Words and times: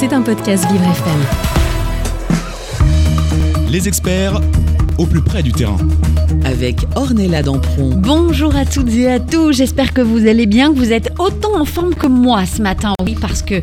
C'est 0.00 0.14
un 0.14 0.22
podcast 0.22 0.64
Vivre 0.72 0.84
FM. 0.84 1.20
Les 3.70 3.86
experts 3.86 4.40
au 4.96 5.04
plus 5.04 5.20
près 5.20 5.42
du 5.42 5.52
terrain. 5.52 5.76
avec 6.44 6.86
Ornella 6.96 7.42
Dampron. 7.42 7.90
Bonjour 7.96 8.56
à 8.56 8.64
toutes 8.64 8.94
et 8.94 9.10
à 9.10 9.20
tous, 9.20 9.52
j'espère 9.52 9.92
que 9.92 10.00
vous 10.00 10.26
allez 10.26 10.46
bien, 10.46 10.72
que 10.72 10.78
vous 10.78 10.92
êtes 10.92 11.12
autant 11.18 11.60
en 11.60 11.66
forme 11.66 11.94
que 11.94 12.06
moi 12.06 12.46
ce 12.46 12.62
matin. 12.62 12.94
Oui, 13.04 13.14
parce 13.20 13.42
que 13.42 13.62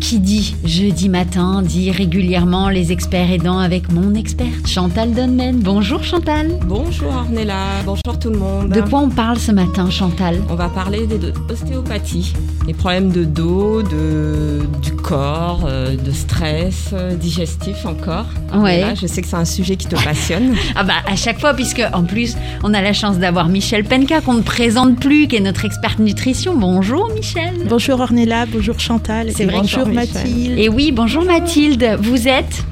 qui 0.00 0.20
dit 0.20 0.54
jeudi 0.64 1.08
matin 1.08 1.62
dit 1.62 1.90
régulièrement 1.90 2.68
les 2.68 2.92
experts 2.92 3.30
aidants 3.32 3.58
avec 3.58 3.90
mon 3.92 4.14
experte 4.14 4.66
Chantal 4.66 5.12
Donmen. 5.12 5.58
Bonjour 5.60 6.04
Chantal. 6.04 6.50
Bonjour 6.66 7.08
Ornella, 7.12 7.64
bonjour 7.84 8.18
tout 8.20 8.30
le 8.30 8.38
monde. 8.38 8.68
De 8.70 8.80
quoi 8.82 9.00
on 9.00 9.08
parle 9.08 9.38
ce 9.38 9.50
matin 9.52 9.90
Chantal? 9.90 10.40
On 10.48 10.54
va 10.54 10.68
parler 10.68 11.06
des- 11.06 11.18
de 11.18 11.32
l'ostéopathie, 11.48 12.34
les 12.66 12.74
problèmes 12.74 13.10
de 13.10 13.24
dos, 13.24 13.82
de, 13.82 14.60
du 14.82 14.92
corps, 14.92 15.64
euh, 15.66 15.96
de 15.96 16.10
stress, 16.12 16.90
euh, 16.92 17.14
digestif 17.16 17.84
encore. 17.86 18.26
Ouais. 18.52 18.56
Ornella, 18.82 18.94
je 18.94 19.06
sais 19.06 19.22
que 19.22 19.28
c'est 19.28 19.36
un 19.36 19.44
sujet 19.44 19.76
qui 19.76 19.86
te 19.86 19.96
passionne. 20.02 20.54
Ah 20.76 20.84
bah 20.84 20.94
à 21.06 21.16
chaque 21.16 21.40
fois 21.40 21.54
puisque 21.54 21.82
en 21.94 22.04
plus 22.04 22.36
on 22.62 22.74
a 22.74 22.82
la 22.82 22.92
chance 22.92 23.18
d'avoir 23.18 23.48
Michel 23.48 23.84
Penka 23.84 24.20
qu'on 24.20 24.34
ne 24.34 24.42
présente 24.42 25.00
plus, 25.00 25.26
qui 25.26 25.36
est 25.36 25.40
notre 25.40 25.64
experte 25.64 25.98
nutrition. 25.98 26.54
Bonjour 26.56 27.08
Michel. 27.14 27.54
Bonjour 27.68 27.98
Ornella, 28.00 28.44
bonjour 28.46 28.78
Chantal, 28.78 29.30
C'est 29.34 29.44
vrai, 29.46 29.56
bonjour 29.56 29.85
bonjour. 29.94 30.14
Mathilde. 30.14 30.58
Et 30.58 30.68
oui, 30.68 30.92
bonjour 30.92 31.24
Mathilde, 31.24 31.98
vous 32.00 32.28
êtes 32.28 32.64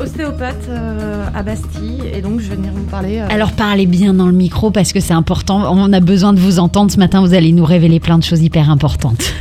ostéopathe 0.00 0.66
euh, 0.68 1.26
à 1.34 1.42
Bastille 1.42 2.00
et 2.12 2.22
donc 2.22 2.40
je 2.40 2.48
vais 2.48 2.56
venir 2.56 2.72
vous 2.74 2.84
parler. 2.84 3.18
euh, 3.20 3.26
Alors 3.30 3.52
parlez 3.52 3.86
bien 3.86 4.14
dans 4.14 4.26
le 4.26 4.32
micro 4.32 4.70
parce 4.70 4.92
que 4.92 5.00
c'est 5.00 5.12
important. 5.12 5.72
On 5.72 5.92
a 5.92 6.00
besoin 6.00 6.32
de 6.32 6.40
vous 6.40 6.58
entendre 6.58 6.90
ce 6.90 6.98
matin. 6.98 7.20
Vous 7.20 7.34
allez 7.34 7.52
nous 7.52 7.64
révéler 7.64 8.00
plein 8.00 8.18
de 8.18 8.24
choses 8.24 8.42
hyper 8.42 8.68
importantes. 8.70 9.32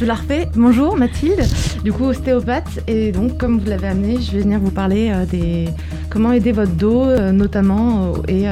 je 0.00 0.04
la 0.06 0.14
refais. 0.14 0.48
Bonjour 0.54 0.96
Mathilde, 0.96 1.44
du 1.84 1.92
coup 1.92 2.04
ostéopathe 2.04 2.80
et 2.86 3.12
donc 3.12 3.36
comme 3.38 3.58
vous 3.58 3.68
l'avez 3.68 3.88
amené, 3.88 4.18
je 4.22 4.30
vais 4.32 4.40
venir 4.40 4.58
vous 4.60 4.70
parler 4.70 5.10
euh, 5.10 5.26
des 5.26 5.66
comment 6.08 6.32
aider 6.32 6.52
votre 6.52 6.72
dos 6.72 7.04
euh, 7.04 7.32
notamment 7.32 8.12
et 8.28 8.44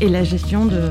et 0.00 0.08
la 0.08 0.24
gestion 0.24 0.66
de 0.66 0.90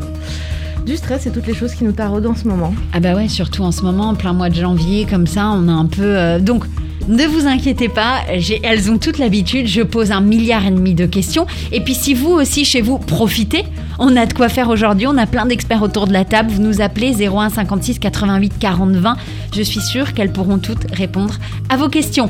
du 0.86 0.98
stress 0.98 1.26
et 1.28 1.32
toutes 1.32 1.48
les 1.48 1.54
choses 1.56 1.74
qui 1.74 1.84
nous 1.84 1.92
taraudent 1.94 2.28
en 2.32 2.36
ce 2.36 2.48
moment. 2.48 2.74
Ah 2.94 3.00
bah 3.00 3.16
ouais, 3.16 3.28
surtout 3.28 3.64
en 3.64 3.72
ce 3.72 3.82
moment, 3.82 4.10
en 4.10 4.16
plein 4.16 4.34
mois 4.34 4.50
de 4.50 4.56
janvier, 4.56 5.06
comme 5.10 5.28
ça, 5.28 5.50
on 5.54 5.68
a 5.68 5.72
un 5.72 5.86
peu... 5.86 6.02
euh, 6.04 6.40
Donc, 6.40 6.66
ne 7.08 7.26
vous 7.26 7.48
inquiétez 7.48 7.90
pas, 7.90 8.22
elles 8.64 8.90
ont 8.90 8.98
toute 8.98 9.18
l'habitude, 9.18 9.68
je 9.68 9.82
pose 9.82 10.12
un 10.12 10.22
milliard 10.22 10.66
et 10.66 10.72
demi 10.72 10.94
de 10.94 11.06
questions. 11.06 11.46
Et 11.74 11.82
puis 11.82 11.94
si 11.96 12.14
vous 12.14 12.30
aussi, 12.32 12.64
chez 12.64 12.80
vous, 12.82 12.98
profitez, 12.98 13.66
on 14.00 14.16
a 14.16 14.26
de 14.26 14.32
quoi 14.34 14.48
faire 14.48 14.70
aujourd'hui, 14.70 15.06
on 15.08 15.18
a 15.18 15.26
plein 15.26 15.46
d'experts 15.46 15.82
autour 15.82 16.08
de 16.08 16.14
la 16.14 16.24
table, 16.24 16.50
vous 16.52 16.62
nous 16.62 16.80
appelez 16.82 17.14
01 17.28 17.50
56 17.50 18.00
88 18.00 18.54
40 18.58 18.92
20. 18.92 19.16
Je 19.54 19.62
suis 19.62 19.82
sûre 19.82 20.14
qu'elles 20.14 20.32
pourront 20.32 20.60
toutes 20.60 20.90
répondre 20.94 21.36
à 21.70 21.76
vos 21.76 21.90
questions. 21.90 22.30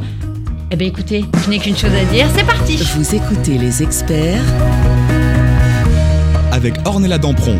Eh 0.71 0.75
bien 0.75 0.87
écoutez, 0.87 1.23
je 1.45 1.49
n'ai 1.51 1.59
qu'une 1.59 1.77
chose 1.77 1.91
à 1.93 2.11
dire, 2.11 2.25
c'est 2.35 2.45
parti 2.45 2.77
Vous 2.97 3.13
écoutez 3.15 3.59
les 3.59 3.83
experts 3.83 4.41
Avec 6.51 6.73
Ornella 6.85 7.19
Dampron. 7.19 7.59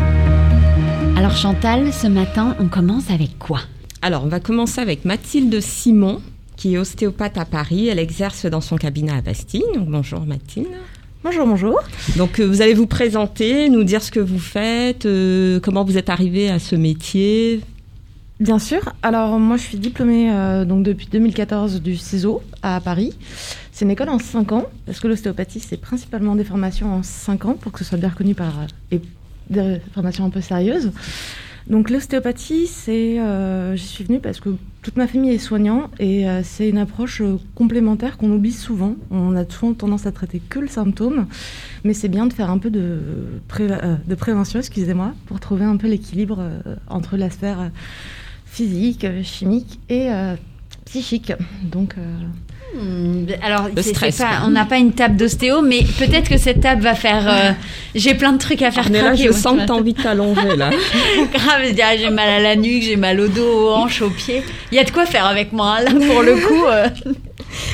Alors 1.24 1.38
Chantal, 1.38 1.90
ce 1.90 2.06
matin, 2.06 2.54
on 2.60 2.68
commence 2.68 3.10
avec 3.10 3.38
quoi? 3.38 3.60
Alors, 4.02 4.24
on 4.24 4.28
va 4.28 4.40
commencer 4.40 4.82
avec 4.82 5.06
Mathilde 5.06 5.58
Simon, 5.58 6.20
qui 6.58 6.74
est 6.74 6.78
ostéopathe 6.78 7.38
à 7.38 7.46
Paris. 7.46 7.88
Elle 7.88 7.98
exerce 7.98 8.44
dans 8.44 8.60
son 8.60 8.76
cabinet 8.76 9.12
à 9.12 9.22
Bastille. 9.22 9.64
Donc, 9.74 9.88
bonjour 9.88 10.26
Mathilde. 10.26 10.66
Bonjour 11.24 11.46
bonjour. 11.46 11.80
Donc, 12.18 12.40
euh, 12.40 12.44
vous 12.44 12.60
allez 12.60 12.74
vous 12.74 12.86
présenter, 12.86 13.70
nous 13.70 13.84
dire 13.84 14.02
ce 14.02 14.10
que 14.10 14.20
vous 14.20 14.38
faites, 14.38 15.06
euh, 15.06 15.60
comment 15.60 15.82
vous 15.82 15.96
êtes 15.96 16.10
arrivé 16.10 16.50
à 16.50 16.58
ce 16.58 16.76
métier. 16.76 17.62
Bien 18.38 18.58
sûr. 18.58 18.92
Alors 19.02 19.38
moi 19.38 19.56
je 19.56 19.62
suis 19.62 19.78
diplômée 19.78 20.30
euh, 20.30 20.66
donc 20.66 20.82
depuis 20.82 21.06
2014 21.06 21.80
du 21.80 21.96
CISO 21.96 22.42
à 22.62 22.80
Paris. 22.80 23.14
C'est 23.72 23.86
une 23.86 23.92
école 23.92 24.10
en 24.10 24.18
5 24.18 24.52
ans 24.52 24.66
parce 24.84 25.00
que 25.00 25.06
l'ostéopathie 25.06 25.60
c'est 25.60 25.80
principalement 25.80 26.34
des 26.34 26.44
formations 26.44 26.92
en 26.92 27.02
5 27.02 27.44
ans 27.44 27.54
pour 27.54 27.70
que 27.70 27.78
ce 27.78 27.84
soit 27.84 27.96
bien 27.96 28.08
reconnu 28.08 28.34
par 28.34 28.52
et 28.90 29.00
des 29.50 29.80
formations 29.92 30.24
un 30.24 30.30
peu 30.30 30.40
sérieuses. 30.40 30.92
Donc 31.68 31.88
l'ostéopathie 31.88 32.66
c'est 32.66 33.18
euh, 33.18 33.74
j'y 33.74 33.86
suis 33.86 34.04
venue 34.04 34.20
parce 34.20 34.38
que 34.38 34.50
toute 34.82 34.98
ma 34.98 35.06
famille 35.06 35.30
est 35.30 35.38
soignant 35.38 35.90
et 35.98 36.28
euh, 36.28 36.42
c'est 36.44 36.68
une 36.68 36.76
approche 36.76 37.22
euh, 37.22 37.38
complémentaire 37.54 38.18
qu'on 38.18 38.30
oublie 38.32 38.52
souvent. 38.52 38.96
On 39.10 39.34
a 39.34 39.48
souvent 39.48 39.72
tendance 39.72 40.04
à 40.04 40.12
traiter 40.12 40.42
que 40.46 40.58
le 40.58 40.68
symptôme, 40.68 41.26
mais 41.82 41.94
c'est 41.94 42.08
bien 42.08 42.26
de 42.26 42.34
faire 42.34 42.50
un 42.50 42.58
peu 42.58 42.68
de, 42.68 43.00
de 44.06 44.14
prévention, 44.14 44.58
excusez-moi, 44.58 45.14
pour 45.24 45.40
trouver 45.40 45.64
un 45.64 45.78
peu 45.78 45.88
l'équilibre 45.88 46.42
entre 46.86 47.16
la 47.16 47.30
sphère 47.30 47.70
physique, 48.44 49.06
chimique 49.22 49.80
et 49.88 50.10
psychique. 50.84 51.32
Donc, 51.62 51.96
Alors, 53.42 53.68
Le 53.74 53.82
stress, 53.82 54.18
pas- 54.18 54.24
quoi. 54.24 54.36
on 54.46 54.50
n'a 54.50 54.64
pas 54.64 54.78
une 54.78 54.92
table 54.92 55.16
d'ostéo, 55.16 55.62
mais 55.62 55.82
peut-être 55.98 56.28
que 56.28 56.36
cette 56.38 56.60
table 56.60 56.82
va 56.82 56.94
faire. 56.94 57.24
euh, 57.28 57.52
j'ai 57.94 58.14
plein 58.14 58.32
de 58.32 58.38
trucs 58.38 58.62
à 58.62 58.70
faire 58.70 58.84
Ornella, 58.84 59.04
craquer. 59.10 59.22
je 59.24 59.28
ouais, 59.28 59.34
sens 59.34 59.52
que 59.52 59.56
tu 59.58 59.62
as 59.62 59.66
vois. 59.66 59.76
envie 59.76 59.92
de 59.92 60.02
t'allonger 60.02 60.56
là. 60.56 60.70
Grave, 61.32 61.62
je 61.66 61.72
dis, 61.72 61.82
ah, 61.82 61.96
j'ai 61.96 62.10
mal 62.10 62.28
à 62.28 62.40
la 62.40 62.56
nuque, 62.56 62.82
j'ai 62.82 62.96
mal 62.96 63.20
au 63.20 63.28
dos, 63.28 63.68
aux 63.68 63.74
hanches, 63.74 64.02
aux 64.02 64.10
pieds. 64.10 64.42
Il 64.72 64.76
y 64.76 64.78
a 64.80 64.84
de 64.84 64.90
quoi 64.90 65.06
faire 65.06 65.26
avec 65.26 65.52
moi, 65.52 65.80
là, 65.80 65.90
pour 65.90 66.22
le 66.22 66.36
coup. 66.36 66.64
euh. 66.66 66.88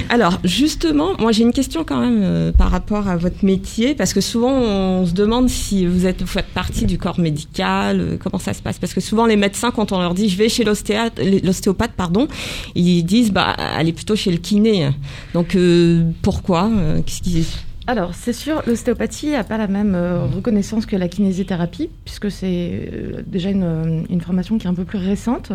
Alors, 0.08 0.38
justement, 0.44 1.16
moi 1.18 1.32
j'ai 1.32 1.42
une 1.42 1.52
question 1.52 1.84
quand 1.84 2.00
même 2.00 2.20
euh, 2.22 2.52
par 2.52 2.70
rapport 2.70 3.08
à 3.08 3.16
votre 3.16 3.44
métier, 3.44 3.94
parce 3.94 4.12
que 4.12 4.20
souvent 4.20 4.52
on 4.52 5.06
se 5.06 5.12
demande 5.12 5.48
si 5.48 5.86
vous, 5.86 6.06
faites 6.26 6.46
partie 6.46 6.86
du 6.86 6.98
corps 6.98 7.20
médical, 7.20 8.00
euh, 8.00 8.16
comment 8.22 8.38
ça 8.38 8.54
se 8.54 8.62
passe? 8.62 8.78
Parce 8.78 8.94
que 8.94 9.00
souvent 9.00 9.26
les 9.26 9.36
médecins, 9.36 9.70
quand 9.70 9.92
on 9.92 10.00
leur 10.00 10.14
dit 10.14 10.28
je 10.28 10.36
vais 10.36 10.48
chez 10.48 10.64
l'ostéopathe, 10.64 11.92
pardon, 11.96 12.26
ils 12.74 13.02
disent 13.02 13.32
bah 13.32 13.54
allez 13.76 13.92
plutôt 13.92 14.16
chez 14.16 14.30
le 14.30 14.38
kiné. 14.38 14.90
Donc 15.34 15.54
euh, 15.54 16.10
pourquoi 16.22 16.70
Qu'est-ce 17.06 17.69
alors, 17.90 18.14
c'est 18.14 18.32
sûr, 18.32 18.62
l'ostéopathie 18.68 19.32
n'a 19.32 19.42
pas 19.42 19.58
la 19.58 19.66
même 19.66 19.96
euh, 19.96 20.24
reconnaissance 20.24 20.86
que 20.86 20.94
la 20.94 21.08
kinésithérapie, 21.08 21.90
puisque 22.04 22.30
c'est 22.30 22.46
euh, 22.92 23.22
déjà 23.26 23.50
une, 23.50 23.64
euh, 23.64 24.02
une 24.08 24.20
formation 24.20 24.58
qui 24.58 24.68
est 24.68 24.70
un 24.70 24.74
peu 24.74 24.84
plus 24.84 24.98
récente. 24.98 25.50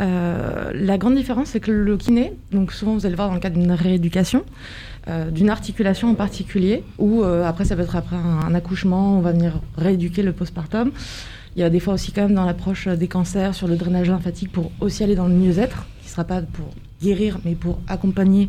Euh, 0.00 0.70
la 0.72 0.96
grande 0.96 1.14
différence, 1.14 1.48
c'est 1.48 1.60
que 1.60 1.70
le 1.70 1.96
kiné, 1.98 2.32
donc 2.52 2.72
souvent 2.72 2.94
vous 2.94 3.04
allez 3.04 3.16
voir 3.16 3.28
dans 3.28 3.34
le 3.34 3.40
cadre 3.40 3.58
d'une 3.60 3.72
rééducation, 3.72 4.44
euh, 5.08 5.30
d'une 5.30 5.50
articulation 5.50 6.08
en 6.08 6.14
particulier, 6.14 6.84
ou 6.96 7.22
euh, 7.22 7.44
après 7.44 7.66
ça 7.66 7.76
peut 7.76 7.82
être 7.82 7.96
après 7.96 8.16
un, 8.16 8.46
un 8.48 8.54
accouchement, 8.54 9.18
on 9.18 9.20
va 9.20 9.32
venir 9.32 9.60
rééduquer 9.76 10.22
le 10.22 10.32
postpartum. 10.32 10.90
Il 11.54 11.60
y 11.60 11.64
a 11.64 11.68
des 11.68 11.80
fois 11.80 11.92
aussi 11.92 12.12
quand 12.12 12.22
même 12.22 12.34
dans 12.34 12.46
l'approche 12.46 12.88
des 12.88 13.08
cancers 13.08 13.54
sur 13.54 13.68
le 13.68 13.76
drainage 13.76 14.08
lymphatique 14.08 14.50
pour 14.52 14.72
aussi 14.80 15.04
aller 15.04 15.16
dans 15.16 15.28
le 15.28 15.34
mieux-être, 15.34 15.86
qui 16.00 16.06
ne 16.06 16.10
sera 16.12 16.24
pas 16.24 16.40
pour 16.40 16.70
guérir, 17.02 17.40
mais 17.44 17.54
pour 17.54 17.78
accompagner 17.88 18.48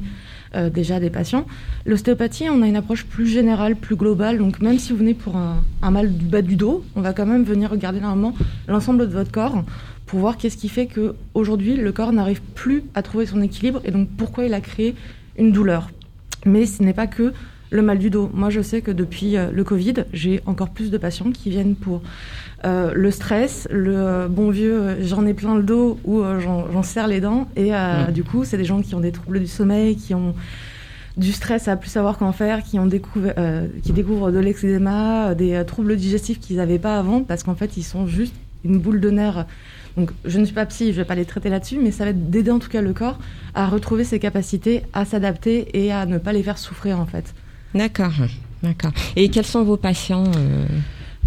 euh, 0.55 0.69
déjà 0.69 0.99
des 0.99 1.09
patients. 1.09 1.45
L'ostéopathie, 1.85 2.49
on 2.49 2.61
a 2.61 2.67
une 2.67 2.75
approche 2.75 3.05
plus 3.05 3.27
générale, 3.27 3.75
plus 3.75 3.95
globale. 3.95 4.37
Donc 4.37 4.61
même 4.61 4.79
si 4.79 4.91
vous 4.91 4.99
venez 4.99 5.13
pour 5.13 5.35
un, 5.35 5.63
un 5.81 5.91
mal 5.91 6.13
du 6.13 6.25
bas 6.25 6.41
du 6.41 6.55
dos, 6.55 6.83
on 6.95 7.01
va 7.01 7.13
quand 7.13 7.25
même 7.25 7.43
venir 7.43 7.69
regarder 7.69 7.99
normalement 7.99 8.33
l'ensemble 8.67 9.07
de 9.07 9.13
votre 9.13 9.31
corps 9.31 9.63
pour 10.05 10.19
voir 10.19 10.37
qu'est-ce 10.37 10.57
qui 10.57 10.69
fait 10.69 10.87
que 10.87 11.15
aujourd'hui 11.35 11.75
le 11.75 11.91
corps 11.91 12.11
n'arrive 12.11 12.41
plus 12.55 12.83
à 12.95 13.03
trouver 13.03 13.27
son 13.27 13.41
équilibre 13.41 13.79
et 13.85 13.91
donc 13.91 14.09
pourquoi 14.17 14.45
il 14.45 14.53
a 14.55 14.61
créé 14.61 14.95
une 15.37 15.51
douleur. 15.51 15.91
Mais 16.45 16.65
ce 16.65 16.81
n'est 16.81 16.93
pas 16.93 17.07
que 17.07 17.33
le 17.71 17.81
mal 17.81 17.99
du 17.99 18.09
dos. 18.09 18.29
Moi, 18.33 18.49
je 18.49 18.61
sais 18.61 18.81
que 18.81 18.91
depuis 18.91 19.37
euh, 19.37 19.51
le 19.51 19.63
Covid, 19.63 20.05
j'ai 20.13 20.41
encore 20.45 20.69
plus 20.69 20.91
de 20.91 20.97
patients 20.97 21.31
qui 21.31 21.49
viennent 21.49 21.75
pour 21.75 22.01
euh, 22.65 22.91
le 22.93 23.11
stress, 23.11 23.67
le 23.71 23.95
euh, 23.95 24.27
bon 24.27 24.49
vieux 24.49 24.73
euh, 24.73 24.95
j'en 25.05 25.25
ai 25.25 25.33
plein 25.33 25.55
le 25.55 25.63
dos 25.63 25.97
ou 26.03 26.21
j'en 26.39 26.83
serre 26.83 27.07
les 27.07 27.21
dents. 27.21 27.47
Et 27.55 27.71
Mm. 27.71 28.11
du 28.11 28.23
coup, 28.23 28.43
c'est 28.43 28.57
des 28.57 28.65
gens 28.65 28.81
qui 28.81 28.95
ont 28.95 28.99
des 28.99 29.11
troubles 29.11 29.39
du 29.39 29.47
sommeil, 29.47 29.95
qui 29.95 30.13
ont 30.13 30.33
du 31.17 31.31
stress 31.31 31.67
à 31.67 31.75
plus 31.75 31.89
savoir 31.89 32.17
qu'en 32.17 32.31
faire, 32.31 32.63
qui, 32.63 32.79
ont 32.79 32.85
découvert, 32.85 33.35
qui 33.83 33.91
découvrent 33.91 34.31
de 34.31 34.39
l'eczéma, 34.39 35.35
des 35.35 35.63
troubles 35.65 35.95
digestifs 35.95 36.39
qu'ils 36.39 36.57
n'avaient 36.57 36.79
pas 36.79 36.97
avant, 36.97 37.23
parce 37.23 37.43
qu'en 37.43 37.55
fait, 37.55 37.77
ils 37.77 37.83
sont 37.83 38.07
juste 38.07 38.33
une 38.63 38.79
boule 38.79 38.99
de 38.99 39.09
nerfs. 39.09 39.45
Donc, 39.97 40.11
je 40.23 40.39
ne 40.39 40.45
suis 40.45 40.53
pas 40.53 40.65
psy, 40.65 40.85
je 40.87 40.91
ne 40.91 40.95
vais 40.97 41.05
pas 41.05 41.15
les 41.15 41.25
traiter 41.25 41.49
là-dessus, 41.49 41.77
mais 41.81 41.91
ça 41.91 42.05
va 42.05 42.11
être 42.11 42.29
d'aider 42.29 42.51
en 42.51 42.59
tout 42.59 42.69
cas 42.69 42.81
le 42.81 42.93
corps 42.93 43.19
à 43.53 43.67
retrouver 43.67 44.03
ses 44.03 44.19
capacités, 44.19 44.83
à 44.93 45.03
s'adapter 45.05 45.67
et 45.73 45.91
à 45.91 46.05
ne 46.05 46.17
pas 46.17 46.31
les 46.31 46.43
faire 46.43 46.57
souffrir 46.57 46.99
en 46.99 47.05
fait. 47.05 47.33
D'accord, 47.75 48.13
d'accord. 48.63 48.91
Et 49.15 49.29
quels 49.29 49.45
sont 49.45 49.63
vos 49.63 49.77
patients 49.77 50.25
euh 50.37 50.65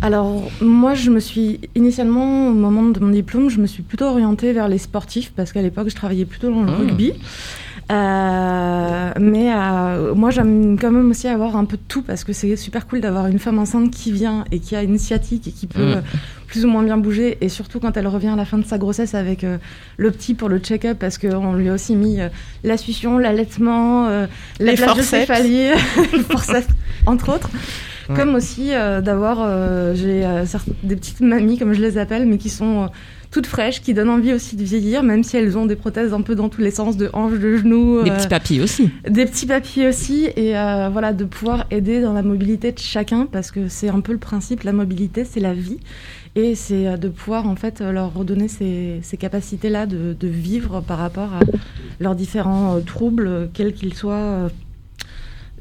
Alors, 0.02 0.50
moi, 0.60 0.94
je 0.94 1.10
me 1.10 1.20
suis 1.20 1.60
initialement, 1.76 2.48
au 2.48 2.52
moment 2.52 2.82
de 2.82 2.98
mon 2.98 3.10
diplôme, 3.10 3.48
je 3.50 3.60
me 3.60 3.66
suis 3.66 3.82
plutôt 3.84 4.06
orientée 4.06 4.52
vers 4.52 4.66
les 4.68 4.78
sportifs 4.78 5.32
parce 5.34 5.52
qu'à 5.52 5.62
l'époque, 5.62 5.88
je 5.90 5.94
travaillais 5.94 6.24
plutôt 6.24 6.50
dans 6.50 6.62
le 6.62 6.72
Ah. 6.72 6.76
rugby. 6.76 7.12
Euh, 7.90 9.10
mais 9.20 9.52
euh, 9.54 10.14
moi, 10.14 10.30
j'aime 10.30 10.78
quand 10.80 10.90
même 10.90 11.10
aussi 11.10 11.28
avoir 11.28 11.56
un 11.56 11.64
peu 11.64 11.76
de 11.76 11.82
tout 11.86 12.02
parce 12.02 12.24
que 12.24 12.32
c'est 12.32 12.56
super 12.56 12.86
cool 12.86 13.00
d'avoir 13.00 13.26
une 13.26 13.38
femme 13.38 13.58
enceinte 13.58 13.90
qui 13.90 14.12
vient 14.12 14.44
et 14.50 14.58
qui 14.60 14.74
a 14.76 14.82
une 14.82 14.98
sciatique 14.98 15.46
et 15.48 15.52
qui 15.52 15.66
peut 15.66 15.80
Mm. 15.82 15.92
euh, 15.96 16.00
plus 16.46 16.64
ou 16.64 16.68
moins 16.68 16.82
bien 16.82 16.96
bouger. 16.96 17.38
Et 17.40 17.48
surtout 17.48 17.80
quand 17.80 17.96
elle 17.96 18.06
revient 18.06 18.28
à 18.28 18.36
la 18.36 18.44
fin 18.44 18.58
de 18.58 18.64
sa 18.64 18.78
grossesse 18.78 19.14
avec 19.14 19.44
euh, 19.44 19.58
le 19.98 20.10
petit 20.10 20.34
pour 20.34 20.48
le 20.48 20.58
check-up 20.58 20.98
parce 20.98 21.18
qu'on 21.18 21.54
lui 21.54 21.68
a 21.68 21.74
aussi 21.74 21.94
mis 21.94 22.20
euh, 22.20 22.28
la 22.64 22.76
succion, 22.76 23.18
l'allaitement, 23.18 24.06
euh, 24.08 24.26
la 24.58 24.72
Les 24.72 24.76
plage 24.78 24.96
de 24.96 25.02
céphalie, 25.02 25.68
entre 27.06 27.34
autres. 27.34 27.50
Ouais. 28.08 28.16
Comme 28.16 28.34
aussi 28.34 28.70
euh, 28.72 29.00
d'avoir, 29.00 29.38
euh, 29.40 29.94
j'ai 29.94 30.24
euh, 30.24 30.44
des 30.82 30.96
petites 30.96 31.20
mamies, 31.20 31.58
comme 31.58 31.72
je 31.72 31.80
les 31.80 31.98
appelle, 31.98 32.26
mais 32.26 32.38
qui 32.38 32.48
sont 32.48 32.84
euh, 32.84 32.86
toutes 33.30 33.46
fraîches, 33.46 33.80
qui 33.80 33.94
donnent 33.94 34.10
envie 34.10 34.32
aussi 34.32 34.56
de 34.56 34.64
vieillir, 34.64 35.02
même 35.02 35.22
si 35.24 35.36
elles 35.36 35.56
ont 35.56 35.66
des 35.66 35.76
prothèses 35.76 36.12
un 36.12 36.20
peu 36.20 36.34
dans 36.34 36.48
tous 36.48 36.60
les 36.60 36.70
sens, 36.70 36.96
de 36.96 37.08
hanches, 37.12 37.38
de 37.38 37.56
genoux. 37.56 38.02
Des 38.02 38.10
euh, 38.10 38.16
petits 38.16 38.28
papilles 38.28 38.60
aussi. 38.60 38.90
des 39.08 39.24
petits 39.24 39.46
papiers 39.46 39.88
aussi, 39.88 40.28
et 40.36 40.56
euh, 40.58 40.88
voilà, 40.92 41.12
de 41.12 41.24
pouvoir 41.24 41.66
aider 41.70 42.00
dans 42.00 42.12
la 42.12 42.22
mobilité 42.22 42.72
de 42.72 42.78
chacun, 42.78 43.26
parce 43.30 43.50
que 43.50 43.68
c'est 43.68 43.88
un 43.88 44.00
peu 44.00 44.12
le 44.12 44.18
principe, 44.18 44.64
la 44.64 44.72
mobilité, 44.72 45.24
c'est 45.24 45.40
la 45.40 45.54
vie. 45.54 45.78
Et 46.34 46.54
c'est 46.54 46.96
de 46.96 47.08
pouvoir 47.08 47.46
en 47.46 47.56
fait 47.56 47.82
leur 47.82 48.14
redonner 48.14 48.48
ces, 48.48 49.00
ces 49.02 49.18
capacités-là 49.18 49.84
de, 49.84 50.16
de 50.18 50.28
vivre 50.28 50.80
par 50.80 50.96
rapport 50.96 51.28
à 51.34 51.40
leurs 52.00 52.14
différents 52.14 52.80
troubles, 52.80 53.50
quels 53.52 53.74
qu'ils 53.74 53.92
soient, 53.92 54.48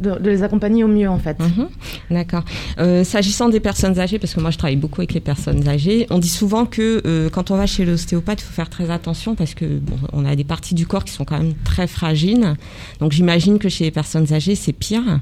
de, 0.02 0.30
les 0.30 0.44
accompagner 0.44 0.84
au 0.84 0.88
mieux 0.88 1.10
en 1.10 1.20
fait. 1.20 1.40
Mhm. 1.40 1.68
D'accord. 2.10 2.44
Euh, 2.80 3.04
S'agissant 3.04 3.50
des 3.50 3.60
personnes 3.60 4.00
âgées, 4.00 4.20
parce 4.20 4.34
que 4.34 4.40
moi 4.40 4.52
je 4.52 4.58
travaille 4.58 4.76
beaucoup 4.76 5.02
avec 5.02 5.14
les 5.14 5.20
personnes 5.20 5.68
âgées, 5.68 6.08
on 6.10 6.20
dit 6.20 6.30
souvent 6.30 6.66
que 6.66 7.02
euh, 7.06 7.30
quand 7.30 7.52
on 7.52 7.56
va 7.56 7.66
chez 7.66 7.86
l'ostéopathe, 7.86 8.42
il 8.42 8.46
faut 8.46 8.54
faire 8.54 8.70
très 8.70 8.90
attention 8.90 9.36
parce 9.36 9.54
que 9.54 9.66
bon, 9.66 9.98
on 10.14 10.26
a 10.26 10.36
des 10.36 10.44
parties 10.44 10.76
du 10.76 10.88
corps 10.88 11.06
qui 11.06 11.14
sont 11.14 11.26
quand 11.26 11.38
même 11.38 11.54
très 11.64 11.88
fragiles. 11.88 12.56
Donc 13.00 13.12
j'imagine 13.12 13.60
que 13.60 13.70
chez 13.70 13.86
les 13.86 13.92
personnes 13.92 14.32
âgées, 14.34 14.56
c'est 14.56 14.74
pire. 14.74 15.20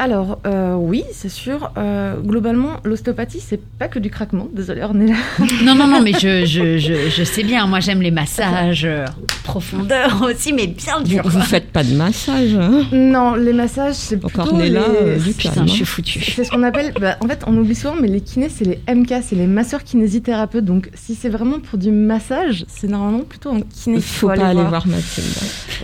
Alors, 0.00 0.38
euh, 0.46 0.76
oui, 0.76 1.04
c'est 1.12 1.28
sûr. 1.28 1.72
Euh, 1.76 2.16
globalement, 2.22 2.78
l'ostéopathie, 2.84 3.38
c'est 3.38 3.60
pas 3.62 3.86
que 3.86 3.98
du 3.98 4.08
craquement. 4.08 4.48
Désolée, 4.50 4.82
Ornella. 4.82 5.12
Non, 5.62 5.74
non, 5.74 5.86
non, 5.86 6.00
mais 6.00 6.12
je, 6.14 6.46
je, 6.46 6.78
je, 6.78 7.10
je 7.10 7.22
sais 7.22 7.42
bien. 7.42 7.66
Moi, 7.66 7.80
j'aime 7.80 8.00
les 8.00 8.10
massages 8.10 8.86
euh, 8.86 9.04
profondeur 9.44 10.22
aussi, 10.30 10.54
mais 10.54 10.66
bien 10.68 11.02
dur. 11.02 11.22
vous 11.26 11.42
faites 11.42 11.70
pas 11.70 11.84
de 11.84 11.92
massage. 11.92 12.54
Hein? 12.54 12.86
Non, 12.92 13.34
les 13.34 13.52
massages, 13.52 13.96
c'est 13.96 14.16
plutôt 14.16 14.56
là, 14.56 14.64
les... 15.04 15.20
du 15.22 15.34
Putain, 15.34 15.50
calme. 15.52 15.68
je 15.68 15.72
suis 15.74 15.82
hein. 15.82 15.86
foutue. 15.86 16.32
C'est 16.34 16.44
ce 16.44 16.50
qu'on 16.50 16.62
appelle, 16.62 16.94
bah, 16.98 17.18
en 17.20 17.28
fait, 17.28 17.42
on 17.46 17.54
oublie 17.58 17.74
souvent, 17.74 17.96
mais 18.00 18.08
les 18.08 18.22
kinés, 18.22 18.48
c'est 18.48 18.64
les 18.64 18.78
MK, 18.94 19.16
c'est 19.22 19.36
les 19.36 19.46
masseurs 19.46 19.84
kinésithérapeutes. 19.84 20.64
Donc, 20.64 20.88
si 20.94 21.14
c'est 21.14 21.28
vraiment 21.28 21.60
pour 21.60 21.78
du 21.78 21.90
massage, 21.90 22.64
c'est 22.68 22.88
normalement 22.88 23.24
plutôt 23.24 23.50
un 23.50 23.60
kiné. 23.60 23.96
Il 23.98 24.02
qu'il 24.02 24.02
faut 24.02 24.28
pas 24.28 24.46
aller 24.46 24.54
voir. 24.54 24.70
voir 24.70 24.86
Mathilde. 24.86 25.26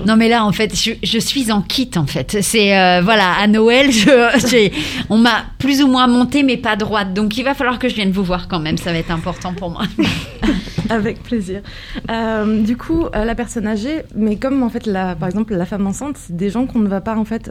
Non, 0.07 0.17
mais 0.17 0.31
là, 0.31 0.47
en 0.47 0.53
fait, 0.53 0.75
je, 0.75 0.93
je 1.03 1.19
suis 1.19 1.53
en 1.53 1.61
kit, 1.61 1.91
en 1.97 2.07
fait. 2.07 2.39
C'est, 2.41 2.79
euh, 2.79 3.03
voilà, 3.03 3.33
à 3.39 3.47
Noël, 3.47 3.93
je, 3.93 4.06
on 5.11 5.19
m'a 5.19 5.45
plus 5.59 5.83
ou 5.83 5.89
moins 5.89 6.07
monté, 6.07 6.43
mais 6.43 6.57
pas 6.57 6.77
droite. 6.77 7.15
Donc, 7.15 7.37
il 7.37 7.45
va 7.45 7.55
falloir 7.55 7.79
que 7.79 7.89
je 7.89 7.95
vienne 7.95 8.11
vous 8.11 8.25
voir 8.25 8.49
quand 8.49 8.61
même. 8.61 8.79
Ça 8.79 8.93
va 8.93 8.99
être 8.99 9.11
important 9.11 9.53
pour 9.55 9.71
moi. 9.71 9.83
Avec 10.89 11.23
plaisir. 11.23 11.63
Euh, 12.11 12.63
du 12.63 12.77
coup, 12.77 13.07
euh, 13.07 13.25
la 13.25 13.35
personne 13.35 13.67
âgée, 13.67 14.03
mais 14.15 14.37
comme 14.37 14.63
en 14.63 14.69
fait, 14.69 14.91
par 14.93 15.27
exemple, 15.27 15.55
la 15.55 15.67
femme 15.67 15.87
enceinte, 15.87 16.17
c'est 16.17 16.37
des 16.37 16.51
gens 16.51 16.67
qu'on 16.67 16.79
ne 16.79 16.89
va 16.89 17.01
pas 17.01 17.17
en 17.17 17.25
fait, 17.25 17.51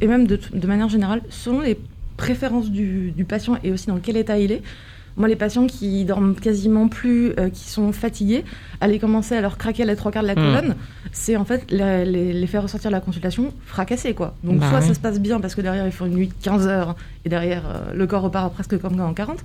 et 0.00 0.06
même 0.06 0.26
de, 0.26 0.38
manière 0.66 0.88
générale, 0.88 1.22
selon 1.30 1.60
les 1.60 1.78
préférences 2.18 2.70
du 2.70 3.26
patient 3.26 3.58
et 3.64 3.72
aussi 3.72 3.86
dans 3.86 3.98
quel 3.98 4.16
état 4.16 4.38
il 4.38 4.52
est. 4.52 4.62
Moi, 5.16 5.28
les 5.28 5.36
patients 5.36 5.66
qui 5.66 6.04
dorment 6.04 6.34
quasiment 6.34 6.88
plus, 6.88 7.32
euh, 7.38 7.48
qui 7.48 7.70
sont 7.70 7.90
fatigués, 7.92 8.44
aller 8.80 8.98
commencer 8.98 9.34
à 9.34 9.40
leur 9.40 9.56
craquer 9.56 9.84
les 9.84 9.96
trois 9.96 10.12
quarts 10.12 10.22
de 10.22 10.28
la 10.28 10.34
Mm. 10.34 10.36
colonne, 10.36 10.74
c'est 11.12 11.36
en 11.36 11.44
fait 11.46 11.64
les, 11.70 12.04
les- 12.04 12.32
les 12.34 12.46
faire 12.46 12.62
ressortir 12.62 12.90
de 12.90 12.94
la 12.94 13.00
consultation 13.00 13.52
fracassés, 13.64 14.12
quoi. 14.12 14.34
Donc, 14.44 14.58
Bah 14.58 14.68
soit 14.68 14.80
ouais. 14.80 14.86
ça 14.88 14.94
se 14.94 15.00
passe 15.00 15.18
bien 15.18 15.40
parce 15.40 15.54
que 15.54 15.62
derrière, 15.62 15.86
ils 15.86 15.92
font 15.92 16.06
une 16.06 16.14
nuit 16.16 16.28
de 16.28 16.34
15 16.42 16.66
heures 16.68 16.96
et 17.24 17.28
derrière, 17.30 17.62
euh, 17.66 17.94
le 17.94 18.06
corps 18.06 18.22
repart 18.22 18.52
presque 18.52 18.78
comme 18.78 19.00
en 19.00 19.14
40. 19.14 19.38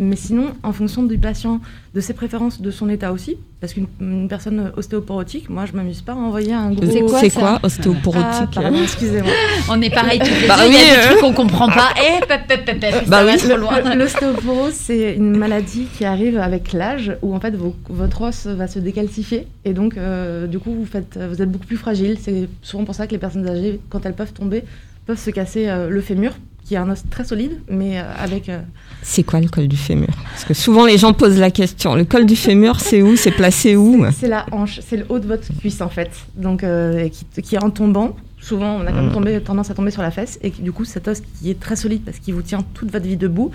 Mais 0.00 0.16
sinon, 0.16 0.52
en 0.62 0.72
fonction 0.72 1.02
du 1.04 1.18
patient, 1.18 1.60
de 1.94 2.00
ses 2.00 2.14
préférences, 2.14 2.60
de 2.62 2.70
son 2.70 2.88
état 2.88 3.12
aussi, 3.12 3.36
parce 3.60 3.74
qu'une 3.74 3.86
une 4.00 4.26
personne 4.26 4.72
ostéoporotique, 4.76 5.48
moi, 5.50 5.64
je 5.66 5.72
m'amuse 5.76 6.00
pas 6.00 6.12
à 6.12 6.16
envoyer 6.16 6.54
un 6.54 6.70
gros. 6.72 6.90
C'est 6.90 7.00
quoi, 7.02 7.18
C'est 7.20 7.30
quoi 7.30 7.58
Ah, 7.62 7.66
ostéoporotique 7.66 8.50
pardon, 8.54 8.82
excusez-moi. 8.82 9.30
On 9.68 9.80
est 9.82 9.90
pareil 9.94 10.18
toutes 10.18 10.40
les 10.40 10.48
Bah 10.48 10.56
oui, 10.66 10.74
euh. 10.76 11.20
qu'on 11.20 11.32
comprend 11.32 11.68
pas. 11.68 11.90
Eh, 11.98 12.26
pep, 12.26 12.46
pep, 12.48 12.64
pep, 12.64 12.80
pep, 12.80 13.08
Bah 13.08 13.18
ça 13.18 13.24
va 13.24 13.32
oui. 13.32 13.38
trop 13.38 13.56
loin. 13.56 13.80
Le- 13.80 13.98
L'ostéoporose, 14.02 14.72
c'est 14.72 15.11
une 15.16 15.36
maladie 15.36 15.86
qui 15.96 16.04
arrive 16.04 16.38
avec 16.38 16.72
l'âge, 16.72 17.16
où 17.22 17.34
en 17.34 17.40
fait 17.40 17.54
vos- 17.56 17.76
votre 17.88 18.22
os 18.22 18.46
va 18.46 18.66
se 18.66 18.78
décalcifier, 18.78 19.46
et 19.64 19.72
donc 19.72 19.96
euh, 19.96 20.46
du 20.46 20.58
coup 20.58 20.72
vous 20.74 20.86
faites, 20.86 21.18
vous 21.30 21.40
êtes 21.42 21.50
beaucoup 21.50 21.66
plus 21.66 21.76
fragile. 21.76 22.16
C'est 22.20 22.48
souvent 22.62 22.84
pour 22.84 22.94
ça 22.94 23.06
que 23.06 23.12
les 23.12 23.18
personnes 23.18 23.46
âgées, 23.48 23.80
quand 23.90 24.04
elles 24.06 24.14
peuvent 24.14 24.32
tomber, 24.32 24.64
peuvent 25.06 25.18
se 25.18 25.30
casser 25.30 25.68
euh, 25.68 25.88
le 25.90 26.00
fémur, 26.00 26.32
qui 26.64 26.74
est 26.74 26.78
un 26.78 26.88
os 26.90 27.02
très 27.10 27.24
solide, 27.24 27.58
mais 27.68 27.98
euh, 27.98 28.02
avec 28.18 28.48
euh, 28.48 28.60
C'est 29.02 29.24
quoi 29.24 29.40
le 29.40 29.48
col 29.48 29.66
du 29.66 29.76
fémur? 29.76 30.08
Parce 30.30 30.44
que 30.44 30.54
souvent 30.54 30.86
les 30.86 30.96
gens 30.96 31.12
posent 31.12 31.38
la 31.40 31.50
question. 31.50 31.96
Le 31.96 32.04
col 32.04 32.24
du 32.24 32.36
fémur, 32.36 32.78
c'est 32.80 33.02
où? 33.02 33.16
C'est 33.16 33.32
placé 33.32 33.74
où? 33.74 34.04
C'est 34.12 34.28
la 34.28 34.46
hanche, 34.52 34.78
c'est 34.80 34.96
le 34.96 35.04
haut 35.08 35.18
de 35.18 35.26
votre 35.26 35.48
cuisse 35.58 35.80
en 35.80 35.88
fait. 35.88 36.10
Donc 36.36 36.62
euh, 36.62 37.08
qui, 37.08 37.42
qui 37.42 37.58
en 37.58 37.70
tombant, 37.70 38.14
souvent 38.40 38.76
on 38.76 38.82
a 38.86 38.92
quand 38.92 39.02
même 39.02 39.08
Mm. 39.10 39.12
tombé- 39.12 39.40
tendance 39.40 39.70
à 39.70 39.74
tomber 39.74 39.90
sur 39.90 40.02
la 40.02 40.12
fesse 40.12 40.38
et 40.42 40.50
qui, 40.52 40.62
du 40.62 40.70
coup 40.70 40.84
cet 40.84 41.08
os 41.08 41.20
qui 41.40 41.50
est 41.50 41.58
très 41.58 41.74
solide 41.74 42.02
parce 42.04 42.18
qu'il 42.20 42.34
vous 42.34 42.42
tient 42.42 42.60
toute 42.74 42.92
votre 42.92 43.06
vie 43.06 43.16
debout, 43.16 43.50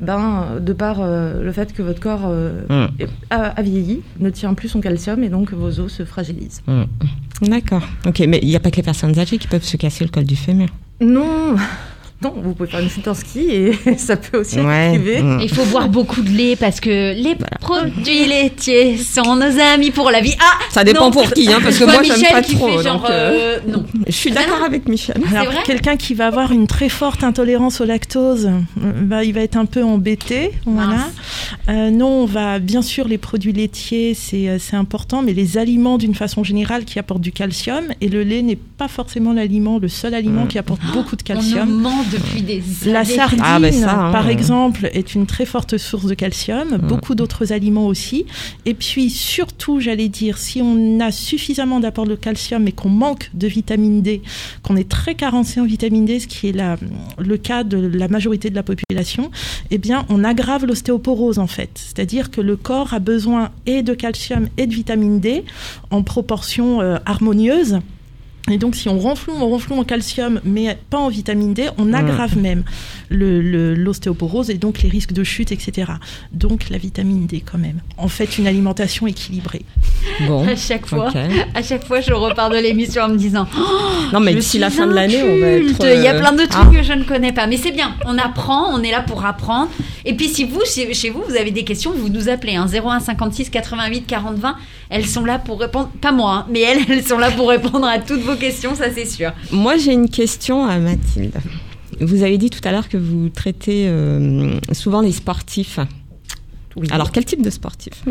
ben 0.00 0.58
de 0.60 0.72
par 0.72 0.98
euh, 1.00 1.42
le 1.42 1.52
fait 1.52 1.72
que 1.72 1.82
votre 1.82 2.00
corps 2.00 2.22
euh, 2.24 2.62
Mm. 2.68 2.88
est- 3.02 3.08
a, 3.30 3.36
a 3.48 3.62
vieilli, 3.62 4.02
ne 4.18 4.30
tient 4.30 4.54
plus 4.54 4.68
son 4.68 4.80
calcium 4.80 5.22
et 5.22 5.28
donc 5.28 5.52
vos 5.52 5.80
os 5.80 5.92
se 5.92 6.04
fragilisent. 6.04 6.62
Mm. 6.66 6.82
D'accord. 7.48 7.82
Ok, 8.06 8.22
mais 8.28 8.38
il 8.42 8.48
n'y 8.48 8.56
a 8.56 8.60
pas 8.60 8.70
que 8.70 8.76
les 8.76 8.82
personnes 8.82 9.18
âgées 9.18 9.38
qui 9.38 9.48
peuvent 9.48 9.62
se 9.64 9.76
casser 9.76 10.04
le 10.04 10.10
col 10.10 10.24
du 10.24 10.36
fémur. 10.36 10.68
Non, 11.00 11.56
non, 12.22 12.34
vous 12.36 12.54
pouvez 12.54 12.68
faire 12.68 12.80
une 12.80 12.90
chute 12.90 13.08
en 13.08 13.14
ski 13.14 13.40
et 13.50 13.72
ça 13.96 14.16
peut 14.16 14.38
aussi 14.38 14.60
Ouais. 14.60 14.88
arriver. 14.88 15.22
Mm. 15.22 15.40
Il 15.42 15.48
faut 15.48 15.64
boire 15.64 15.88
beaucoup 15.88 16.20
de 16.22 16.28
lait 16.30 16.54
parce 16.56 16.80
que 16.80 17.14
les 17.14 17.34
produits 17.60 18.26
laitiers 18.26 18.98
sont 18.98 19.36
nos 19.36 19.58
amis 19.58 19.90
pour 19.90 20.10
la 20.10 20.20
vie. 20.20 20.34
Ah 20.40 20.58
Ça 20.70 20.84
dépend 20.84 21.06
non. 21.06 21.10
pour 21.12 21.30
qui, 21.32 21.50
hein, 21.52 21.58
parce 21.62 21.78
que 21.78 21.84
moi 21.84 22.02
j'aime 22.02 22.16
Michel 22.16 22.32
pas 22.32 22.42
qui 22.42 22.54
trop. 22.56 22.68
fait 22.78 22.82
genre, 22.84 23.00
donc, 23.00 23.10
euh, 23.10 23.58
euh, 23.66 23.72
non. 23.72 23.84
Je 24.06 24.12
suis 24.12 24.30
d'accord 24.30 24.62
avec 24.64 24.88
Michel. 24.88 25.16
Alors, 25.34 25.62
quelqu'un 25.62 25.96
qui 25.96 26.14
va 26.14 26.26
avoir 26.26 26.52
une 26.52 26.66
très 26.66 26.88
forte 26.88 27.24
intolérance 27.24 27.80
au 27.80 27.84
lactose, 27.84 28.46
euh, 28.82 28.92
bah, 29.02 29.24
il 29.24 29.32
va 29.32 29.40
être 29.40 29.56
un 29.56 29.64
peu 29.66 29.82
embêté. 29.82 30.50
Voilà. 30.66 31.08
Euh, 31.68 31.90
non, 31.90 32.22
on 32.22 32.26
va 32.26 32.58
bien 32.58 32.82
sûr 32.82 33.08
les 33.08 33.18
produits 33.18 33.52
laitiers, 33.52 34.14
c'est 34.14 34.58
c'est 34.58 34.76
important, 34.76 35.22
mais 35.22 35.32
les 35.32 35.58
aliments 35.58 35.96
d'une 35.98 36.14
façon 36.14 36.44
générale 36.44 36.84
qui 36.84 36.98
apportent 36.98 37.20
du 37.22 37.32
calcium 37.32 37.84
et 38.00 38.08
le 38.08 38.22
lait 38.24 38.42
n'est 38.42 38.56
pas 38.56 38.88
forcément 38.88 39.32
l'aliment, 39.32 39.78
le 39.78 39.88
seul 39.88 40.14
aliment 40.14 40.44
Mm. 40.44 40.48
qui 40.48 40.58
apporte 40.58 40.80
beaucoup 40.92 41.16
de 41.16 41.22
calcium. 41.22 41.68
Depuis 42.10 42.42
des 42.42 42.62
La 42.86 43.04
sardine, 43.04 43.40
Ah, 43.42 43.58
ben 43.60 43.72
ça, 43.72 44.06
hein, 44.08 44.12
par 44.12 44.28
exemple, 44.28 44.88
est 44.92 45.14
une 45.14 45.26
très 45.26 45.46
forte 45.46 45.76
source 45.78 46.06
de 46.06 46.14
calcium, 46.14 46.76
beaucoup 46.78 47.14
d'autres 47.14 47.52
aliments 47.52 47.86
aussi. 47.86 48.26
Et 48.66 48.74
puis 48.74 49.10
surtout, 49.10 49.80
j'allais 49.80 50.08
dire, 50.08 50.38
si 50.38 50.60
on 50.62 51.00
a 51.00 51.10
suffisamment 51.12 51.80
d'apport 51.80 52.06
de 52.06 52.14
calcium 52.16 52.66
et 52.68 52.72
qu'on 52.72 52.88
manque 52.88 53.30
de 53.34 53.46
vitamine 53.46 54.02
D, 54.02 54.22
qu'on 54.62 54.76
est 54.76 54.88
très 54.88 55.14
carencé 55.14 55.60
en 55.60 55.64
vitamine 55.64 56.04
D, 56.04 56.20
ce 56.20 56.26
qui 56.26 56.48
est 56.48 56.52
la- 56.52 56.76
le 57.18 57.36
cas 57.36 57.64
de 57.64 57.76
la 57.78 58.08
majorité 58.08 58.50
de 58.50 58.54
la 58.56 58.62
population, 58.62 59.30
eh 59.70 59.78
bien, 59.78 60.04
on 60.08 60.24
aggrave 60.24 60.66
l'ostéoporose 60.66 61.38
en 61.38 61.46
fait. 61.46 61.70
C'est-à-dire 61.74 62.30
que 62.30 62.40
le 62.40 62.56
corps 62.56 62.94
a 62.94 62.98
besoin 62.98 63.50
et 63.66 63.82
de 63.82 63.94
calcium 63.94 64.48
et 64.58 64.66
de 64.66 64.74
vitamine 64.74 65.20
D 65.20 65.44
en 65.90 66.02
proportion 66.02 66.80
euh, 66.80 66.96
harmonieuse. 67.06 67.78
Et 68.50 68.58
donc, 68.58 68.74
si 68.76 68.88
on 68.88 68.98
renfloue, 68.98 69.34
on 69.40 69.48
renfloue 69.48 69.78
en 69.78 69.84
calcium, 69.84 70.40
mais 70.44 70.76
pas 70.90 70.98
en 70.98 71.08
vitamine 71.08 71.54
D, 71.54 71.68
on 71.78 71.92
aggrave 71.92 72.36
même 72.36 72.64
le- 73.08 73.40
le- 73.40 73.74
l'ostéoporose 73.74 74.50
et 74.50 74.54
donc 74.54 74.82
les 74.82 74.88
risques 74.88 75.12
de 75.12 75.24
chute, 75.24 75.52
etc. 75.52 75.92
Donc, 76.32 76.68
la 76.70 76.78
vitamine 76.78 77.26
D 77.26 77.42
quand 77.44 77.58
même. 77.58 77.80
En 77.96 78.08
fait, 78.08 78.38
une 78.38 78.46
alimentation 78.46 79.06
équilibrée. 79.06 79.62
Bon. 80.26 80.46
À 80.46 80.56
chaque 80.56 80.86
fois, 80.86 81.10
à 81.54 81.62
chaque 81.62 81.84
fois, 81.84 82.00
je 82.00 82.12
repars 82.12 82.50
de 82.50 82.56
l'émission 82.56 83.02
en 83.02 83.08
me 83.08 83.16
disant 83.16 83.46
Non, 84.12 84.20
mais 84.20 84.34
d'ici 84.34 84.58
la 84.58 84.70
fin 84.70 84.86
de 84.86 84.92
l'année, 84.92 85.22
on 85.22 85.38
va 85.40 85.46
être. 85.48 85.96
Il 85.96 86.02
y 86.02 86.06
a 86.08 86.14
euh, 86.14 86.18
plein 86.20 86.32
de 86.32 86.42
ah. 86.42 86.46
trucs 86.46 86.72
que 86.78 86.82
je 86.82 86.92
ne 86.92 87.04
connais 87.04 87.32
pas. 87.32 87.46
Mais 87.46 87.56
c'est 87.56 87.72
bien, 87.72 87.94
on 88.06 88.18
apprend, 88.18 88.74
on 88.74 88.82
est 88.82 88.90
là 88.90 89.02
pour 89.02 89.24
apprendre. 89.24 89.70
Et 90.04 90.14
puis 90.14 90.28
si 90.28 90.44
vous, 90.44 90.60
chez, 90.64 90.92
chez 90.94 91.10
vous, 91.10 91.22
vous 91.28 91.36
avez 91.36 91.50
des 91.50 91.64
questions, 91.64 91.92
vous 91.92 92.08
nous 92.08 92.28
appelez. 92.28 92.56
Hein, 92.56 92.66
01 92.66 93.00
56 93.00 93.50
88 93.50 94.06
40 94.06 94.36
20. 94.38 94.56
Elles 94.90 95.06
sont 95.06 95.24
là 95.24 95.38
pour 95.38 95.60
répondre, 95.60 95.90
pas 96.00 96.10
moi, 96.10 96.32
hein, 96.34 96.46
mais 96.50 96.60
elles, 96.60 96.80
elles 96.88 97.06
sont 97.06 97.18
là 97.18 97.30
pour 97.30 97.48
répondre 97.48 97.86
à 97.86 97.98
toutes 97.98 98.22
vos 98.22 98.34
questions, 98.34 98.39
ça 98.50 98.90
c'est 98.94 99.04
sûr. 99.06 99.32
Moi, 99.52 99.76
j'ai 99.76 99.92
une 99.92 100.08
question 100.08 100.64
à 100.66 100.78
Mathilde. 100.78 101.34
Vous 102.00 102.22
avez 102.22 102.38
dit 102.38 102.48
tout 102.50 102.60
à 102.66 102.72
l'heure 102.72 102.88
que 102.88 102.96
vous 102.96 103.28
traitez 103.28 103.86
euh, 103.88 104.58
souvent 104.72 105.00
les 105.02 105.12
sportifs. 105.12 105.78
Oui. 106.76 106.88
Alors, 106.90 107.12
quel 107.12 107.24
type 107.24 107.42
de 107.42 107.50
sportif? 107.50 108.04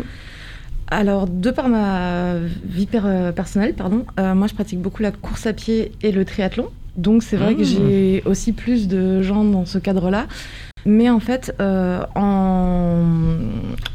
Alors, 0.88 1.26
de 1.26 1.50
par 1.50 1.68
ma 1.68 2.34
vie 2.64 2.86
per- 2.86 3.00
euh, 3.04 3.32
personnelle, 3.32 3.74
pardon, 3.74 4.04
euh, 4.18 4.34
moi 4.34 4.46
je 4.48 4.54
pratique 4.54 4.80
beaucoup 4.80 5.02
la 5.02 5.12
course 5.12 5.46
à 5.46 5.52
pied 5.52 5.92
et 6.02 6.12
le 6.12 6.24
triathlon. 6.24 6.66
Donc 6.96 7.22
c'est 7.22 7.36
vrai 7.36 7.54
que 7.54 7.62
Mmh. 7.62 7.64
j'ai 7.64 8.22
aussi 8.26 8.52
plus 8.52 8.88
de 8.88 9.22
gens 9.22 9.44
dans 9.44 9.64
ce 9.66 9.78
cadre-là. 9.78 10.26
Mais 10.86 11.10
en 11.10 11.20
fait, 11.20 11.54
euh, 11.60 12.00
en, 12.14 13.04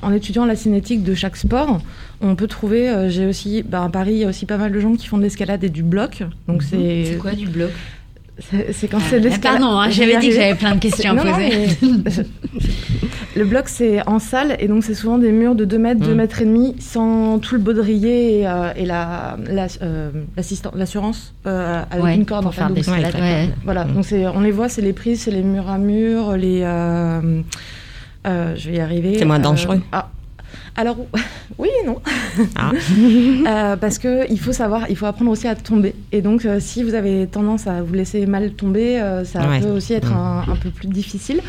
en 0.01 0.13
étudiant 0.13 0.45
la 0.45 0.55
cinétique 0.55 1.03
de 1.03 1.13
chaque 1.15 1.35
sport, 1.37 1.81
on 2.21 2.35
peut 2.35 2.47
trouver, 2.47 2.89
euh, 2.89 3.09
j'ai 3.09 3.25
aussi, 3.25 3.63
bah, 3.63 3.83
à 3.83 3.89
Paris, 3.89 4.13
il 4.13 4.17
y 4.19 4.23
a 4.23 4.27
aussi 4.27 4.45
pas 4.45 4.57
mal 4.57 4.71
de 4.71 4.79
gens 4.79 4.93
qui 4.93 5.07
font 5.07 5.17
de 5.17 5.23
l'escalade 5.23 5.63
et 5.63 5.69
du 5.69 5.83
bloc. 5.83 6.23
Donc 6.47 6.61
c'est 6.63 7.05
C'est 7.11 7.17
quoi 7.17 7.31
du 7.33 7.47
bloc? 7.47 7.71
C'est 8.39 8.73
c'est 8.73 8.87
quand 8.89 8.99
c'est 8.99 9.19
de 9.19 9.27
Ah, 9.27 9.29
l'escalade. 9.29 9.59
Pardon, 9.61 9.77
hein, 9.79 9.89
j'avais 9.89 10.17
dit 10.17 10.27
que 10.29 10.35
j'avais 10.35 10.55
plein 10.55 10.75
de 10.75 10.79
questions 10.79 11.11
à 11.11 11.13
non, 11.13 11.23
poser. 11.31 11.67
mais- 11.81 12.09
Le 13.35 13.43
bloc, 13.43 13.67
c'est 13.67 14.07
en 14.07 14.19
salle, 14.19 14.55
et 14.59 14.67
donc 14.69 14.83
c'est 14.85 14.93
souvent 14.93 15.17
des 15.17 15.31
murs 15.33 15.55
de 15.55 15.65
2 15.65 15.77
mètres, 15.77 15.99
2 15.99 16.13
Mm. 16.13 16.17
mètres 16.17 16.41
et 16.41 16.45
demi, 16.45 16.75
sans 16.79 17.37
tout 17.39 17.55
le 17.55 17.61
baudrier 17.61 18.39
et, 18.39 18.47
euh, 18.47 18.71
et 18.77 18.85
la, 18.85 19.37
la- 19.49 19.67
euh, 19.81 20.09
l'assurance 20.73 21.33
euh, 21.45 21.81
avec 21.91 22.03
Ouais, 22.03 22.15
une 22.15 22.25
corde 22.25 22.43
pour 22.43 22.49
en 22.49 22.51
fait. 22.53 22.61
faire 22.61 22.69
des 22.69 22.89
ouais. 22.89 23.49
Voilà, 23.65 23.83
Mm. 23.83 23.93
donc 23.93 24.05
c'est, 24.05 24.25
on 24.27 24.39
les 24.39 24.51
voit, 24.51 24.69
c'est 24.69 24.81
les 24.81 24.93
prises, 24.93 25.21
c'est 25.23 25.31
les 25.31 25.43
murs 25.43 25.69
à 25.69 25.77
murs, 25.77 26.37
les. 26.37 26.61
euh, 26.63 27.41
euh, 28.25 28.55
je 28.55 28.69
vais 28.69 28.77
y 28.77 28.79
arriver. 28.79 29.17
C'est 29.19 29.25
moins 29.25 29.39
Euh, 29.39 29.43
dangereux. 29.43 29.81
ah. 29.91 30.09
Alors, 30.77 30.97
oui 31.57 31.69
et 31.81 31.85
non. 31.87 32.01
Ah. 32.55 32.71
Euh, 33.47 33.75
parce 33.77 33.99
que 33.99 34.29
il 34.31 34.39
faut 34.39 34.51
savoir, 34.51 34.89
il 34.89 34.95
faut 34.97 35.05
apprendre 35.05 35.29
aussi 35.31 35.47
à 35.47 35.55
tomber. 35.55 35.93
Et 36.11 36.21
donc, 36.21 36.45
euh, 36.45 36.59
si 36.59 36.83
vous 36.83 36.95
avez 36.95 37.27
tendance 37.27 37.67
à 37.67 37.81
vous 37.83 37.93
laisser 37.93 38.25
mal 38.25 38.51
tomber, 38.53 38.99
euh, 38.99 39.23
ça 39.23 39.47
Ouais. 39.47 39.59
peut 39.59 39.69
aussi 39.69 39.93
être 39.93 40.11
Mm. 40.11 40.17
un, 40.17 40.39
un 40.51 40.55
peu 40.55 40.69
plus 40.71 40.87
difficile. 40.87 41.41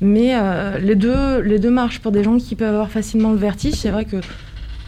Mais 0.00 0.32
les, 0.80 0.94
deux, 0.94 1.40
les 1.42 1.58
deux 1.58 1.68
marches 1.70 1.98
pour 1.98 2.10
des 2.12 2.24
gens 2.24 2.38
qui 2.38 2.54
peuvent 2.56 2.68
avoir 2.72 2.88
facilement 2.88 3.32
le 3.32 3.36
vertige, 3.38 3.74
c'est 3.74 3.90
vrai 3.90 4.06
que 4.06 4.16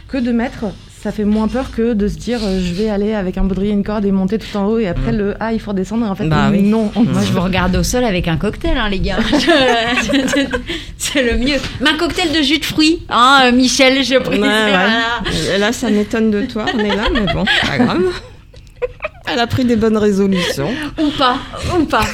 que 0.07 0.17
de 0.17 0.31
mettre, 0.31 0.65
ça 1.03 1.11
fait 1.11 1.25
moins 1.25 1.49
peur 1.49 1.71
que 1.75 1.91
de 1.93 2.07
se 2.07 2.15
dire 2.15 2.39
euh, 2.41 2.61
je 2.63 2.73
vais 2.73 2.89
aller 2.89 3.13
avec 3.13 3.37
un 3.37 3.43
baudrier, 3.43 3.71
une 3.73 3.83
corde 3.83 4.05
et 4.05 4.11
monter 4.11 4.37
tout 4.39 4.55
en 4.57 4.67
haut 4.67 4.79
et 4.79 4.87
après 4.87 5.11
Mm. 5.11 5.17
le 5.17 5.35
ah 5.41 5.51
il 5.51 5.59
faut 5.59 5.71
redescendre. 5.71 6.05
Et 6.05 6.09
en 6.09 6.15
fait, 6.15 6.27
Bah 6.29 6.47
oui. 6.49 6.61
non. 6.61 6.91
Moi, 6.95 7.21
je 7.25 7.31
vous 7.33 7.41
regarde 7.41 7.75
au 7.75 7.83
sol 7.83 8.05
avec 8.05 8.29
un 8.29 8.37
cocktail, 8.37 8.77
hein, 8.77 8.87
les 8.89 8.99
gars. 9.01 9.17
c'est 10.97 11.21
le 11.23 11.37
mieux. 11.37 11.57
Mais 11.81 11.89
un 11.89 11.97
cocktail 11.97 12.31
de 12.31 12.41
jus 12.41 12.59
de 12.59 12.65
fruits, 12.65 13.01
hein, 13.09 13.41
euh, 13.45 13.51
Michel, 13.51 14.01
je 14.03 14.15
précise. 14.17 14.41
Ouais, 14.43 14.47
ouais. 14.47 14.69
voilà. 14.69 15.55
Et 15.55 15.59
Là, 15.59 15.73
ça 15.73 15.89
m'étonne 15.89 16.31
de 16.31 16.43
toi, 16.43 16.65
on 16.73 16.79
est 16.79 16.95
là, 16.95 17.03
mais 17.13 17.31
bon, 17.33 17.43
pas 17.67 17.77
grave. 17.77 18.01
Elle 19.31 19.39
a 19.39 19.47
pris 19.47 19.65
des 19.65 19.75
bonnes 19.77 19.97
résolutions. 19.97 20.69
Ou 21.01 21.09
pas, 21.17 21.37
ou 21.79 21.83
pas, 21.85 22.05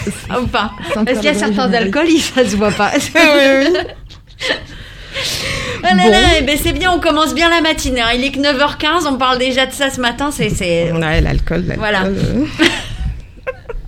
ou 0.42 0.46
pas. 0.48 0.72
Parce 0.94 1.12
qu'il 1.20 1.26
y 1.26 1.28
a 1.30 1.34
certains 1.34 1.72
alcools, 1.74 2.08
ça 2.20 2.44
se 2.46 2.56
voit 2.56 2.72
pas? 2.72 2.92
oui, 2.96 3.22
oui. 3.62 3.78
Ah 5.84 5.96
là 5.96 6.04
Bon. 6.04 6.10
là, 6.12 6.18
eh 6.40 6.44
ben 6.44 6.58
c'est 6.62 6.74
bien, 6.74 6.92
on 6.92 7.00
commence 7.00 7.34
bien 7.34 7.50
la 7.50 7.62
matinée. 7.62 8.02
hein. 8.02 8.08
Il 8.16 8.24
est 8.24 8.32
que 8.32 8.40
9h15, 8.40 9.08
on 9.10 9.16
parle 9.18 9.38
déjà 9.40 9.66
de 9.66 9.72
ça 9.72 9.90
ce 9.90 10.00
matin. 10.02 10.30
C'est, 10.32 10.50
c'est... 10.50 10.92
Ouais, 10.92 11.22
l'alcool, 11.22 11.64
l'alcool. 11.68 11.78
Voilà. 11.78 12.04
euh. 12.06 12.46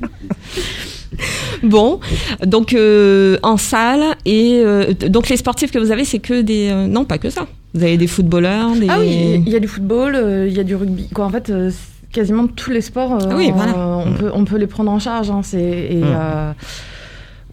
bon, 1.64 2.00
donc 2.46 2.74
euh, 2.74 3.38
en 3.44 3.58
salle 3.58 4.04
et 4.26 4.62
euh, 4.66 4.94
donc 4.94 5.30
les 5.30 5.38
sportifs 5.38 5.72
que 5.72 5.80
vous 5.80 5.92
avez, 5.92 6.06
c'est 6.06 6.20
que 6.20 6.42
des 6.42 6.70
euh, 6.72 6.88
non 6.88 7.06
pas 7.06 7.18
que 7.18 7.30
ça. 7.30 7.46
Vous 7.74 7.84
avez 7.84 7.98
des 7.98 8.08
footballeurs, 8.08 8.72
des 8.72 8.88
Ah 8.90 8.98
oui, 9.00 9.42
il 9.46 9.50
y 9.50 9.56
a 9.56 9.60
du 9.60 9.68
football, 9.68 10.16
euh, 10.16 10.48
il 10.48 10.54
y 10.56 10.60
a 10.60 10.64
du 10.64 10.76
rugby. 10.76 11.08
Quoi, 11.14 11.26
en 11.26 11.30
fait, 11.30 11.50
euh, 11.50 11.72
quasiment 12.12 12.48
tous 12.48 12.72
les 12.72 12.82
sports, 12.82 13.14
euh, 13.14 13.30
Ah 13.32 13.36
oui, 13.38 13.52
voilà. 13.56 13.78
on, 13.78 14.06
Mm. 14.08 14.16
peut, 14.18 14.32
on 14.34 14.44
peut 14.46 14.58
les 14.58 14.68
prendre 14.68 14.92
en 14.92 15.00
charge. 15.00 15.30
hein, 15.30 15.42
c'est, 15.44 15.60
et, 15.62 16.02
Mm. 16.02 16.54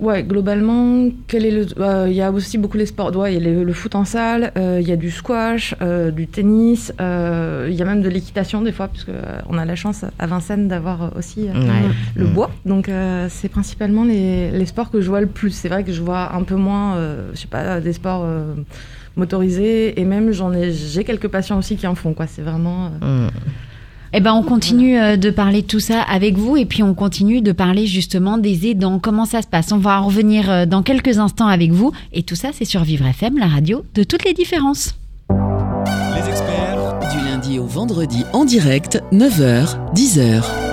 Ouais, 0.00 0.23
globalement, 0.23 1.09
quel 1.26 1.45
est 1.47 1.50
le, 1.50 1.67
euh, 1.81 2.07
il 2.09 2.14
y 2.14 2.23
a 2.23 2.31
aussi 2.31 2.59
beaucoup 2.59 2.76
les 2.76 2.87
sports. 2.87 3.14
Ouais, 3.17 3.35
il 3.35 3.43
y 3.43 3.47
a 3.47 3.50
le, 3.50 3.64
le 3.64 3.73
foot 3.73 3.95
en 3.95 4.05
salle, 4.05 4.52
euh, 4.57 4.78
il 4.81 4.88
y 4.88 4.93
a 4.93 4.97
du 4.97 5.11
squash, 5.11 5.75
euh, 5.83 6.11
du 6.11 6.26
tennis, 6.26 6.93
il 6.99 7.75
y 7.75 7.83
a 7.83 7.85
même 7.85 8.02
de 8.02 8.09
l'équitation 8.09 8.62
des 8.62 8.73
fois, 8.73 8.88
puisque 8.88 9.11
on 9.49 9.59
a 9.59 9.64
la 9.64 9.75
chance 9.76 10.05
à 10.19 10.26
Vincennes 10.26 10.69
d'avoir 10.69 11.17
aussi 11.17 11.43
Ouais. 11.45 11.88
le 12.17 12.25
Mm. 12.26 12.33
bois. 12.35 12.50
Donc 12.64 12.90
c'est 13.28 13.49
principalement 13.49 14.05
les, 14.05 14.50
les 14.50 14.67
sports 14.67 14.90
que 14.90 15.00
je 15.00 15.09
vois 15.09 15.21
le 15.21 15.26
plus. 15.26 15.50
C'est 15.50 15.69
vrai 15.69 15.85
que 15.85 15.93
je 15.93 16.02
vois 16.02 16.35
un 16.35 16.43
peu 16.43 16.57
moins, 16.57 16.97
je 17.35 17.38
sais 17.38 17.47
pas, 17.49 17.81
des 17.81 17.93
sports 17.93 18.26
motorisés 19.17 20.00
et 20.00 20.05
même 20.05 20.33
j'en 20.33 20.52
ai, 20.52 20.73
j'ai 20.73 21.05
quelques 21.05 21.28
patients 21.28 21.59
aussi 21.59 21.76
qui 21.76 21.87
en 21.87 21.95
font. 21.95 22.14
Quoi. 22.14 22.26
C'est 22.26 22.43
vraiment. 22.43 22.90
Mm. 23.00 23.28
Eh 24.12 24.21
ben, 24.21 24.33
on 24.33 24.43
continue 24.43 24.99
euh, 24.99 25.17
de 25.17 25.31
parler 25.31 25.62
de 25.62 25.67
tout 25.67 25.81
ça 25.81 26.03
avec 26.03 26.37
vous 26.37 26.57
et 26.57 26.65
puis 26.65 26.83
on 26.83 26.95
continue 26.95 27.41
de 27.41 27.53
parler 27.53 27.87
justement 27.87 28.38
des 28.38 28.67
aidants. 28.69 28.99
Comment 28.99 29.27
ça 29.27 29.43
se 29.43 29.47
passe? 29.47 29.73
On 29.73 29.79
va 29.79 30.00
en 30.00 30.07
revenir 30.07 30.50
euh, 30.50 30.67
dans 30.67 30.83
quelques 30.83 31.19
instants 31.19 31.49
avec 31.49 31.73
vous. 31.73 31.93
Et 32.12 32.23
tout 32.23 32.37
ça, 32.37 32.49
c'est 32.53 32.65
sur 32.65 32.85
Vivre 32.85 33.07
FM, 33.07 33.38
la 33.38 33.49
radio 33.49 33.85
de 33.95 34.05
toutes 34.05 34.25
les 34.25 34.35
différences. 34.35 34.95
Les 35.31 36.29
experts 36.29 36.99
Du 37.11 37.25
lundi 37.25 37.59
au 37.59 37.67
vendredi 37.67 38.25
en 38.33 38.45
direct, 38.45 39.03
9h, 39.12 39.77
10h. 39.95 40.67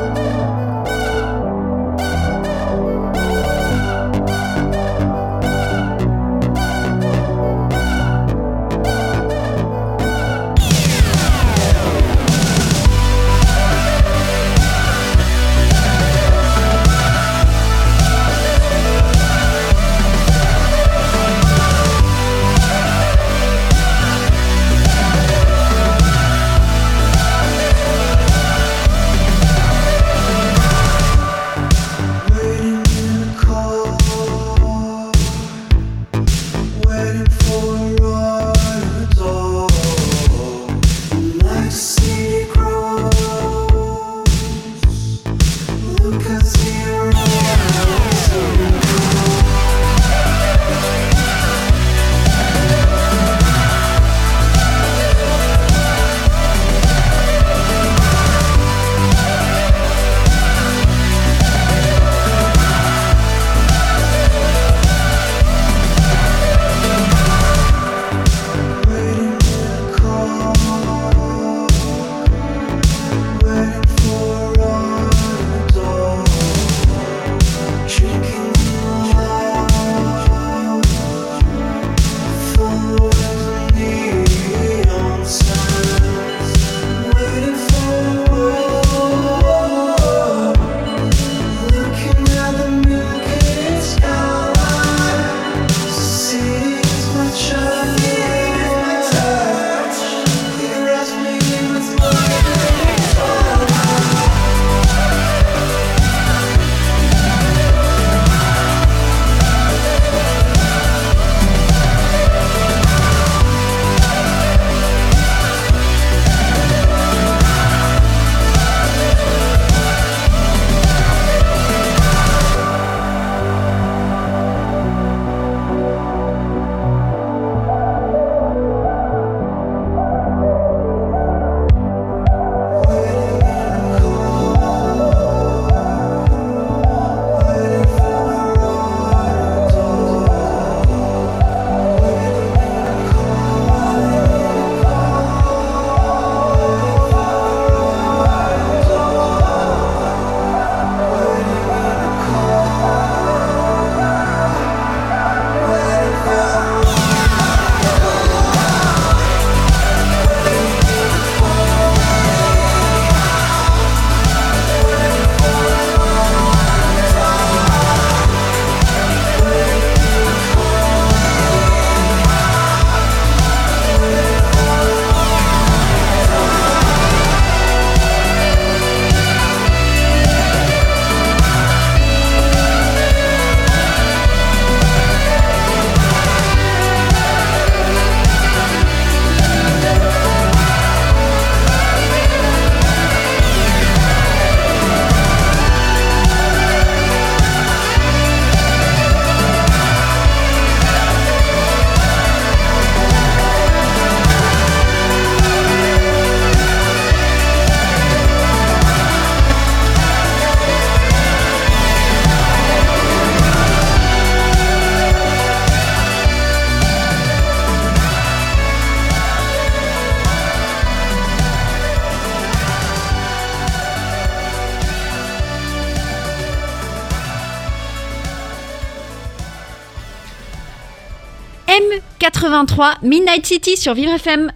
M83 232.55 233.03
Midnight 233.03 233.45
City 233.45 233.75
sur 233.75 233.93
Vivre 233.93 234.13
FM. 234.13 234.50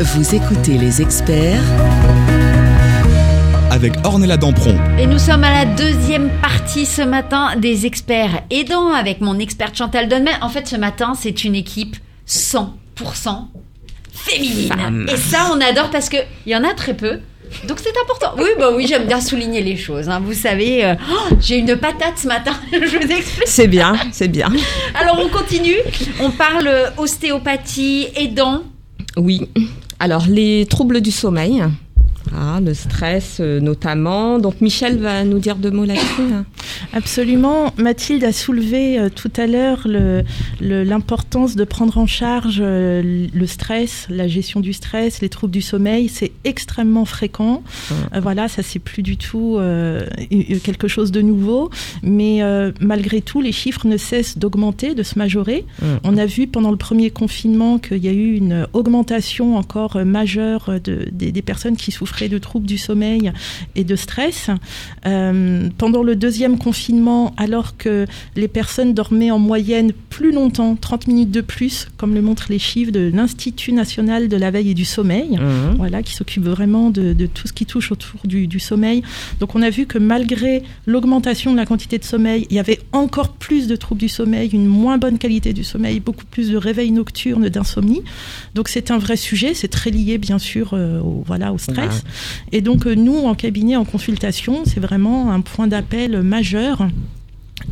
Vous 0.00 0.34
écoutez 0.34 0.78
les 0.78 1.02
experts 1.02 1.62
avec 3.70 3.92
Ornella 4.02 4.38
Dampron. 4.38 4.78
Et 4.98 5.06
nous 5.06 5.18
sommes 5.18 5.44
à 5.44 5.50
la 5.50 5.64
deuxième 5.66 6.30
partie 6.40 6.86
ce 6.86 7.02
matin 7.02 7.56
des 7.56 7.84
experts 7.84 8.42
aidants 8.48 8.92
avec 8.92 9.20
mon 9.20 9.38
experte 9.38 9.76
Chantal 9.76 10.08
Donmet. 10.08 10.30
En 10.40 10.48
fait, 10.48 10.66
ce 10.66 10.76
matin, 10.76 11.12
c'est 11.14 11.44
une 11.44 11.54
équipe 11.54 11.96
100% 12.26 12.68
féminine. 14.10 14.68
Femme. 14.68 15.06
Et 15.12 15.18
ça, 15.18 15.50
on 15.52 15.60
adore 15.60 15.90
parce 15.90 16.08
qu'il 16.08 16.24
y 16.46 16.56
en 16.56 16.64
a 16.64 16.72
très 16.72 16.94
peu. 16.94 17.20
Donc 17.66 17.78
c'est 17.82 17.94
important. 18.02 18.34
Oui, 18.38 18.50
bah 18.58 18.70
oui, 18.74 18.86
j'aime 18.88 19.06
bien 19.06 19.20
souligner 19.20 19.62
les 19.62 19.76
choses. 19.76 20.08
hein. 20.08 20.20
Vous 20.24 20.32
savez, 20.34 20.84
euh, 20.84 20.94
oh, 21.10 21.34
j'ai 21.40 21.58
une 21.58 21.76
patate 21.76 22.18
ce 22.18 22.26
matin. 22.26 22.52
Je 22.72 22.96
vous 22.98 23.12
explique. 23.12 23.46
C'est 23.46 23.66
bien, 23.68 23.96
c'est 24.12 24.28
bien. 24.28 24.48
Alors 25.00 25.18
on 25.20 25.28
continue. 25.28 25.76
On 26.20 26.30
parle 26.30 26.70
ostéopathie, 26.96 28.08
aidant. 28.16 28.62
Oui. 29.16 29.48
Alors, 29.98 30.24
les 30.28 30.66
troubles 30.66 31.00
du 31.00 31.10
sommeil. 31.10 31.62
Ah, 32.36 32.58
le 32.62 32.74
stress 32.74 33.38
euh, 33.40 33.60
notamment. 33.60 34.38
Donc 34.38 34.60
Michel 34.60 34.98
va 34.98 35.24
nous 35.24 35.38
dire 35.38 35.56
deux 35.56 35.70
mots 35.70 35.84
là-dessus. 35.84 36.22
Absolument. 36.92 37.72
Mathilde 37.76 38.24
a 38.24 38.32
soulevé 38.32 38.98
euh, 38.98 39.08
tout 39.08 39.30
à 39.36 39.46
l'heure 39.46 39.86
l'importance 40.60 41.56
de 41.56 41.64
prendre 41.64 41.98
en 41.98 42.06
charge 42.06 42.58
euh, 42.60 43.26
le 43.32 43.46
stress, 43.46 44.06
la 44.10 44.28
gestion 44.28 44.60
du 44.60 44.72
stress, 44.72 45.20
les 45.20 45.28
troubles 45.28 45.52
du 45.52 45.62
sommeil. 45.62 46.08
C'est 46.08 46.32
extrêmement 46.44 47.04
fréquent. 47.04 47.62
Euh, 48.14 48.20
voilà, 48.20 48.48
ça 48.48 48.62
c'est 48.62 48.78
plus 48.78 49.02
du 49.02 49.16
tout 49.16 49.58
quelque 50.64 50.88
chose 50.88 51.12
de 51.12 51.20
nouveau. 51.20 51.70
Mais 52.02 52.40
malgré 52.80 53.20
tout, 53.20 53.40
les 53.40 53.52
chiffres 53.52 53.86
ne 53.86 53.96
cessent 53.96 54.38
d'augmenter, 54.38 54.94
de 54.94 55.02
se 55.02 55.18
majorer. 55.18 55.64
On 56.04 56.16
a 56.16 56.26
vu 56.26 56.46
pendant 56.46 56.70
le 56.70 56.76
premier 56.76 57.10
confinement 57.10 57.78
qu'il 57.78 58.04
y 58.04 58.08
a 58.08 58.12
eu 58.12 58.34
une 58.34 58.66
augmentation 58.72 59.56
encore 59.56 60.04
majeure 60.04 60.80
de, 60.82 61.08
des, 61.12 61.32
des 61.32 61.42
personnes 61.42 61.76
qui 61.76 61.92
souffraient 61.92 62.28
de 62.28 62.38
troubles 62.38 62.66
du 62.66 62.78
sommeil 62.78 63.32
et 63.74 63.84
de 63.84 63.96
stress. 63.96 64.50
Pendant 65.02 66.02
le 66.02 66.16
deuxième 66.16 66.55
confinement, 66.56 67.34
alors 67.36 67.76
que 67.76 68.06
les 68.36 68.48
personnes 68.48 68.94
dormaient 68.94 69.30
en 69.30 69.38
moyenne 69.38 69.92
plus 70.10 70.32
longtemps, 70.32 70.76
30 70.76 71.06
minutes 71.08 71.30
de 71.30 71.40
plus, 71.40 71.88
comme 71.96 72.14
le 72.14 72.22
montrent 72.22 72.46
les 72.48 72.58
chiffres 72.58 72.92
de 72.92 73.10
l'Institut 73.14 73.72
national 73.72 74.28
de 74.28 74.36
la 74.36 74.50
veille 74.50 74.70
et 74.70 74.74
du 74.74 74.84
sommeil, 74.84 75.36
Mhm. 75.36 75.76
voilà, 75.76 76.02
qui 76.02 76.14
s'occupe 76.14 76.44
vraiment 76.44 76.90
de, 76.90 77.12
de 77.12 77.26
tout 77.26 77.46
ce 77.46 77.52
qui 77.52 77.66
touche 77.66 77.92
autour 77.92 78.20
du, 78.24 78.46
du 78.46 78.58
sommeil. 78.60 79.02
Donc 79.40 79.54
on 79.54 79.62
a 79.62 79.70
vu 79.70 79.86
que 79.86 79.98
malgré 79.98 80.62
l'augmentation 80.86 81.52
de 81.52 81.56
la 81.56 81.66
quantité 81.66 81.98
de 81.98 82.04
sommeil, 82.04 82.46
il 82.50 82.56
y 82.56 82.58
avait 82.58 82.80
encore 82.92 83.32
plus 83.34 83.66
de 83.66 83.76
troubles 83.76 84.00
du 84.00 84.08
sommeil, 84.08 84.48
une 84.52 84.66
moins 84.66 84.98
bonne 84.98 85.18
qualité 85.18 85.52
du 85.52 85.64
sommeil, 85.64 86.00
beaucoup 86.00 86.24
plus 86.24 86.50
de 86.50 86.56
réveils 86.56 86.90
nocturnes, 86.92 87.48
d'insomnie. 87.48 88.02
Donc 88.54 88.68
c'est 88.68 88.90
un 88.90 88.98
vrai 88.98 89.16
sujet, 89.16 89.52
c'est 89.54 89.68
très 89.68 89.90
lié 89.90 90.18
bien 90.18 90.38
sûr 90.38 90.70
euh, 90.72 91.00
au, 91.00 91.22
voilà, 91.26 91.52
au 91.52 91.58
stress. 91.58 91.76
Ouais. 91.96 92.58
Et 92.58 92.60
donc 92.60 92.86
euh, 92.86 92.94
nous, 92.94 93.16
en 93.18 93.34
cabinet, 93.34 93.76
en 93.76 93.84
consultation, 93.84 94.62
c'est 94.64 94.80
vraiment 94.80 95.30
un 95.32 95.40
point 95.40 95.66
d'appel 95.66 96.22
majeur 96.22 96.45
majeure 96.46 96.90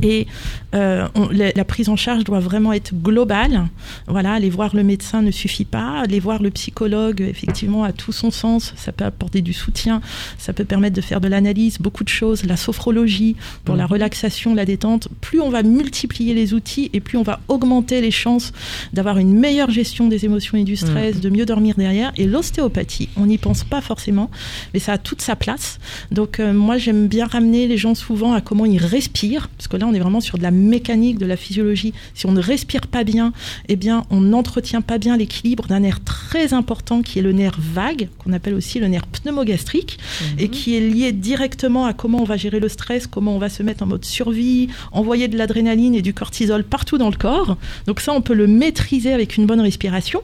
et 0.02 0.26
euh, 0.74 1.06
on- 1.14 1.28
la, 1.28 1.50
la 1.54 1.64
prise 1.64 1.88
en 1.88 1.96
charge 1.96 2.24
doit 2.24 2.40
vraiment 2.40 2.72
être 2.72 2.92
globale. 2.94 3.66
Voilà, 4.08 4.32
aller 4.32 4.50
voir 4.50 4.74
le 4.74 4.82
médecin 4.82 5.22
ne 5.22 5.30
suffit 5.30 5.64
pas. 5.64 6.00
Aller 6.00 6.20
voir 6.20 6.42
le 6.42 6.50
psychologue, 6.50 7.20
effectivement, 7.20 7.84
a 7.84 7.92
tout 7.92 8.12
son 8.12 8.30
sens. 8.30 8.72
Ça 8.76 8.92
peut 8.92 9.04
apporter 9.04 9.40
du 9.40 9.52
soutien. 9.52 10.00
Ça 10.38 10.52
peut 10.52 10.64
permettre 10.64 10.96
de 10.96 11.00
faire 11.00 11.20
de 11.20 11.28
l'analyse, 11.28 11.78
beaucoup 11.78 12.04
de 12.04 12.08
choses. 12.08 12.44
La 12.44 12.56
sophrologie 12.56 13.36
pour 13.64 13.76
la 13.76 13.86
relaxation, 13.86 14.54
la 14.54 14.64
détente. 14.64 15.08
Plus 15.20 15.40
on 15.40 15.50
va 15.50 15.62
multiplier 15.62 16.34
les 16.34 16.54
outils 16.54 16.90
et 16.92 17.00
plus 17.00 17.18
on 17.18 17.22
va 17.22 17.40
augmenter 17.48 18.00
les 18.00 18.10
chances 18.10 18.52
d'avoir 18.92 19.18
une 19.18 19.32
meilleure 19.38 19.70
gestion 19.70 20.08
des 20.08 20.24
émotions 20.24 20.58
et 20.58 20.64
du 20.64 20.76
stress, 20.76 21.20
de 21.20 21.30
mieux 21.30 21.46
dormir 21.46 21.74
derrière. 21.76 22.12
Et 22.16 22.26
l'ostéopathie, 22.26 23.08
on 23.16 23.26
n'y 23.26 23.38
pense 23.38 23.64
pas 23.64 23.80
forcément, 23.80 24.30
mais 24.72 24.80
ça 24.80 24.92
a 24.94 24.98
toute 24.98 25.22
sa 25.22 25.36
place. 25.36 25.78
Donc 26.10 26.40
euh, 26.40 26.52
moi, 26.52 26.78
j'aime 26.78 27.06
bien 27.08 27.26
ramener 27.26 27.66
les 27.66 27.76
gens 27.76 27.94
souvent 27.94 28.32
à 28.34 28.40
comment 28.40 28.64
ils 28.64 28.78
respirent, 28.84 29.48
parce 29.56 29.68
que 29.68 29.76
là, 29.76 29.83
on 29.86 29.94
est 29.94 29.98
vraiment 29.98 30.20
sur 30.20 30.38
de 30.38 30.42
la 30.42 30.50
mécanique, 30.50 31.18
de 31.18 31.26
la 31.26 31.36
physiologie. 31.36 31.92
Si 32.14 32.26
on 32.26 32.32
ne 32.32 32.40
respire 32.40 32.86
pas 32.86 33.04
bien, 33.04 33.32
eh 33.68 33.76
bien, 33.76 34.04
on 34.10 34.20
n'entretient 34.20 34.80
pas 34.80 34.98
bien 34.98 35.16
l'équilibre 35.16 35.66
d'un 35.66 35.80
nerf 35.80 36.00
très 36.04 36.54
important 36.54 37.02
qui 37.02 37.18
est 37.18 37.22
le 37.22 37.32
nerf 37.32 37.58
vague, 37.58 38.08
qu'on 38.18 38.32
appelle 38.32 38.54
aussi 38.54 38.78
le 38.78 38.88
nerf 38.88 39.06
pneumogastrique, 39.06 39.98
et 40.38 40.48
qui 40.48 40.76
est 40.76 40.80
lié 40.80 41.12
directement 41.12 41.86
à 41.86 41.92
comment 41.92 42.20
on 42.20 42.24
va 42.24 42.36
gérer 42.36 42.60
le 42.60 42.68
stress, 42.68 43.06
comment 43.06 43.34
on 43.36 43.38
va 43.38 43.48
se 43.48 43.62
mettre 43.62 43.82
en 43.82 43.86
mode 43.86 44.04
survie, 44.04 44.68
envoyer 44.92 45.28
de 45.28 45.36
l'adrénaline 45.36 45.94
et 45.94 46.02
du 46.02 46.14
cortisol 46.14 46.64
partout 46.64 46.98
dans 46.98 47.10
le 47.10 47.16
corps. 47.16 47.56
Donc 47.86 48.00
ça, 48.00 48.12
on 48.12 48.20
peut 48.20 48.34
le 48.34 48.46
maîtriser 48.46 49.12
avec 49.12 49.36
une 49.36 49.46
bonne 49.46 49.60
respiration. 49.60 50.22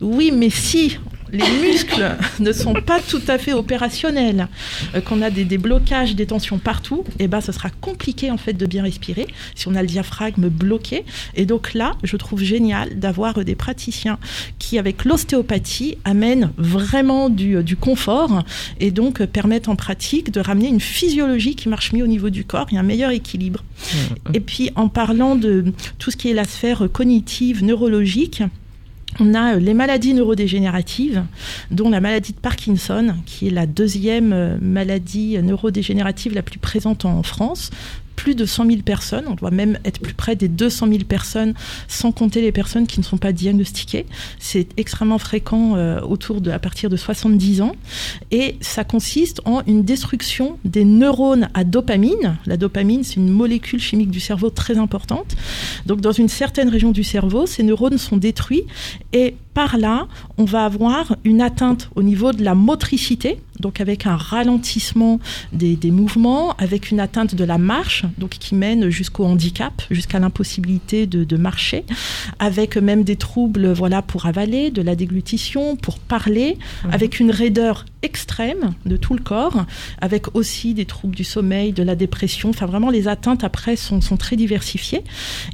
Oui, 0.00 0.30
mais 0.32 0.50
si 0.50 0.98
les 1.32 1.48
muscles 1.62 2.16
ne 2.40 2.52
sont 2.52 2.74
pas 2.74 3.00
tout 3.00 3.22
à 3.28 3.38
fait 3.38 3.52
opérationnels, 3.52 4.48
euh, 4.94 5.00
qu'on 5.00 5.22
a 5.22 5.30
des, 5.30 5.44
des 5.44 5.58
blocages, 5.58 6.14
des 6.14 6.26
tensions 6.26 6.58
partout, 6.58 7.04
et 7.18 7.28
ben, 7.28 7.40
ce 7.40 7.52
sera 7.52 7.70
compliqué 7.70 8.30
en 8.30 8.36
fait 8.36 8.52
de 8.52 8.66
bien 8.66 8.82
respirer 8.82 9.26
si 9.54 9.68
on 9.68 9.74
a 9.74 9.82
le 9.82 9.88
diaphragme 9.88 10.48
bloqué. 10.48 11.04
Et 11.34 11.46
donc 11.46 11.74
là, 11.74 11.96
je 12.02 12.16
trouve 12.16 12.42
génial 12.42 12.98
d'avoir 12.98 13.38
euh, 13.38 13.44
des 13.44 13.54
praticiens 13.54 14.18
qui, 14.58 14.78
avec 14.78 15.04
l'ostéopathie, 15.04 15.98
amènent 16.04 16.50
vraiment 16.56 17.30
du, 17.30 17.56
euh, 17.56 17.62
du 17.62 17.76
confort 17.76 18.44
et 18.80 18.90
donc 18.90 19.20
euh, 19.20 19.26
permettent 19.26 19.68
en 19.68 19.76
pratique 19.76 20.30
de 20.30 20.40
ramener 20.40 20.68
une 20.68 20.80
physiologie 20.80 21.54
qui 21.54 21.68
marche 21.68 21.92
mieux 21.92 22.04
au 22.04 22.08
niveau 22.08 22.30
du 22.30 22.44
corps 22.44 22.66
et 22.72 22.76
un 22.76 22.82
meilleur 22.82 23.10
équilibre. 23.10 23.64
Et 24.34 24.40
puis 24.40 24.70
en 24.74 24.88
parlant 24.88 25.36
de 25.36 25.72
tout 25.98 26.10
ce 26.10 26.16
qui 26.16 26.30
est 26.30 26.34
la 26.34 26.44
sphère 26.44 26.88
cognitive, 26.92 27.64
neurologique, 27.64 28.42
on 29.20 29.34
a 29.34 29.54
euh, 29.54 29.58
les 29.58 29.74
maladies 29.74 30.14
neurodégénératives, 30.14 31.24
dont 31.70 31.90
la 31.90 32.00
maladie 32.00 32.32
de 32.32 32.38
Parkinson, 32.38 33.14
qui 33.26 33.48
est 33.48 33.50
la 33.50 33.66
deuxième 33.66 34.32
euh, 34.32 34.56
maladie 34.60 35.36
euh, 35.36 35.42
neurodégénérative 35.42 36.34
la 36.34 36.42
plus 36.42 36.58
présente 36.58 37.04
en 37.04 37.22
France. 37.22 37.70
Plus 38.18 38.34
de 38.34 38.46
100 38.46 38.66
000 38.66 38.82
personnes, 38.82 39.26
on 39.28 39.36
doit 39.36 39.52
même 39.52 39.78
être 39.84 40.00
plus 40.00 40.12
près 40.12 40.34
des 40.34 40.48
200 40.48 40.88
000 40.88 40.98
personnes, 41.04 41.54
sans 41.86 42.10
compter 42.10 42.40
les 42.40 42.50
personnes 42.50 42.88
qui 42.88 42.98
ne 42.98 43.04
sont 43.04 43.16
pas 43.16 43.30
diagnostiquées. 43.30 44.06
C'est 44.40 44.66
extrêmement 44.76 45.18
fréquent 45.18 45.76
euh, 45.76 46.00
autour 46.00 46.40
de, 46.40 46.50
à 46.50 46.58
partir 46.58 46.90
de 46.90 46.96
70 46.96 47.60
ans. 47.62 47.76
Et 48.32 48.56
ça 48.60 48.82
consiste 48.82 49.40
en 49.44 49.62
une 49.68 49.84
destruction 49.84 50.58
des 50.64 50.84
neurones 50.84 51.48
à 51.54 51.62
dopamine. 51.62 52.38
La 52.46 52.56
dopamine, 52.56 53.04
c'est 53.04 53.16
une 53.16 53.30
molécule 53.30 53.80
chimique 53.80 54.10
du 54.10 54.18
cerveau 54.18 54.50
très 54.50 54.78
importante. 54.78 55.36
Donc, 55.86 56.00
dans 56.00 56.10
une 56.10 56.28
certaine 56.28 56.70
région 56.70 56.90
du 56.90 57.04
cerveau, 57.04 57.46
ces 57.46 57.62
neurones 57.62 57.98
sont 57.98 58.16
détruits 58.16 58.64
et 59.12 59.36
par 59.58 59.76
là, 59.76 60.06
on 60.36 60.44
va 60.44 60.64
avoir 60.64 61.16
une 61.24 61.40
atteinte 61.40 61.90
au 61.96 62.04
niveau 62.04 62.30
de 62.30 62.44
la 62.44 62.54
motricité, 62.54 63.40
donc 63.58 63.80
avec 63.80 64.06
un 64.06 64.16
ralentissement 64.16 65.18
des, 65.52 65.74
des 65.74 65.90
mouvements, 65.90 66.54
avec 66.58 66.92
une 66.92 67.00
atteinte 67.00 67.34
de 67.34 67.42
la 67.42 67.58
marche, 67.58 68.04
donc 68.18 68.30
qui 68.30 68.54
mène 68.54 68.88
jusqu'au 68.88 69.24
handicap, 69.24 69.82
jusqu'à 69.90 70.20
l'impossibilité 70.20 71.08
de, 71.08 71.24
de 71.24 71.36
marcher, 71.36 71.84
avec 72.38 72.76
même 72.76 73.02
des 73.02 73.16
troubles, 73.16 73.72
voilà, 73.72 74.00
pour 74.00 74.26
avaler, 74.26 74.70
de 74.70 74.80
la 74.80 74.94
déglutition, 74.94 75.74
pour 75.74 75.98
parler, 75.98 76.56
avec 76.92 77.18
une 77.18 77.32
raideur 77.32 77.84
extrême 78.02 78.74
de 78.86 78.96
tout 78.96 79.14
le 79.14 79.20
corps, 79.20 79.64
avec 80.00 80.36
aussi 80.36 80.72
des 80.72 80.84
troubles 80.84 81.16
du 81.16 81.24
sommeil, 81.24 81.72
de 81.72 81.82
la 81.82 81.96
dépression. 81.96 82.50
Enfin, 82.50 82.66
vraiment, 82.66 82.90
les 82.90 83.08
atteintes 83.08 83.42
après 83.42 83.74
sont, 83.74 84.00
sont 84.00 84.16
très 84.16 84.36
diversifiées. 84.36 85.02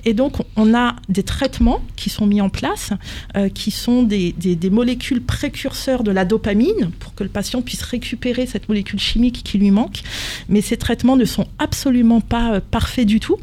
Et 0.05 0.12
donc, 0.12 0.37
on 0.57 0.75
a 0.75 0.97
des 1.09 1.23
traitements 1.23 1.81
qui 1.97 2.11
sont 2.11 2.27
mis 2.27 2.43
en 2.43 2.51
place, 2.51 2.90
euh, 3.37 3.49
qui 3.49 3.71
sont 3.71 3.93
des, 4.02 4.35
molécules 4.70 5.22
précurseurs 5.22 6.02
de 6.02 6.11
la 6.11 6.24
dopamine 6.24 6.90
pour 6.98 7.14
que 7.14 7.22
le 7.22 7.30
patient 7.30 7.62
puisse 7.62 7.83
récupérer 7.83 8.46
cette 8.46 8.68
molécule 8.68 8.98
chimique 8.98 9.42
qui 9.44 9.59
lui 9.59 9.70
manque. 9.70 10.02
Mais 10.48 10.61
ces 10.61 10.76
traitements 10.76 11.16
ne 11.16 11.24
sont 11.24 11.46
absolument 11.59 12.20
pas 12.20 12.54
euh, 12.54 12.61
parfaits 12.70 13.07
du 13.07 13.20
tout. 13.20 13.37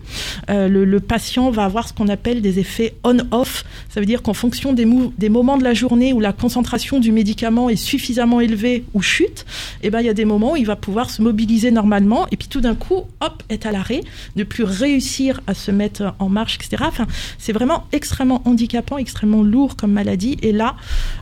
Euh, 0.50 0.68
le, 0.68 1.00
patient 1.00 1.50
va 1.50 1.66
avoir 1.66 1.88
ce 1.88 1.94
qu'on 1.94 2.08
appelle 2.08 2.42
des 2.42 2.60
effets 2.60 2.94
on-off. 3.04 3.66
Ça 3.90 4.00
veut 4.00 4.06
dire 4.06 4.22
qu'en 4.22 4.34
fonction 4.34 4.74
des 4.74 5.30
moments 5.30 5.58
de 5.58 5.64
la 5.64 5.74
journée 5.74 6.14
où 6.14 6.20
la 6.20 6.34
concentration 6.34 7.00
du 7.00 7.12
médicament 7.12 7.70
est 7.70 7.76
suffisamment 7.76 8.40
élevée 8.40 8.84
ou 8.94 9.02
chute, 9.02 9.46
eh 9.82 9.90
ben, 9.90 10.00
il 10.02 10.06
y 10.06 10.10
a 10.10 10.14
des 10.14 10.26
moments 10.26 10.54
où 10.54 10.58
il 10.58 10.66
va 10.66 10.76
pouvoir 10.76 11.10
se 11.10 11.22
mobiliser 11.22 11.72
normalement 11.72 12.28
et 12.32 12.38
puis 12.38 12.48
tout 12.48 12.62
d'un 12.62 12.76
coup, 12.76 13.04
hop, 13.22 13.44
est 13.50 13.66
à 13.66 13.72
l'arrêt, 13.72 14.02
ne 14.36 14.44
plus 14.44 14.64
réussir 14.64 15.42
à 15.48 15.54
se 15.54 15.72
mettre 15.72 16.14
en 16.20 16.30
marche, 16.30 16.56
etc. 16.56 16.84
Enfin, 16.88 17.08
c'est 17.38 17.54
vraiment 17.54 17.86
extrêmement 17.92 18.42
handicapant, 18.46 18.98
extrêmement 18.98 19.44
lourd 19.44 19.76
comme 19.76 19.92
maladie. 19.92 20.31
Et 20.42 20.52
là, 20.52 20.76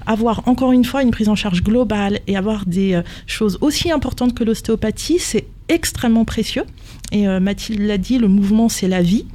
avoir 0.05 0.47
encore 0.47 0.71
une 0.71 0.85
fois 0.85 1.01
une 1.01 1.11
prise 1.11 1.29
en 1.29 1.35
charge 1.35 1.63
globale 1.63 2.19
et 2.27 2.35
avoir 2.37 2.65
des 2.65 2.93
euh, 2.93 3.01
choses 3.27 3.57
aussi 3.61 3.91
importantes 3.91 4.33
que 4.33 4.43
l'ostéopathie, 4.43 5.19
c'est 5.19 5.45
extrêmement 5.67 6.25
précieux. 6.25 6.63
Et 7.11 7.27
euh, 7.27 7.39
Mathilde 7.39 7.81
l'a 7.81 7.97
dit, 7.97 8.17
le 8.17 8.27
mouvement, 8.27 8.69
c'est 8.69 8.87
la 8.87 9.01
vie. 9.01 9.25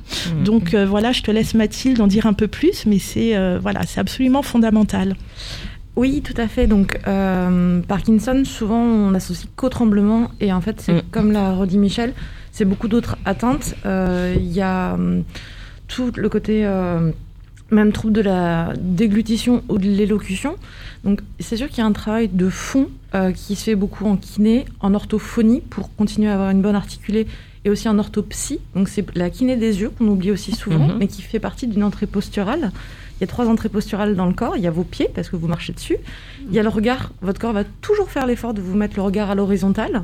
Donc 0.45 0.75
euh, 0.75 0.85
voilà, 0.87 1.13
je 1.13 1.23
te 1.23 1.31
laisse 1.31 1.55
Mathilde 1.55 2.01
en 2.01 2.07
dire 2.07 2.27
un 2.27 2.33
peu 2.33 2.49
plus, 2.49 2.87
mais 2.87 2.99
c'est 2.99 3.37
euh, 3.37 3.59
voilà, 3.61 3.81
c'est 3.87 4.01
absolument 4.01 4.43
fondamental. 4.43 5.15
Oui, 5.97 6.23
tout 6.23 6.35
à 6.37 6.49
fait. 6.49 6.67
Donc, 6.67 6.99
euh, 7.07 7.81
Parkinson, 7.87 8.43
souvent, 8.45 8.83
on 8.83 9.15
associe 9.15 9.47
qu'au 9.55 9.69
tremblement. 9.69 10.29
Et 10.41 10.53
en 10.53 10.61
fait, 10.61 10.81
c'est 10.81 10.93
Mm. 10.95 11.03
comme 11.13 11.31
l'a 11.31 11.53
redit 11.53 11.79
Michel, 11.79 12.15
c'est 12.51 12.65
beaucoup 12.65 12.89
d'autres 12.89 13.17
atteintes. 13.25 13.77
Euh, 13.87 14.35
Il 14.37 14.53
y 14.53 14.61
a 14.61 14.95
hum, 14.95 15.23
tout 15.87 16.11
le 16.17 16.29
côté 16.29 16.67
euh, 16.67 17.13
même 17.71 17.93
trouble 17.93 18.13
de 18.13 18.21
la 18.21 18.73
déglutition 18.79 19.63
ou 19.69 19.79
de 19.79 19.85
l'élocution. 19.87 20.57
Donc 21.05 21.21
c'est 21.41 21.57
sûr 21.57 21.69
qu'il 21.69 21.79
y 21.79 21.81
a 21.81 21.87
un 21.87 21.93
travail 21.93 22.29
de 22.29 22.49
fond 22.49 22.89
euh, 23.15 23.33
qui 23.33 23.57
se 23.57 23.65
fait 23.65 23.75
beaucoup 23.75 24.07
en 24.07 24.17
kiné, 24.17 24.65
en 24.81 24.95
orthophonie 24.95 25.61
pour 25.61 25.95
continuer 25.97 26.29
à 26.29 26.35
avoir 26.35 26.51
une 26.51 26.63
bonne 26.63 26.77
articulée 26.77 27.27
et 27.65 27.71
aussi 27.71 27.89
en 27.89 27.99
orthopsie. 27.99 28.59
Donc 28.75 28.89
c'est 28.89 29.05
la 29.17 29.31
kiné 29.31 29.57
des 29.57 29.81
yeux 29.81 29.91
qu'on 29.91 30.07
oublie 30.09 30.31
aussi 30.31 30.53
souvent, 30.53 30.89
Mhm. 30.89 30.97
mais 30.99 31.07
qui 31.09 31.23
fait 31.23 31.41
partie 31.41 31.67
d'une 31.67 31.83
entrée 31.83 32.07
posturale. 32.07 32.71
Y 33.25 33.27
a 33.27 33.29
trois 33.29 33.49
entrées 33.49 33.71
posturales 33.71 34.17
dans 34.17 34.27
le 34.27 34.35
corps. 34.35 34.59
Il 34.59 34.63
y 34.63 34.67
a 34.67 34.71
vos 34.71 34.85
pieds 34.85 35.09
parce 35.15 35.31
que 35.31 35.37
vous 35.37 35.49
marchez 35.49 35.73
dessus. 35.73 35.97
Il 36.47 36.55
y 36.55 36.59
a 36.59 36.63
le 36.63 36.69
regard. 36.69 37.11
Votre 37.23 37.41
corps 37.41 37.55
va 37.55 37.65
toujours 37.81 38.11
faire 38.11 38.27
l'effort 38.27 38.53
de 38.53 38.61
vous 38.61 38.77
mettre 38.77 38.97
le 38.97 39.03
regard 39.03 39.31
à 39.31 39.35
l'horizontale. 39.35 40.03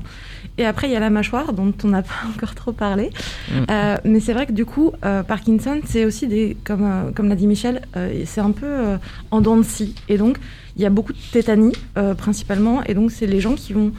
Et 0.57 0.65
après, 0.65 0.89
il 0.89 0.93
y 0.93 0.97
a 0.97 1.01
la 1.01 1.11
mâchoire 1.11 1.53
dont 1.53 1.75
on 1.85 1.89
n'a 1.89 2.01
pas 2.03 2.15
encore 2.35 2.55
trop 2.55 2.73
parlé. 2.73 3.11
Mhm. 3.51 3.67
Euh, 3.71 3.97
mais 4.05 4.21
c'est 4.21 4.33
vrai 4.33 4.47
que 4.47 4.53
du 4.53 4.65
coup, 4.65 4.93
euh, 5.05 5.23
Parkinson, 5.23 5.81
c'est 5.85 6.07
aussi 6.07 6.29
des, 6.29 6.57
comme, 6.65 6.83
euh, 6.83 7.11
comme 7.15 7.29
l'a 7.29 7.37
dit 7.37 7.47
Michel, 7.47 7.83
c'est 8.25 8.41
un 8.41 8.53
peu 8.53 8.97
en 9.31 9.43
dents 9.43 9.59
de 9.59 9.65
scie. 9.65 9.95
Et 10.09 10.17
donc, 10.17 10.39
il 10.77 10.83
y 10.83 10.87
a 10.87 10.91
beaucoup 10.91 11.13
de 11.13 11.19
tétanie 11.31 11.75
principalement. 12.17 12.83
Et 12.85 12.95
donc, 12.95 13.11
c'est 13.11 13.27
les 13.27 13.41
gens 13.41 13.55
qui 13.55 13.75
vont 13.75 13.93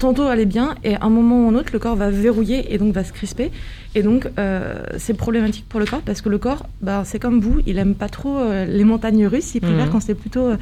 tantôt 0.00 0.24
aller 0.24 0.46
bien 0.46 0.74
et 0.82 0.96
à 0.96 1.04
un 1.04 1.10
moment 1.10 1.44
ou 1.46 1.48
un 1.48 1.54
autre, 1.54 1.70
le 1.72 1.78
corps 1.78 1.94
va 1.94 2.10
verrouiller 2.10 2.74
et 2.74 2.78
donc 2.78 2.92
va 2.92 3.04
se 3.04 3.12
crisper. 3.12 3.52
Et 3.94 4.02
donc, 4.02 4.28
euh, 4.38 4.82
c'est 4.98 5.14
problématique 5.14 5.66
pour 5.68 5.78
le 5.78 5.86
corps 5.86 6.02
parce 6.02 6.20
que 6.22 6.28
le 6.28 6.38
corps, 6.38 6.66
bah, 6.82 7.02
c'est 7.04 7.18
comme 7.20 7.40
vous, 7.40 7.60
il 7.66 7.78
aime 7.78 7.94
pas 7.94 8.08
trop 8.08 8.38
euh, 8.38 8.64
les 8.64 8.84
montagnes 8.84 9.26
russes, 9.26 9.54
il 9.54 9.60
préfère 9.60 9.86
Mhm. 9.86 9.92
quand 9.92 10.00
c'est 10.00 10.14
plutôt. 10.14 10.46
euh, 10.48 10.56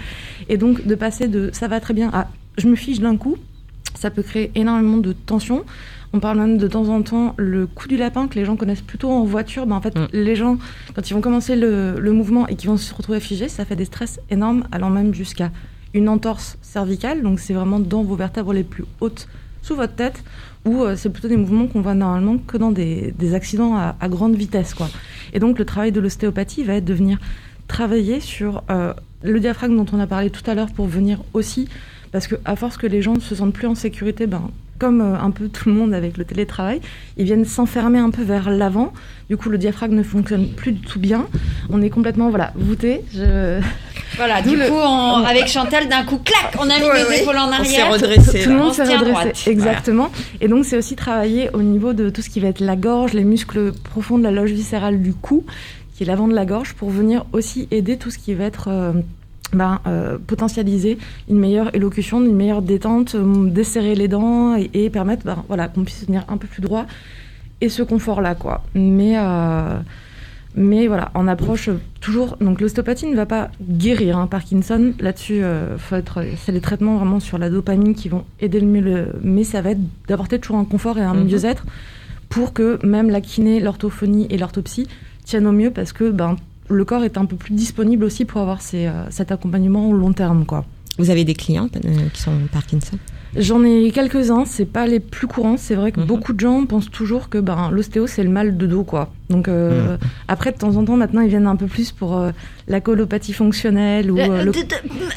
et 0.51 0.57
donc, 0.59 0.87
de 0.87 0.94
passer 0.94 1.29
de 1.29 1.51
ça 1.53 1.68
va 1.68 1.81
très 1.81 1.94
bien 1.94 2.11
à 2.12 2.29
je 2.59 2.68
me 2.68 2.74
fiche 2.77 3.01
d'un 3.01 3.16
coup, 3.16 3.37
ça 3.94 4.11
peut 4.11 4.22
créer 4.22 4.51
énormément 4.55 4.98
de 4.98 5.12
tension. 5.12 5.64
On 6.12 6.20
parle 6.20 6.38
même 6.38 6.57
de 6.59 6.66
temps 6.66 6.88
en 6.88 7.03
temps 7.03 7.35
le 7.37 7.66
coup 7.66 7.87
du 7.87 7.96
lapin 7.98 8.29
que 8.29 8.35
les 8.37 8.44
gens 8.46 8.57
connaissent 8.57 8.81
plutôt 8.81 9.11
en 9.11 9.24
voiture. 9.24 9.66
Ben, 9.66 9.77
en 9.77 9.81
fait, 9.83 9.94
Mm. 9.96 10.07
les 10.14 10.35
gens, 10.37 10.57
quand 10.94 11.09
ils 11.09 11.14
vont 11.14 11.20
commencer 11.20 11.55
le, 11.55 12.01
le 12.01 12.12
mouvement 12.12 12.46
et 12.48 12.57
qu'ils 12.57 12.70
vont 12.70 12.77
se 12.79 12.92
retrouver 12.94 13.20
figés, 13.20 13.48
ça 13.48 13.64
fait 13.64 13.77
des 13.77 13.85
stress 13.85 14.18
énormes, 14.31 14.64
allant 14.72 14.90
même 14.90 15.12
jusqu'à 15.14 15.51
une 15.94 16.09
entorse 16.09 16.59
cervicale. 16.62 17.22
Donc, 17.22 17.40
c'est 17.40 17.55
vraiment 17.55 17.81
dans 17.81 18.03
vos 18.03 18.16
vertèbres 18.16 18.53
les 18.53 18.64
plus 18.64 18.85
hautes 19.01 19.29
sous 19.62 19.77
votre 19.77 19.94
tête, 19.94 20.22
ou 20.64 20.83
euh, 20.83 20.96
c'est 20.96 21.11
plutôt 21.11 21.29
des 21.29 21.37
mouvements 21.37 21.66
qu'on 21.66 21.81
voit 21.81 21.94
normalement 21.94 22.38
que 22.38 22.57
dans 22.57 22.70
des, 22.70 23.12
des 23.18 23.35
accidents 23.35 23.77
à, 23.77 24.09
grande 24.09 24.35
vitesse. 24.35 24.72
Quoi. 24.74 24.88
Et 25.33 25.40
donc, 25.40 25.59
le 25.59 25.64
travail 25.64 25.92
de 25.92 26.01
l'ostéopathie 26.01 26.64
va 26.64 26.74
être 26.74 26.85
de 26.85 26.94
venir 26.94 27.18
travailler 27.66 28.20
sur 28.20 28.62
euh, 28.70 28.94
le 29.22 29.40
diaphragme 29.40 29.77
dont 29.77 29.87
on 29.92 30.01
a 30.01 30.07
parlé 30.07 30.31
tout 30.31 30.48
à 30.51 30.55
l'heure 30.55 30.72
pour 30.72 30.87
venir 30.87 31.22
aussi, 31.35 31.68
parce 32.12 32.27
que 32.27 32.37
à 32.44 32.57
force 32.57 32.77
que 32.77 32.87
les 32.87 33.03
gens 33.03 33.14
ne 33.14 33.20
se 33.20 33.35
sentent 33.35 33.53
plus 33.53 33.66
en 33.66 33.74
sécurité, 33.74 34.27
ben, 34.27 34.51
comme 34.79 35.01
euh, 35.01 35.19
un 35.19 35.31
peu 35.31 35.49
tout 35.49 35.69
le 35.69 35.75
monde 35.75 35.93
avec 35.95 36.17
le 36.17 36.25
télétravail, 36.25 36.81
ils 37.17 37.25
viennent 37.25 37.45
s'enfermer 37.45 37.99
un 37.99 38.11
peu 38.11 38.23
vers 38.23 38.51
l'avant. 38.51 38.93
Du 39.29 39.37
coup, 39.37 39.49
le 39.51 39.59
diaphragme 39.59 39.95
ne 39.95 40.03
fonctionne 40.03 40.49
plus 40.49 40.73
du 40.73 40.81
tout 40.81 40.99
bien. 41.01 41.27
On 41.71 41.83
est 41.83 41.91
complètement 41.91 42.31
voilà 42.31 42.53
voûté. 42.57 43.03
Je... 43.12 43.61
Voilà, 44.17 44.41
du 44.41 44.57
le- 44.57 44.67
coup, 44.67 44.75
on- 44.75 45.25
avec 45.25 45.49
Chantal, 45.49 45.88
d'un 45.88 46.03
coup, 46.05 46.19
clac, 46.19 46.55
on 46.59 46.62
a 46.71 46.79
mis 46.79 46.85
Ouais, 46.87 47.03
les 47.03 47.09
ouais. 47.09 47.23
épaules 47.23 47.37
en 47.37 47.49
On 47.49 47.64
s'est 47.64 47.81
arrière. 47.81 47.91
redressé. 47.93 48.43
Tout 48.43 48.51
le 48.51 48.57
monde 48.57 48.69
On 48.71 48.73
s'est 48.73 48.83
redressé. 48.85 49.11
droite. 49.11 49.43
Exactement. 49.47 50.11
Et 50.41 50.49
donc, 50.49 50.64
c'est 50.64 50.79
aussi 50.79 50.97
travailler 50.97 51.51
au 51.53 51.61
niveau 51.62 51.93
de 51.93 52.09
tout 52.09 52.23
ce 52.23 52.31
qui 52.31 52.41
va 52.41 52.49
être 52.49 52.61
la 52.61 52.77
gorge, 52.77 53.12
les 53.12 53.25
muscles 53.25 53.73
profonds 53.85 54.17
de 54.19 54.23
la 54.25 54.31
loge 54.31 54.51
viscérale 54.53 55.03
du 55.03 55.12
cou, 55.12 55.45
qui 55.95 56.05
est 56.05 56.07
l'avant 56.07 56.27
de 56.29 56.35
la 56.35 56.47
gorge, 56.47 56.73
pour 56.75 56.88
venir 56.91 57.27
aussi 57.33 57.69
aider 57.71 57.97
tout 57.99 58.11
ce 58.11 58.19
qui 58.19 58.33
va 58.35 58.45
être 58.45 58.69
euh, 58.69 58.93
ben, 59.52 59.80
euh, 59.87 60.18
potentialiser 60.26 60.98
une 61.30 61.38
meilleure 61.38 61.74
élocution, 61.74 62.20
une 62.24 62.37
meilleure 62.37 62.62
détente, 62.62 63.14
euh, 63.14 63.48
desserrer 63.48 63.94
les 63.94 64.08
dents 64.08 64.56
et, 64.56 64.70
et 64.74 64.90
permettre 64.90 65.24
ben, 65.24 65.44
voilà, 65.48 65.68
qu'on 65.68 65.84
puisse 65.84 66.06
tenir 66.06 66.24
un 66.28 66.37
peu 66.37 66.46
plus 66.46 66.61
droit 66.62 66.87
et 67.61 67.68
ce 67.68 67.82
confort-là. 67.82 68.34
quoi. 68.34 68.62
Mais. 68.74 69.14
euh, 69.16 69.78
mais 70.54 70.87
voilà, 70.88 71.12
en 71.14 71.28
approche 71.28 71.68
toujours. 72.00 72.37
Donc 72.40 72.61
l'ostéopathie 72.61 73.06
ne 73.06 73.14
va 73.14 73.26
pas 73.26 73.50
guérir 73.62 74.16
hein, 74.18 74.26
Parkinson. 74.26 74.92
Là-dessus, 74.98 75.42
faut 75.76 75.94
être. 75.94 76.24
C'est 76.44 76.50
les 76.52 76.61
traitements 76.62 76.96
vraiment 76.96 77.20
sur 77.20 77.38
la 77.38 77.48
dopamine 77.48 77.94
qui 77.94 78.08
vont 78.08 78.24
aider 78.40 78.58
le 78.58 78.66
mieux. 78.66 79.06
Mais 79.22 79.44
ça 79.44 79.61
va 79.61 79.70
être 79.72 79.80
d'apporter 80.08 80.40
toujours 80.40 80.56
un 80.56 80.64
confort 80.64 80.98
et 80.98 81.02
un 81.02 81.14
Mhm. 81.14 81.26
mieux-être 81.28 81.64
pour 82.28 82.54
que 82.54 82.84
même 82.84 83.08
la 83.11 83.20
kiné, 83.20 83.61
l'orthophonie 83.61 84.26
et 84.30 84.38
l'orthopsie 84.38 84.88
tiennent 85.24 85.46
au 85.46 85.52
mieux 85.52 85.70
parce 85.70 85.92
que 85.92 86.11
ben 86.11 86.37
le 86.68 86.85
corps 86.85 87.04
est 87.04 87.16
un 87.18 87.24
peu 87.24 87.37
plus 87.37 87.54
disponible 87.54 88.04
aussi 88.04 88.24
pour 88.24 88.40
avoir 88.40 88.61
ces, 88.62 88.87
euh, 88.87 89.11
cet 89.11 89.33
accompagnement 89.33 89.88
au 89.88 89.92
long 89.92 90.12
terme, 90.12 90.44
quoi. 90.44 90.64
Vous 90.98 91.11
avez 91.11 91.24
des 91.24 91.35
clients 91.35 91.68
euh, 91.85 92.09
qui 92.12 92.20
sont 92.22 92.33
Parkinson? 92.52 92.96
J'en 93.37 93.62
ai 93.62 93.90
quelques-uns, 93.92 94.44
c'est 94.46 94.64
pas 94.64 94.87
les 94.87 95.00
plus 95.00 95.26
courants. 95.26 95.57
C'est 95.59 95.74
vrai 95.74 95.92
que 95.92 96.00
Mhm. 96.00 96.07
beaucoup 96.07 96.33
de 96.33 96.40
gens 96.40 96.64
pensent 96.66 96.90
toujours 96.90 97.28
que 97.28 97.38
ben, 97.38 97.70
l'ostéo 97.70 98.07
c'est 98.07 98.24
le 98.24 98.31
mal 98.31 98.57
de 98.57 98.66
dos, 98.66 98.85
quoi. 98.85 99.12
Donc 99.28 99.48
euh, 99.48 99.96
après, 100.28 100.50
de 100.50 100.57
temps 100.57 100.74
en 100.76 100.85
temps, 100.85 100.96
maintenant, 100.96 101.20
ils 101.20 101.28
viennent 101.28 101.46
un 101.46 101.54
peu 101.57 101.66
plus 101.66 101.92
pour 101.92 102.16
euh, 102.16 102.31
la 102.68 102.81
colopathie 102.81 103.33
fonctionnelle 103.33 104.11
ou 104.11 104.16
La, 104.16 104.24
euh, 104.24 104.44
le- 104.44 104.52
de- 104.52 104.59
de- 104.59 104.64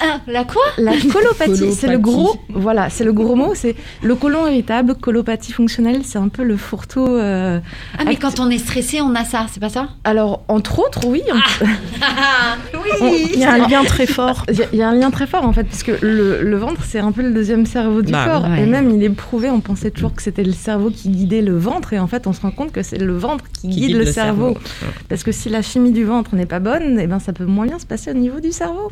ah, 0.02 0.20
la 0.28 0.44
quoi? 0.46 0.62
La 0.78 0.94
colopathie. 1.14 1.74
C'est 1.74 1.88
le 1.88 2.00
gros, 2.00 2.36
voilà, 2.50 2.90
c'est 2.90 3.04
le 3.04 3.14
gros 3.14 3.36
mot. 3.36 3.54
C'est 3.56 3.76
le 4.02 4.16
côlon 4.16 4.48
irritable, 4.48 4.96
colopathie 4.96 5.52
fonctionnelle. 5.52 6.02
C'est 6.04 6.18
un 6.18 6.30
peu 6.30 6.44
le 6.44 6.58
fourre-tout. 6.58 7.06
euh, 7.08 7.60
Ah, 7.98 8.04
mais 8.06 8.12
Act- 8.12 8.22
quand 8.22 8.40
on 8.40 8.50
est 8.50 8.58
stressé, 8.58 9.02
on 9.02 9.14
a 9.16 9.26
ça, 9.26 9.46
c'est 9.52 9.60
pas 9.60 9.70
ça? 9.70 9.90
Alors, 10.04 10.44
entre 10.48 10.80
autres, 10.80 11.06
oui. 11.08 11.22
on- 11.32 11.66
on- 13.02 13.12
Il 13.34 13.40
y 13.40 13.44
a 13.44 13.54
un 13.54 13.68
lien 13.68 13.84
très 13.84 14.06
fort. 14.08 14.46
Il 14.52 14.58
y, 14.58 14.64
a- 14.64 14.68
il 14.74 14.80
y 14.80 14.82
a 14.82 14.90
un 14.90 14.96
lien 14.96 15.12
très 15.12 15.28
fort 15.28 15.46
en 15.46 15.54
fait, 15.54 15.64
parce 15.66 15.84
que 15.84 15.92
le, 16.02 16.42
le 16.42 16.58
ventre 16.58 16.82
c'est 16.86 17.00
un 17.00 17.12
peu 17.12 17.22
le 17.22 17.32
deuxième 17.32 17.66
cerveau 17.66 18.02
du 18.02 18.12
Bah, 18.12 18.26
corps. 18.26 18.50
ouais. 18.50 18.64
Et 18.64 18.66
même 18.66 18.90
il 18.92 19.04
est 19.04 19.10
prouvé, 19.10 19.50
on 19.50 19.60
pensait 19.60 19.92
toujours 19.92 20.14
que 20.14 20.22
c'était 20.22 20.44
le 20.44 20.52
cerveau 20.54 20.90
qui 20.90 21.10
guidait 21.10 21.42
le 21.42 21.58
ventre, 21.58 21.94
et 21.94 22.00
en 22.00 22.08
fait 22.08 22.28
on 22.28 22.34
se 22.34 22.42
rend 22.42 22.52
compte 22.52 22.72
que 22.72 22.84
c'est 22.84 22.98
le 22.98 23.14
ventre 23.18 23.46
qui, 23.60 23.68
guide, 23.68 23.96
le, 23.98 24.06
cerveau. 24.06 24.58
Parce 25.10 25.24
que 25.24 25.32
si 25.32 25.50
la 25.50 25.62
chimie 25.62 25.92
du 25.92 26.04
ventre 26.04 26.36
n'est 26.36 26.46
pas 26.46 26.60
bonne, 26.60 27.00
et 27.00 27.08
ben 27.08 27.20
ça 27.20 27.34
peut 27.34 27.41
moins 27.46 27.66
bien 27.66 27.80
se 27.80 27.86
passer 27.86 28.12
au 28.12 28.14
niveau 28.14 28.40
du 28.40 28.52
cerveau. 28.52 28.92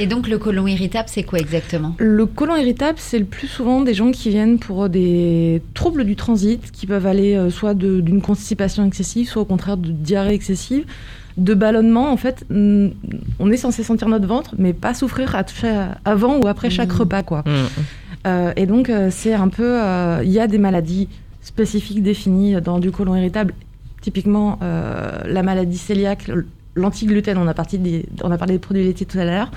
Et 0.00 0.06
donc, 0.06 0.28
le 0.28 0.38
côlon 0.38 0.66
irritable, 0.66 1.08
c'est 1.08 1.22
quoi 1.22 1.38
exactement? 1.38 1.94
Le 1.98 2.26
côlon 2.26 2.56
irritable, 2.56 2.98
c'est 3.00 3.18
le 3.18 3.24
plus 3.24 3.46
souvent 3.48 3.80
des 3.82 3.94
gens 3.94 4.10
qui 4.10 4.30
viennent 4.30 4.58
pour 4.58 4.88
des 4.88 5.62
troubles 5.74 6.04
du 6.04 6.16
transit, 6.16 6.70
qui 6.72 6.86
peuvent 6.86 7.06
aller 7.06 7.34
euh, 7.34 7.50
soit 7.50 7.74
d'une 7.74 8.20
constipation 8.22 8.84
excessive, 8.84 9.28
soit 9.28 9.42
au 9.42 9.44
contraire 9.46 9.76
de 9.76 9.90
diarrhée 9.90 10.34
excessive, 10.34 10.84
de 11.36 11.54
ballonnement. 11.54 12.10
En 12.12 12.16
fait, 12.16 12.44
on 12.50 13.50
est 13.50 13.56
censé 13.56 13.82
sentir 13.82 14.08
notre 14.08 14.26
ventre, 14.26 14.54
mais 14.58 14.72
pas 14.72 14.94
souffrir 14.94 15.34
avant 16.04 16.38
ou 16.38 16.46
après 16.46 16.70
chaque 16.70 16.92
Mhm. 16.92 16.98
repas, 16.98 17.22
quoi. 17.22 17.40
Mm. 17.46 17.50
Euh, 18.26 18.52
et 18.56 18.66
donc, 18.66 18.88
euh, 18.88 19.08
c'est 19.10 19.34
un 19.34 19.48
peu. 19.48 19.80
euh, 19.82 20.20
Il 20.24 20.30
y 20.30 20.38
a 20.40 20.46
des 20.46 20.58
maladies 20.58 21.08
spécifiques 21.42 22.02
définies 22.02 22.54
dans 22.62 22.78
du 22.78 22.90
côlon 22.90 23.14
irritable. 23.16 23.52
Typiquement, 24.00 24.58
euh, 24.62 25.10
la 25.26 25.42
maladie 25.42 25.78
cœliaque, 25.78 26.30
l'anti-gluten. 26.74 27.36
On, 27.38 27.46
a 27.46 27.54
parti 27.54 27.78
des- 27.78 28.06
on 28.22 28.30
a 28.30 28.38
parlé 28.38 28.54
des 28.54 28.58
produits 28.58 28.84
laitiers 28.84 29.06
tout 29.06 29.18
à 29.18 29.24
l'heure. 29.24 29.50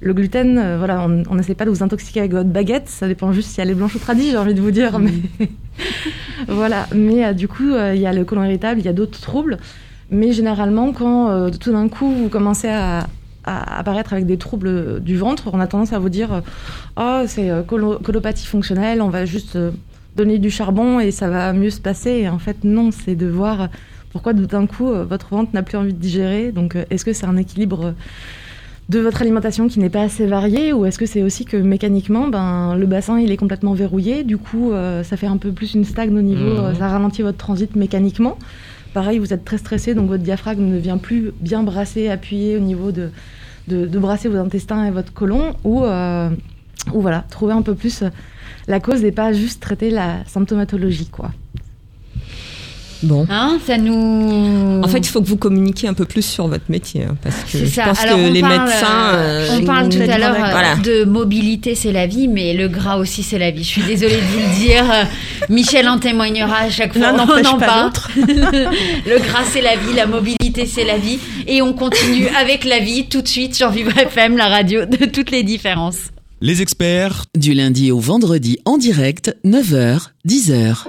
Le 0.00 0.14
gluten, 0.14 0.58
euh, 0.58 0.78
voilà, 0.78 1.06
on 1.30 1.34
n'essaie 1.36 1.54
pas 1.54 1.64
de 1.64 1.70
vous 1.70 1.82
intoxiquer 1.82 2.20
avec 2.20 2.32
votre 2.32 2.48
baguette. 2.48 2.88
Ça 2.88 3.06
dépend 3.06 3.32
juste 3.32 3.50
si 3.50 3.60
elle 3.60 3.70
est 3.70 3.74
blanche 3.74 3.94
ou 3.94 3.98
tradie, 4.00 4.30
j'ai 4.30 4.36
envie 4.36 4.54
de 4.54 4.60
vous 4.60 4.70
dire. 4.72 4.98
Mais 4.98 5.12
voilà. 6.48 6.86
Mais 6.94 7.24
euh, 7.24 7.32
du 7.32 7.48
coup, 7.48 7.70
euh, 7.72 7.94
il 7.94 8.00
y 8.00 8.06
a 8.06 8.12
le 8.12 8.24
côlon 8.24 8.44
irritable, 8.44 8.80
il 8.80 8.86
y 8.86 8.88
a 8.88 8.92
d'autres 8.92 9.20
troubles. 9.20 9.58
Mais 10.10 10.32
généralement, 10.32 10.92
quand 10.92 11.50
tout 11.58 11.72
d'un 11.72 11.88
coup 11.88 12.10
vous 12.10 12.28
commencez 12.28 12.68
à, 12.68 13.06
à 13.44 13.78
apparaître 13.78 14.12
avec 14.12 14.26
des 14.26 14.36
troubles 14.36 15.00
du 15.00 15.16
ventre, 15.16 15.48
on 15.54 15.60
a 15.60 15.66
tendance 15.66 15.94
à 15.94 15.98
vous 15.98 16.10
dire 16.10 16.42
Oh, 16.98 17.22
c'est 17.26 17.48
colo- 17.66 17.98
colopathie 18.02 18.46
fonctionnelle, 18.46 19.00
on 19.00 19.08
va 19.08 19.24
juste 19.24 19.56
donner 20.14 20.38
du 20.38 20.50
charbon 20.50 21.00
et 21.00 21.12
ça 21.12 21.30
va 21.30 21.54
mieux 21.54 21.70
se 21.70 21.80
passer. 21.80 22.10
Et 22.10 22.28
en 22.28 22.38
fait, 22.38 22.58
non, 22.64 22.90
c'est 22.90 23.14
de 23.14 23.26
voir 23.26 23.70
pourquoi 24.12 24.32
d'un 24.32 24.66
coup 24.66 24.90
euh, 24.90 25.04
votre 25.04 25.28
ventre 25.30 25.50
n'a 25.54 25.62
plus 25.62 25.76
envie 25.76 25.92
de 25.92 25.98
digérer. 25.98 26.52
Donc, 26.52 26.76
euh, 26.76 26.84
est-ce 26.90 27.04
que 27.04 27.12
c'est 27.12 27.26
un 27.26 27.36
équilibre 27.36 27.94
de 28.88 28.98
votre 28.98 29.22
alimentation 29.22 29.68
qui 29.68 29.78
n'est 29.78 29.88
pas 29.90 30.02
assez 30.02 30.26
varié 30.26 30.72
ou 30.72 30.84
est-ce 30.84 30.98
que 30.98 31.06
c'est 31.06 31.22
aussi 31.22 31.44
que 31.44 31.56
mécaniquement, 31.56 32.28
ben, 32.28 32.74
le 32.76 32.86
bassin 32.86 33.18
il 33.18 33.30
est 33.30 33.36
complètement 33.36 33.72
verrouillé, 33.74 34.22
du 34.24 34.36
coup 34.38 34.72
euh, 34.72 35.02
ça 35.02 35.16
fait 35.16 35.28
un 35.28 35.36
peu 35.38 35.52
plus 35.52 35.74
une 35.74 35.84
stagne 35.84 36.16
au 36.18 36.20
niveau, 36.20 36.40
Mhm. 36.58 36.58
euh, 36.64 36.74
ça 36.74 36.88
ralentit 36.88 37.22
votre 37.22 37.38
transit 37.38 37.74
mécaniquement. 37.76 38.36
Pareil, 38.92 39.18
vous 39.18 39.32
êtes 39.32 39.44
très 39.44 39.56
stressé, 39.56 39.94
donc 39.94 40.08
votre 40.08 40.22
diaphragme 40.24 40.64
ne 40.64 40.76
vient 40.78 40.98
plus 40.98 41.32
bien 41.40 41.62
brasser, 41.62 42.08
appuyer 42.08 42.56
au 42.56 42.60
niveau 42.60 42.90
de, 42.92 43.08
de, 43.68 43.86
de 43.86 43.98
brasser 43.98 44.28
vos 44.28 44.36
intestins 44.36 44.84
et 44.84 44.90
votre 44.90 45.12
côlon, 45.14 45.54
ou, 45.64 45.84
euh, 45.84 46.28
ou 46.92 47.00
voilà, 47.00 47.24
trouver 47.30 47.54
un 47.54 47.62
peu 47.62 47.74
plus 47.74 48.02
la 48.68 48.80
cause 48.80 49.02
et 49.04 49.12
pas 49.12 49.32
juste 49.32 49.62
traiter 49.62 49.88
la 49.90 50.24
symptomatologie, 50.26 51.06
quoi. 51.08 51.30
Bon. 53.02 53.26
Hein, 53.30 53.58
ça 53.66 53.78
nous. 53.78 54.80
En 54.82 54.88
fait, 54.88 54.98
il 54.98 55.06
faut 55.08 55.20
que 55.20 55.26
vous 55.26 55.36
communiquiez 55.36 55.88
un 55.88 55.94
peu 55.94 56.04
plus 56.04 56.22
sur 56.24 56.46
votre 56.48 56.64
métier, 56.68 57.04
hein, 57.04 57.16
parce 57.22 57.34
que 57.36 57.50
C'est 57.50 57.66
je 57.66 57.74
ça. 57.74 57.84
pense 57.84 58.00
Alors, 58.02 58.16
que 58.16 58.22
on 58.22 58.32
les 58.32 58.40
parle, 58.40 58.60
médecins. 58.60 58.86
euh, 59.14 59.48
euh, 59.50 59.58
on 59.60 59.64
parle 59.64 59.88
tout 59.88 59.98
à 60.00 60.18
l'heure 60.18 60.34
euh, 60.34 60.50
Voilà. 60.50 60.76
de 60.76 61.04
mobilité, 61.04 61.74
c'est 61.74 61.92
la 61.92 62.06
vie, 62.06 62.28
mais 62.28 62.54
le 62.54 62.68
gras 62.68 62.96
aussi, 62.98 63.22
c'est 63.22 63.38
la 63.38 63.50
vie. 63.50 63.64
Je 63.64 63.68
suis 63.68 63.82
désolée 63.82 64.16
de 64.16 64.20
vous 64.20 64.38
le 64.38 64.58
dire. 64.60 64.84
Michel 65.48 65.88
en 65.88 65.98
témoignera 65.98 66.58
à 66.58 66.70
chaque 66.70 66.92
fois. 66.92 67.12
L'un 67.12 67.26
on 67.26 67.44
en 67.46 67.58
pas 67.58 67.66
parle. 67.66 67.92
le 68.16 69.18
gras, 69.18 69.44
c'est 69.50 69.62
la 69.62 69.76
vie. 69.76 69.94
La 69.96 70.06
mobilité, 70.06 70.66
c'est 70.66 70.84
la 70.84 70.98
vie. 70.98 71.18
Et 71.46 71.60
on 71.62 71.72
continue 71.72 72.28
avec 72.40 72.64
la 72.64 72.78
vie 72.78 73.06
tout 73.06 73.22
de 73.22 73.28
suite 73.28 73.54
sur 73.54 73.70
Vivre 73.70 73.96
FM, 73.98 74.36
la 74.36 74.48
radio 74.48 74.84
de 74.86 75.06
toutes 75.06 75.30
les 75.30 75.42
différences. 75.42 75.98
Les 76.40 76.60
experts 76.62 77.24
Du 77.36 77.52
lundi 77.54 77.90
au 77.92 77.98
vendredi 78.00 78.58
en 78.64 78.76
direct, 78.78 79.36
9h, 79.44 80.08
10h. 80.26 80.86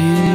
J'ai 0.00 0.29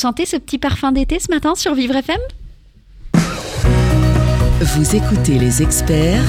sentez 0.00 0.24
ce 0.24 0.38
petit 0.38 0.56
parfum 0.56 0.92
d'été 0.92 1.18
ce 1.20 1.30
matin 1.30 1.54
sur 1.54 1.74
Vivre 1.74 1.94
FM 1.94 2.16
Vous 4.62 4.96
écoutez 4.96 5.38
les 5.38 5.62
experts 5.62 6.24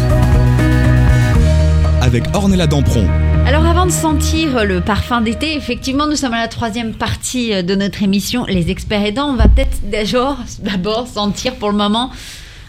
Avec 2.02 2.26
Ornella 2.34 2.68
Dampron. 2.68 3.08
Alors 3.48 3.66
avant 3.66 3.86
de 3.86 3.92
sentir 3.92 4.66
le 4.66 4.82
parfum 4.82 5.22
d'été, 5.22 5.56
effectivement, 5.56 6.06
nous 6.06 6.18
sommes 6.18 6.34
à 6.34 6.42
la 6.42 6.50
troisième 6.50 6.94
partie 6.94 7.64
de 7.64 7.76
notre 7.76 8.04
émission, 8.04 8.44
les 8.46 8.70
experts 8.72 9.06
aidants. 9.06 9.30
On 9.30 9.36
va 9.36 9.48
peut-être 9.48 9.78
d'abord, 10.60 11.08
sentir 11.08 11.56
pour 11.56 11.70
le 11.70 11.78
moment 11.78 12.12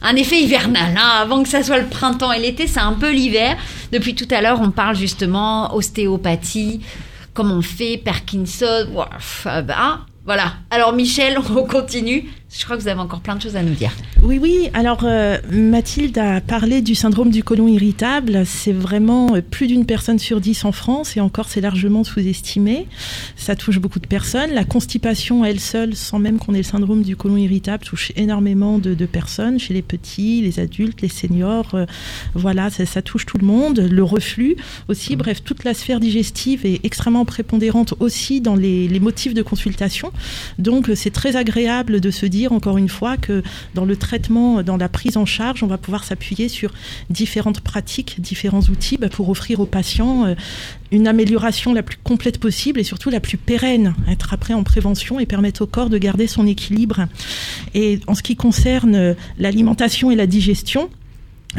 un 0.03 0.15
effet 0.15 0.41
hivernal. 0.41 0.95
hein. 0.97 1.21
Avant 1.21 1.43
que 1.43 1.49
ça 1.49 1.65
soit 1.65 1.79
le 1.79 1.87
printemps 1.87 2.31
et 2.31 2.38
l'été, 2.38 2.69
c'est 2.69 2.79
un 2.79 2.93
peu 2.93 3.11
l'hiver. 3.11 3.57
Depuis 3.91 4.15
tout 4.15 4.29
à 4.31 4.41
l'heure, 4.41 4.61
on 4.61 4.71
parle 4.71 4.95
justement 4.95 5.75
ostéopathie, 5.75 6.81
comment 7.35 7.55
on 7.55 7.62
fait, 7.62 7.97
Parkinson. 7.97 8.87
Pff, 9.19 9.47
ah 9.51 9.62
bah, 9.62 10.07
voilà. 10.25 10.55
Alors 10.71 10.93
Michel, 10.93 11.39
on 11.57 11.65
continue. 11.65 12.31
Je 12.55 12.65
crois 12.65 12.77
que 12.77 12.83
vous 12.83 12.88
avez 12.88 13.01
encore 13.01 13.21
plein 13.21 13.35
de 13.35 13.41
choses 13.41 13.57
à 13.57 13.62
nous 13.62 13.73
dire. 13.73 13.93
Oui, 14.23 14.38
oui. 14.38 14.69
Alors, 14.75 15.01
euh, 15.05 15.38
Mathilde 15.51 16.19
a 16.19 16.43
parlé 16.43 16.83
du 16.83 16.95
syndrome 16.95 17.31
du 17.31 17.43
côlon 17.43 17.67
irritable. 17.67 18.45
C'est 18.45 18.73
vraiment 18.73 19.35
euh, 19.35 19.41
plus 19.41 19.69
d'une 19.69 19.87
personne 19.87 20.19
sur 20.19 20.38
dix 20.38 20.67
en 20.67 20.71
France 20.71 21.17
et 21.17 21.21
encore, 21.21 21.49
c'est 21.49 21.62
largement 21.62 22.05
sous-estimé. 22.05 22.87
Ça 23.37 23.57
touche 23.57 23.79
beaucoup 23.79 24.01
de 24.01 24.07
personnes. 24.07 24.51
La 24.51 24.65
constipation, 24.65 25.47
elle 25.47 25.61
seule, 25.61 25.97
sans 25.97 26.19
même 26.19 26.38
qu'on 26.38 26.53
ait 26.53 26.59
le 26.59 26.62
syndrome 26.62 27.03
du 27.03 27.17
côlon 27.17 27.38
irritable, 27.38 27.85
touche 27.85 28.12
énormément 28.17 28.79
de, 28.79 28.95
personnes, 29.07 29.59
chez 29.59 29.73
les 29.73 29.83
petits, 29.83 30.43
les 30.43 30.61
adultes, 30.61 31.01
les 31.01 31.09
seniors. 31.09 31.75
euh, 31.75 31.87
voilà, 32.35 32.69
ça, 32.69 33.03
touche 33.03 33.25
tout 33.25 33.38
le 33.38 33.47
monde. 33.47 33.81
Le 33.81 34.05
reflux 34.05 34.57
aussi. 34.88 35.17
Bref, 35.17 35.43
toute 35.43 35.65
la 35.65 35.73
sphère 35.73 36.01
digestive 36.01 36.67
est 36.67 36.85
extrêmement 36.85 37.25
prépondérante 37.25 37.95
aussi 37.99 38.43
dans 38.43 38.57
les, 38.57 39.01
motifs 39.01 39.35
de 39.35 39.43
consultation. 39.43 40.12
Donc, 40.59 40.91
c'est 40.95 41.11
très 41.11 41.35
agréable 41.37 42.01
de 42.01 42.11
se 42.11 42.27
dire, 42.27 42.41
encore 42.50 42.78
une 42.78 42.88
fois, 42.88 43.16
que 43.16 43.42
dans 43.74 43.85
le 43.85 43.96
traitement, 43.96 44.62
dans 44.62 44.76
la 44.76 44.88
prise 44.88 45.16
en 45.16 45.26
charge, 45.26 45.62
on 45.62 45.66
va 45.66 45.78
pouvoir 45.78 46.05
s'appuyer 46.05 46.48
sur 46.48 46.72
différentes 47.11 47.61
pratiques, 47.61 48.20
différents 48.20 48.62
outils 48.62 48.96
bah, 48.98 49.09
pour 49.09 49.28
offrir 49.28 49.61
aux 49.61 49.66
patients 49.66 50.26
euh, 50.26 50.35
une 50.90 51.07
amélioration 51.07 51.72
la 51.72 51.83
plus 51.83 51.98
complète 52.02 52.38
possible 52.38 52.81
et 52.81 52.85
surtout 52.85 53.11
la 53.11 53.20
plus 53.20 53.38
pérenne, 53.38 53.94
être 54.09 54.33
après 54.33 54.55
en 54.55 54.62
prévention 54.62 55.20
et 55.20 55.26
permettre 55.26 55.62
au 55.62 55.66
corps 55.66 55.90
de 55.90 55.98
garder 55.98 56.26
son 56.26 56.46
équilibre. 56.46 57.07
Et 57.74 58.00
en 58.07 58.14
ce 58.14 58.22
qui 58.22 58.37
concerne 58.37 58.94
euh, 58.94 59.14
l'alimentation 59.38 60.11
et 60.11 60.16
la 60.16 60.26
digestion, 60.26 60.90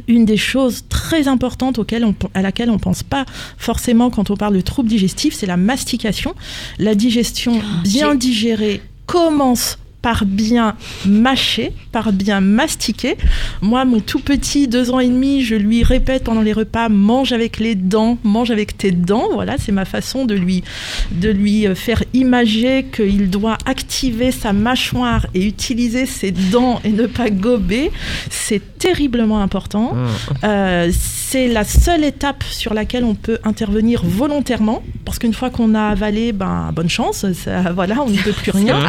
une 0.07 0.25
des 0.25 0.37
choses 0.37 0.85
très 0.89 1.27
importantes 1.27 1.79
auxquelles 1.79 2.05
on, 2.05 2.15
à 2.33 2.41
laquelle 2.41 2.69
on 2.69 2.79
pense 2.79 3.03
pas 3.03 3.25
forcément 3.57 4.09
quand 4.09 4.29
on 4.29 4.35
parle 4.35 4.55
de 4.55 4.61
troubles 4.61 4.89
digestifs, 4.89 5.35
c'est 5.35 5.45
la 5.45 5.57
mastication. 5.57 6.33
La 6.79 6.95
digestion 6.95 7.61
bien 7.83 8.15
digérée 8.15 8.81
commence 9.05 9.77
par 10.03 10.25
bien 10.25 10.75
mâcher, 11.05 11.71
par 11.91 12.11
bien 12.11 12.41
mastiquer. 12.41 13.15
Moi, 13.61 13.85
mon 13.85 14.01
tout 14.01 14.19
petit, 14.19 14.67
deux 14.67 14.91
ans 14.91 14.99
et 14.99 15.07
demi, 15.07 15.41
je 15.41 15.55
lui 15.55 15.81
répète 15.81 16.25
pendant 16.25 16.41
les 16.41 16.53
repas, 16.53 16.89
mange 16.89 17.31
avec 17.31 17.57
les 17.57 17.73
dents, 17.73 18.17
mange 18.23 18.51
avec 18.51 18.77
tes 18.77 18.91
dents. 18.91 19.29
Voilà, 19.33 19.55
c'est 19.57 19.71
ma 19.71 19.85
façon 19.85 20.25
de 20.25 20.35
lui, 20.35 20.61
de 21.11 21.29
lui 21.29 21.65
euh, 21.65 21.73
faire 21.73 22.03
imager 22.13 22.85
qu'il 22.93 23.29
doit 23.29 23.57
activer 23.65 24.31
sa 24.31 24.51
mâchoire 24.51 25.25
et 25.33 25.47
utiliser 25.47 26.05
ses 26.05 26.31
dents 26.31 26.81
et 26.83 26.91
ne 26.91 27.07
pas 27.07 27.29
gober. 27.29 27.89
C'est 28.29 28.77
terriblement 28.77 29.39
important. 29.41 29.95
Euh, 30.43 30.91
c'est 30.93 31.47
la 31.47 31.63
seule 31.63 32.03
étape 32.03 32.43
sur 32.43 32.73
laquelle 32.73 33.05
on 33.05 33.15
peut 33.15 33.37
intervenir 33.45 34.01
volontairement, 34.03 34.83
parce 35.05 35.17
qu'une 35.17 35.33
fois 35.33 35.49
qu'on 35.49 35.73
a 35.75 35.83
avalé, 35.83 36.33
ben, 36.33 36.71
bonne 36.75 36.89
chance, 36.89 37.25
ça, 37.31 37.71
voilà, 37.71 38.01
on 38.05 38.09
ne 38.09 38.17
peut 38.17 38.33
plus 38.33 38.51
rien. 38.51 38.79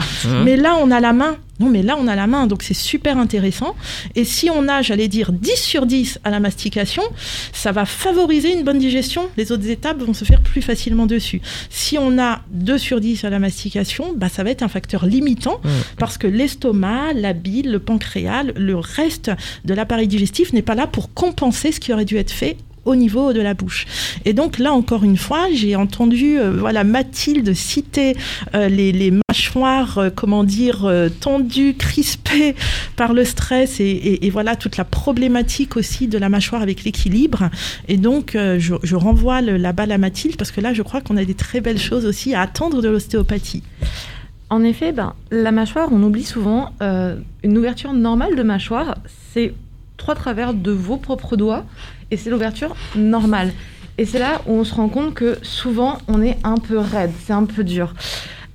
Mais 0.45 0.57
là, 0.57 0.77
on 0.83 0.91
a 0.91 1.04
la 1.05 1.13
main. 1.13 1.37
Non, 1.61 1.69
mais 1.69 1.83
là, 1.83 1.97
on 2.01 2.09
a 2.09 2.17
la 2.17 2.27
main, 2.27 2.47
donc 2.47 2.63
c'est 2.63 2.75
super 2.75 3.19
intéressant. 3.19 3.77
Et 4.17 4.25
si 4.25 4.49
on 4.51 4.69
a, 4.69 4.81
j'allais 4.81 5.07
dire, 5.07 5.33
10 5.33 5.55
sur 5.55 5.85
10 5.85 6.19
à 6.25 6.31
la 6.31 6.41
mastication, 6.41 7.03
ça 7.53 7.73
va 7.73 7.85
favoriser 7.85 8.55
une 8.55 8.65
bonne 8.65 8.79
digestion. 8.79 9.29
Les 9.37 9.53
autres 9.53 9.69
étapes 9.69 9.99
vont 9.99 10.15
se 10.15 10.25
faire 10.25 10.41
plus 10.41 10.63
facilement 10.63 11.05
dessus. 11.07 11.43
Si 11.69 11.99
on 11.99 12.19
a 12.19 12.41
2 12.51 12.79
sur 12.79 13.01
10 13.01 13.23
à 13.25 13.31
la 13.31 13.39
mastication, 13.39 14.15
bah, 14.17 14.31
ça 14.31 14.43
va 14.45 14.51
être 14.51 14.63
un 14.63 14.69
facteur 14.69 15.05
limitant 15.05 15.61
parce 15.99 16.17
que 16.17 16.27
l'estomac, 16.27 17.13
la 17.13 17.35
bile, 17.35 17.71
le 17.71 17.79
pancréas, 17.79 18.45
le 18.57 18.77
reste 18.77 19.31
de 19.65 19.75
l'appareil 19.75 20.09
digestif 20.09 20.55
n'est 20.55 20.63
pas 20.63 20.75
là 20.75 20.87
pour 20.87 21.13
compenser 21.13 21.71
ce 21.71 21.81
qui 21.81 21.93
aurait 21.93 22.07
dû 22.07 22.17
être 22.17 22.33
fait 22.33 22.57
au 22.85 22.97
niveau 22.97 23.33
de 23.33 23.41
la 23.41 23.55
bouche. 23.55 23.87
Et 24.25 24.33
donc 24.33 24.59
là 24.59 24.73
encore 24.73 25.05
une 25.05 25.17
fois, 25.17 25.47
j'ai 25.53 25.77
entendu 25.77 26.39
euh, 26.39 26.51
voilà 26.51 26.85
Mathilde 26.85 27.55
citer 27.55 28.17
euh, 28.55 28.69
les, 28.69 28.93
les, 28.93 29.13
mâchoires, 29.29 29.99
euh, 29.99 30.11
comment 30.15 30.45
dire, 30.45 30.91
tendues, 31.21 31.75
crispées 31.75 32.55
par 32.97 33.13
le 33.13 33.25
stress 33.25 33.81
et, 33.81 34.31
voilà 34.33 34.57
toute 34.57 34.77
la 34.77 34.85
problématique 34.85 35.77
aussi 35.77 36.09
de 36.09 36.19
la 36.19 36.29
mâchoire 36.29 36.63
avec 36.63 36.85
l'équilibre. 36.85 37.51
Et 37.89 37.97
donc 37.97 38.33
je, 38.35 38.75
je, 38.83 38.97
renvoie 38.97 39.41
le, 39.41 39.57
la 39.57 39.73
balle 39.73 39.93
à 39.93 39.99
Mathilde 39.99 40.37
parce 40.37 40.51
que 40.51 40.61
là 40.61 40.73
je 40.73 40.83
crois 40.83 41.01
qu'on 41.01 41.17
a 41.17 41.25
des 41.25 41.35
très 41.35 41.61
belles 41.61 41.79
choses 41.79 42.05
aussi 42.05 42.35
à 42.35 42.41
attendre 42.41 42.83
de 42.83 42.89
l'ostéopathie. 42.89 43.63
En 44.51 44.63
effet, 44.63 44.93
ben, 44.93 45.15
la 45.31 45.53
mâchoire, 45.53 45.89
on 45.91 46.03
oublie 46.03 46.25
souvent 46.25 46.73
une 46.81 47.59
ouverture 47.59 47.93
normale 47.93 48.37
de 48.37 48.43
mâchoire, 48.43 48.97
c'est 49.33 49.55
trois 49.97 50.15
travers 50.15 50.55
de 50.55 50.71
vos 50.71 50.97
propres 50.97 51.37
doigts 51.37 51.65
et 52.11 52.17
c'est 52.17 52.31
l'ouverture 52.31 52.75
normale. 52.97 53.53
Et 53.97 54.07
c'est 54.07 54.19
là 54.19 54.41
où 54.47 54.53
on 54.53 54.65
se 54.65 54.75
rend 54.75 54.89
compte 54.89 55.15
que 55.15 55.39
souvent 55.43 55.99
on 56.09 56.21
est 56.23 56.37
un 56.45 56.57
peu 56.57 56.79
raide, 56.79 57.13
c'est 57.25 57.33
un 57.33 57.45
peu 57.45 57.63
dur. 57.63 57.95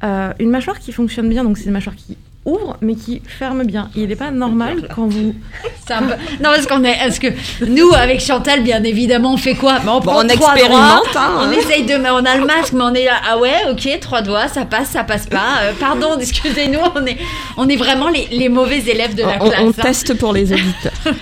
Euh, 0.03 0.33
une 0.39 0.49
mâchoire 0.49 0.79
qui 0.79 0.91
fonctionne 0.91 1.29
bien, 1.29 1.43
donc 1.43 1.57
c'est 1.57 1.65
une 1.65 1.71
mâchoire 1.71 1.95
qui 1.95 2.17
ouvre 2.45 2.77
mais 2.81 2.95
qui 2.95 3.21
ferme 3.25 3.63
bien. 3.63 3.89
Il 3.95 4.07
n'est 4.07 4.15
pas 4.15 4.31
normal 4.31 4.87
quand 4.95 5.07
vous. 5.07 5.35
Peu... 5.87 5.93
Non, 5.93 6.51
parce 6.55 6.67
qu'on 6.67 6.83
est. 6.83 6.97
Est-ce 7.05 7.19
que 7.19 7.27
nous, 7.65 7.91
avec 7.93 8.21
Chantal, 8.21 8.63
bien 8.63 8.83
évidemment, 8.83 9.33
on 9.33 9.37
fait 9.37 9.55
quoi 9.55 9.79
On, 9.87 9.99
prend 9.99 10.23
on 10.23 10.27
expérimente. 10.27 11.03
Doigts, 11.11 11.21
hein. 11.21 11.47
On 11.47 11.51
essaye 11.51 11.85
de. 11.85 11.95
On 11.95 12.25
a 12.25 12.37
le 12.37 12.45
masque, 12.45 12.73
mais 12.73 12.83
on 12.83 12.93
est 12.93 13.05
là. 13.05 13.19
Ah 13.27 13.37
ouais, 13.37 13.55
ok, 13.71 13.99
trois 13.99 14.21
doigts, 14.21 14.47
ça 14.47 14.65
passe, 14.65 14.89
ça 14.89 15.03
passe 15.03 15.25
pas. 15.25 15.61
Euh, 15.63 15.71
pardon, 15.79 16.17
excusez-nous, 16.19 16.79
on 16.95 17.05
est, 17.05 17.17
on 17.57 17.67
est 17.67 17.75
vraiment 17.75 18.09
les, 18.09 18.27
les 18.31 18.49
mauvais 18.49 18.79
élèves 18.79 19.15
de 19.15 19.23
la 19.23 19.43
on, 19.43 19.49
classe. 19.49 19.61
On 19.61 19.69
hein. 19.69 19.73
teste 19.81 20.13
pour 20.15 20.33
les 20.33 20.51
auditeurs. 20.53 21.15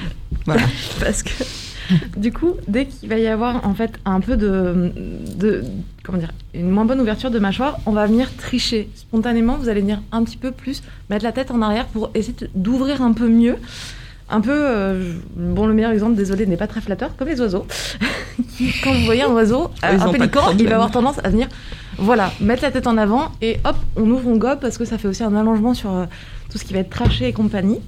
voilà. 0.45 0.63
Parce 0.99 1.23
que 1.23 1.31
du 2.17 2.31
coup, 2.31 2.53
dès 2.67 2.85
qu'il 2.85 3.09
va 3.09 3.17
y 3.17 3.27
avoir 3.27 3.65
en 3.67 3.73
fait 3.73 3.93
un 4.05 4.19
peu 4.19 4.37
de, 4.37 4.91
de, 5.37 5.63
comment 6.03 6.17
dire, 6.17 6.31
une 6.53 6.69
moins 6.69 6.85
bonne 6.85 7.01
ouverture 7.01 7.31
de 7.31 7.39
mâchoire, 7.39 7.79
on 7.85 7.91
va 7.91 8.05
venir 8.05 8.35
tricher 8.35 8.89
spontanément. 8.95 9.57
Vous 9.57 9.69
allez 9.69 9.81
venir 9.81 10.01
un 10.11 10.23
petit 10.23 10.37
peu 10.37 10.51
plus 10.51 10.83
mettre 11.09 11.23
la 11.23 11.31
tête 11.31 11.51
en 11.51 11.61
arrière 11.61 11.85
pour 11.87 12.11
essayer 12.13 12.35
d'ouvrir 12.55 13.01
un 13.01 13.13
peu 13.13 13.27
mieux. 13.27 13.55
Un 14.29 14.41
peu, 14.41 14.51
euh, 14.53 15.13
bon, 15.37 15.67
le 15.67 15.73
meilleur 15.73 15.91
exemple, 15.91 16.15
désolé, 16.15 16.45
n'est 16.45 16.57
pas 16.57 16.67
très 16.67 16.81
flatteur, 16.81 17.15
comme 17.15 17.29
les 17.29 17.39
oiseaux. 17.39 17.65
Quand 18.83 18.91
vous 18.91 19.05
voyez 19.05 19.21
un 19.21 19.31
oiseau, 19.31 19.71
euh, 19.85 19.99
un 19.99 20.11
pélican, 20.11 20.51
il 20.59 20.67
va 20.67 20.75
avoir 20.75 20.91
tendance 20.91 21.17
à 21.23 21.29
venir, 21.29 21.47
voilà, 21.97 22.31
mettre 22.41 22.61
la 22.63 22.71
tête 22.71 22.87
en 22.87 22.97
avant 22.97 23.31
et 23.41 23.57
hop, 23.63 23.77
on 23.95 24.09
ouvre, 24.09 24.27
on 24.27 24.35
gobe 24.35 24.59
parce 24.59 24.77
que 24.77 24.83
ça 24.83 24.97
fait 24.97 25.07
aussi 25.07 25.23
un 25.23 25.35
allongement 25.35 25.73
sur 25.73 25.93
euh, 25.93 26.05
tout 26.51 26.57
ce 26.57 26.65
qui 26.65 26.73
va 26.73 26.79
être 26.79 26.89
traché 26.89 27.27
et 27.27 27.33
compagnie. 27.33 27.79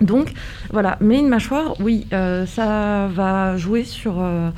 Donc 0.00 0.32
voilà, 0.70 0.96
mais 1.00 1.18
une 1.18 1.28
mâchoire, 1.28 1.74
oui, 1.80 2.06
euh, 2.12 2.46
ça 2.46 3.08
va 3.12 3.56
jouer 3.56 3.84
sur. 3.84 4.20
Euh, 4.20 4.50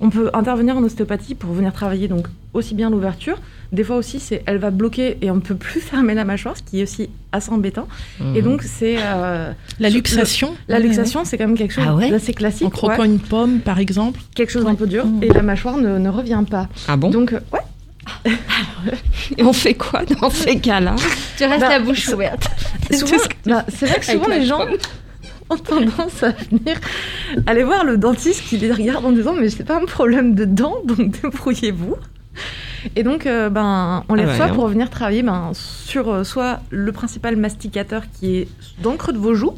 on 0.00 0.10
peut 0.10 0.30
intervenir 0.34 0.76
en 0.76 0.82
ostéopathie 0.82 1.34
pour 1.34 1.52
venir 1.52 1.72
travailler 1.72 2.08
donc 2.08 2.26
aussi 2.52 2.74
bien 2.74 2.90
l'ouverture. 2.90 3.38
Des 3.72 3.82
fois 3.82 3.96
aussi, 3.96 4.20
c'est 4.20 4.42
elle 4.46 4.58
va 4.58 4.70
bloquer 4.70 5.18
et 5.22 5.30
on 5.30 5.36
ne 5.36 5.40
peut 5.40 5.54
plus 5.54 5.80
fermer 5.80 6.14
la 6.14 6.24
mâchoire, 6.24 6.56
ce 6.56 6.62
qui 6.62 6.80
est 6.80 6.82
aussi 6.82 7.08
assez 7.32 7.50
embêtant. 7.50 7.88
Mmh. 8.20 8.36
Et 8.36 8.42
donc 8.42 8.62
c'est 8.62 8.96
euh, 8.98 9.52
la 9.80 9.90
luxation. 9.90 10.54
La 10.68 10.78
luxation, 10.78 11.24
c'est 11.24 11.38
quand 11.38 11.46
même 11.46 11.56
quelque 11.56 11.74
chose 11.74 11.84
ah 11.86 11.94
ouais 11.94 12.10
d'assez 12.10 12.34
classique. 12.34 12.66
En 12.66 12.70
croquant 12.70 13.00
ouais. 13.00 13.06
une 13.06 13.20
pomme, 13.20 13.60
par 13.60 13.78
exemple. 13.78 14.20
Quelque 14.34 14.50
chose 14.50 14.64
d'un 14.64 14.74
peu 14.74 14.86
dur 14.86 15.06
mmh. 15.06 15.22
et 15.22 15.28
la 15.28 15.42
mâchoire 15.42 15.76
ne, 15.76 15.98
ne, 15.98 16.08
revient 16.08 16.44
pas. 16.48 16.68
Ah 16.88 16.96
bon 16.96 17.10
Donc 17.10 17.32
ouais. 17.32 17.60
Et 19.38 19.42
on 19.42 19.52
fait 19.52 19.74
quoi 19.74 20.04
dans 20.04 20.30
ces 20.30 20.58
cas-là? 20.58 20.96
Tu 21.36 21.44
restes 21.44 21.60
bah, 21.60 21.68
la 21.68 21.80
bouche 21.80 22.08
ouverte. 22.08 22.48
Souvent, 22.92 23.16
bah, 23.46 23.64
c'est 23.68 23.86
vrai 23.86 24.00
que 24.00 24.06
souvent 24.06 24.28
les 24.28 24.44
gens 24.44 24.66
ont 25.50 25.56
tendance 25.56 26.22
à 26.22 26.30
venir 26.30 26.78
aller 27.46 27.62
voir 27.62 27.84
le 27.84 27.98
dentiste 27.98 28.44
qui 28.44 28.56
les 28.56 28.72
regarde 28.72 29.04
en 29.04 29.12
disant 29.12 29.34
mais 29.34 29.50
c'est 29.50 29.64
pas 29.64 29.76
un 29.76 29.84
problème 29.84 30.34
de 30.34 30.44
dents 30.44 30.76
donc 30.84 31.20
débrouillez-vous. 31.22 31.96
Et 32.96 33.02
donc, 33.02 33.26
euh, 33.26 33.48
ben, 33.48 34.04
on 34.08 34.14
les 34.14 34.24
reçoit 34.24 34.46
ah 34.46 34.48
ouais, 34.48 34.54
pour 34.54 34.68
venir 34.68 34.90
travailler 34.90 35.22
ben, 35.22 35.52
sur 35.54 36.10
euh, 36.10 36.24
soit 36.24 36.60
le 36.70 36.92
principal 36.92 37.36
masticateur 37.36 38.02
qui 38.12 38.36
est 38.36 38.48
dans 38.82 38.92
le 38.92 38.98
creux 38.98 39.12
de 39.12 39.18
vos 39.18 39.34
joues, 39.34 39.54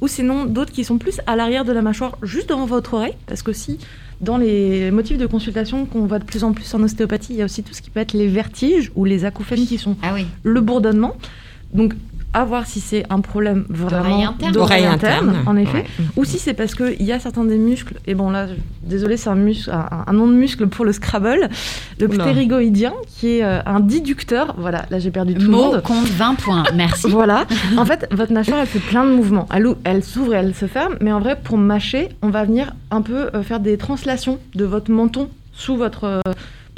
ou 0.00 0.08
sinon 0.08 0.44
d'autres 0.44 0.72
qui 0.72 0.84
sont 0.84 0.98
plus 0.98 1.20
à 1.26 1.36
l'arrière 1.36 1.64
de 1.64 1.72
la 1.72 1.82
mâchoire, 1.82 2.16
juste 2.22 2.48
devant 2.48 2.66
votre 2.66 2.94
oreille, 2.94 3.16
parce 3.26 3.42
que 3.42 3.52
si 3.52 3.78
dans 4.20 4.36
les 4.36 4.90
motifs 4.90 5.18
de 5.18 5.26
consultation 5.26 5.86
qu'on 5.86 6.06
voit 6.06 6.18
de 6.18 6.24
plus 6.24 6.44
en 6.44 6.52
plus 6.52 6.72
en 6.74 6.82
ostéopathie, 6.82 7.34
il 7.34 7.38
y 7.38 7.42
a 7.42 7.44
aussi 7.44 7.62
tout 7.62 7.72
ce 7.72 7.82
qui 7.82 7.90
peut 7.90 8.00
être 8.00 8.14
les 8.14 8.26
vertiges 8.26 8.90
ou 8.94 9.04
les 9.04 9.24
acouphènes 9.24 9.66
qui 9.66 9.78
sont 9.78 9.96
ah 10.02 10.12
oui. 10.14 10.26
le 10.42 10.60
bourdonnement. 10.60 11.16
Donc, 11.72 11.94
à 12.32 12.44
voir 12.44 12.66
si 12.66 12.80
c'est 12.80 13.04
un 13.10 13.20
problème 13.20 13.64
vraiment 13.68 14.34
d'oreille 14.52 14.86
interne, 14.86 15.30
interne, 15.30 15.42
en 15.46 15.56
effet, 15.56 15.78
ouais. 15.98 16.04
ou 16.16 16.24
si 16.24 16.38
c'est 16.38 16.54
parce 16.54 16.74
qu'il 16.74 17.02
y 17.02 17.12
a 17.12 17.18
certains 17.18 17.44
des 17.44 17.58
muscles, 17.58 17.94
et 18.06 18.14
bon 18.14 18.30
là, 18.30 18.46
désolé, 18.82 19.16
c'est 19.16 19.30
un, 19.30 19.34
muscle, 19.34 19.70
un, 19.70 20.04
un, 20.06 20.12
nom 20.12 20.26
de 20.26 20.34
muscle 20.34 20.66
pour 20.68 20.84
le 20.84 20.92
Scrabble, 20.92 21.48
le 21.98 22.08
ptérygoïdien, 22.08 22.92
qui 23.06 23.38
est 23.38 23.44
euh, 23.44 23.60
un 23.64 23.80
déducteur, 23.80 24.54
voilà, 24.58 24.84
là 24.90 24.98
j'ai 24.98 25.10
perdu 25.10 25.34
tout 25.34 25.42
le 25.42 25.48
Mot 25.48 25.72
monde. 25.72 25.82
compte 25.82 26.06
20 26.06 26.34
points, 26.34 26.64
merci. 26.74 27.06
voilà, 27.10 27.46
en 27.76 27.84
fait, 27.84 28.06
votre 28.10 28.32
mâchoire, 28.32 28.60
elle 28.60 28.66
fait 28.66 28.78
plein 28.78 29.04
de 29.04 29.10
mouvements, 29.10 29.48
elle, 29.54 29.66
elle 29.84 30.04
s'ouvre 30.04 30.34
et 30.34 30.38
elle 30.38 30.54
se 30.54 30.66
ferme, 30.66 30.96
mais 31.00 31.12
en 31.12 31.20
vrai, 31.20 31.38
pour 31.42 31.56
mâcher, 31.56 32.10
on 32.22 32.28
va 32.28 32.44
venir 32.44 32.74
un 32.90 33.02
peu 33.02 33.30
euh, 33.34 33.42
faire 33.42 33.60
des 33.60 33.78
translations 33.78 34.38
de 34.54 34.64
votre 34.64 34.90
menton 34.90 35.28
sous 35.52 35.76
votre... 35.76 36.04
Euh, 36.04 36.20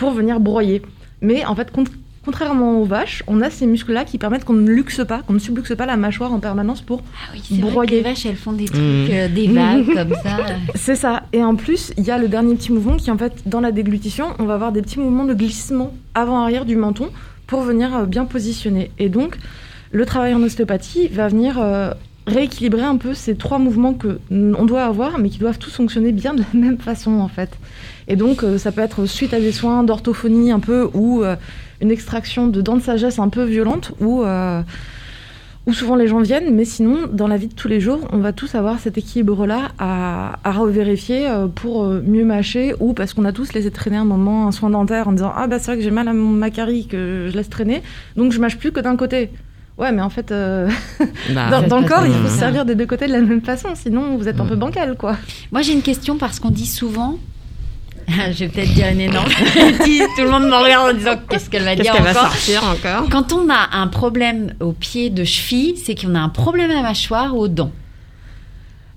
pour 0.00 0.12
venir 0.12 0.40
broyer. 0.40 0.82
Mais 1.20 1.44
en 1.44 1.54
fait, 1.54 1.70
Contrairement 2.24 2.78
aux 2.80 2.84
vaches, 2.84 3.22
on 3.26 3.40
a 3.40 3.48
ces 3.48 3.66
muscles-là 3.66 4.04
qui 4.04 4.18
permettent 4.18 4.44
qu'on 4.44 4.52
ne 4.52 4.68
luxe 4.70 5.00
pas, 5.06 5.22
qu'on 5.22 5.32
ne 5.32 5.38
subluxe 5.38 5.74
pas 5.74 5.86
la 5.86 5.96
mâchoire 5.96 6.32
en 6.32 6.38
permanence 6.38 6.82
pour 6.82 7.02
ah 7.14 7.32
oui, 7.32 7.58
broyer. 7.58 7.96
les 7.96 8.02
vaches, 8.02 8.26
elles 8.26 8.36
font 8.36 8.52
des 8.52 8.66
trucs, 8.66 8.78
mmh. 8.78 9.08
euh, 9.10 9.28
des 9.28 9.46
vagues 9.52 9.86
comme 9.86 10.14
ça. 10.22 10.36
C'est 10.74 10.96
ça. 10.96 11.22
Et 11.32 11.42
en 11.42 11.56
plus, 11.56 11.94
il 11.96 12.04
y 12.04 12.10
a 12.10 12.18
le 12.18 12.28
dernier 12.28 12.54
petit 12.56 12.72
mouvement 12.72 12.98
qui, 12.98 13.10
en 13.10 13.16
fait, 13.16 13.32
dans 13.46 13.60
la 13.60 13.72
déglutition, 13.72 14.34
on 14.38 14.44
va 14.44 14.54
avoir 14.54 14.70
des 14.70 14.82
petits 14.82 14.98
mouvements 14.98 15.24
de 15.24 15.32
glissement 15.32 15.94
avant-arrière 16.14 16.66
du 16.66 16.76
menton 16.76 17.08
pour 17.46 17.62
venir 17.62 17.96
euh, 17.96 18.04
bien 18.04 18.26
positionner. 18.26 18.90
Et 18.98 19.08
donc, 19.08 19.38
le 19.90 20.04
travail 20.04 20.34
en 20.34 20.42
ostéopathie 20.42 21.08
va 21.08 21.28
venir 21.28 21.58
euh, 21.58 21.92
rééquilibrer 22.26 22.82
un 22.82 22.96
peu 22.96 23.14
ces 23.14 23.34
trois 23.34 23.58
mouvements 23.58 23.94
que 23.94 24.20
on 24.30 24.64
doit 24.64 24.84
avoir, 24.84 25.18
mais 25.18 25.30
qui 25.30 25.38
doivent 25.38 25.58
tous 25.58 25.70
fonctionner 25.70 26.12
bien 26.12 26.34
de 26.34 26.40
la 26.40 26.60
même 26.60 26.78
façon, 26.78 27.12
en 27.20 27.28
fait. 27.28 27.50
Et 28.08 28.16
donc, 28.16 28.42
euh, 28.42 28.58
ça 28.58 28.72
peut 28.72 28.80
être 28.80 29.06
suite 29.06 29.34
à 29.34 29.40
des 29.40 29.52
soins 29.52 29.82
d'orthophonie 29.82 30.52
un 30.52 30.60
peu 30.60 30.90
ou 30.94 31.22
euh, 31.22 31.36
une 31.80 31.90
extraction 31.90 32.46
de 32.46 32.60
dents 32.60 32.76
de 32.76 32.82
sagesse 32.82 33.18
un 33.18 33.28
peu 33.28 33.44
violente 33.44 33.92
ou 34.00 34.22
euh, 34.22 34.62
où 35.66 35.72
souvent 35.72 35.94
les 35.94 36.06
gens 36.06 36.20
viennent, 36.20 36.54
mais 36.54 36.64
sinon, 36.64 37.06
dans 37.12 37.28
la 37.28 37.36
vie 37.36 37.48
de 37.48 37.54
tous 37.54 37.68
les 37.68 37.80
jours, 37.80 38.00
on 38.12 38.18
va 38.18 38.32
tous 38.32 38.54
avoir 38.54 38.78
cet 38.78 38.96
équilibre-là 38.96 39.72
à, 39.78 40.38
à 40.42 40.52
revérifier 40.52 41.28
pour 41.54 41.84
mieux 41.84 42.24
mâcher 42.24 42.74
ou 42.80 42.94
parce 42.94 43.12
qu'on 43.12 43.24
a 43.26 43.32
tous 43.32 43.52
laissé 43.52 43.70
traîner 43.70 43.96
un 43.96 44.04
moment 44.04 44.46
un 44.46 44.52
soin 44.52 44.70
dentaire 44.70 45.08
en 45.08 45.12
disant 45.12 45.32
Ah, 45.36 45.46
bah 45.46 45.58
c'est 45.58 45.66
vrai 45.66 45.76
que 45.76 45.82
j'ai 45.82 45.90
mal 45.90 46.08
à 46.08 46.14
mon 46.14 46.30
macarie 46.30 46.86
que 46.86 47.28
je 47.30 47.36
laisse 47.36 47.50
traîner, 47.50 47.82
donc 48.16 48.32
je 48.32 48.40
mâche 48.40 48.56
plus 48.56 48.72
que 48.72 48.80
d'un 48.80 48.96
côté. 48.96 49.30
Ouais, 49.80 49.92
mais 49.92 50.02
en 50.02 50.10
fait, 50.10 50.30
euh... 50.30 50.68
bah, 51.34 51.62
dans, 51.62 51.66
dans 51.66 51.80
le 51.80 51.88
corps, 51.88 52.04
il 52.06 52.12
faut 52.12 52.28
se 52.28 52.38
servir 52.38 52.66
des 52.66 52.74
deux 52.74 52.84
côtés 52.84 53.06
de 53.06 53.12
la 53.12 53.22
même 53.22 53.40
façon, 53.40 53.70
sinon 53.74 54.18
vous 54.18 54.28
êtes 54.28 54.38
un 54.38 54.44
peu 54.44 54.54
bancal, 54.54 54.94
quoi. 54.94 55.16
Moi, 55.52 55.62
j'ai 55.62 55.72
une 55.72 55.80
question 55.80 56.18
parce 56.18 56.38
qu'on 56.38 56.50
dit 56.50 56.66
souvent 56.66 57.18
je 58.32 58.38
vais 58.44 58.48
peut-être 58.48 58.72
dire 58.74 58.88
une 58.88 59.00
énorme. 59.00 59.28
Tout 59.28 60.22
le 60.22 60.30
monde 60.30 60.44
me 60.44 60.56
regarde 60.62 60.90
en 60.94 60.96
disant 60.96 61.14
qu'est-ce 61.28 61.48
qu'elle 61.50 61.64
va 61.64 61.76
qu 61.76 61.82
dire 61.82 61.92
qu 61.92 61.98
encore. 62.00 62.12
Va 62.12 62.20
sortir 62.20 62.64
encore? 62.64 63.08
Quand 63.10 63.32
on 63.32 63.48
a 63.50 63.76
un 63.76 63.86
problème 63.88 64.54
au 64.60 64.72
pied 64.72 65.10
de 65.10 65.24
cheville, 65.24 65.76
c'est 65.76 65.94
qu'on 65.94 66.14
a 66.14 66.20
un 66.20 66.28
problème 66.28 66.70
à 66.70 66.74
la 66.74 66.82
mâchoire 66.82 67.34
ou 67.36 67.40
aux 67.40 67.48
dents. 67.48 67.72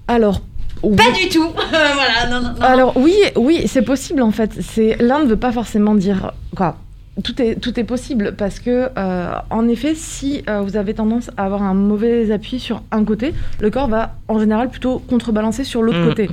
Alors, 0.08 0.42
Oui. 0.84 0.96
Pas 0.98 1.12
du 1.12 1.30
tout. 1.30 1.50
voilà, 1.70 2.30
non, 2.30 2.42
non, 2.42 2.54
non. 2.56 2.62
Alors 2.62 2.98
oui, 2.98 3.16
oui, 3.36 3.64
c'est 3.68 3.84
possible 3.84 4.22
en 4.22 4.32
fait. 4.32 4.52
C'est 4.62 4.98
l'un 5.00 5.20
ne 5.24 5.26
veut 5.30 5.38
pas 5.38 5.52
forcément 5.52 5.96
dire 5.96 6.32
quoi. 6.56 6.78
Tout 7.24 7.40
est, 7.44 7.56
tout 7.62 7.80
est 7.80 7.84
possible 7.84 8.34
parce 8.36 8.60
que, 8.60 8.90
euh, 8.98 9.34
en 9.52 9.68
effet, 9.68 9.94
si 9.96 10.42
euh, 10.50 10.62
vous 10.62 10.76
avez 10.78 10.96
tendance 10.96 11.30
à 11.38 11.46
avoir 11.46 11.62
un 11.62 11.76
mauvais 11.76 12.32
appui 12.32 12.60
sur 12.60 12.82
un 12.92 13.04
côté, 13.06 13.36
le 13.60 13.70
corps 13.70 13.88
va 13.88 14.16
en 14.28 14.40
général 14.40 14.70
plutôt 14.72 14.98
contrebalancer 14.98 15.64
sur 15.64 15.84
l'autre 15.84 16.00
Mm. 16.00 16.08
côté. 16.10 16.30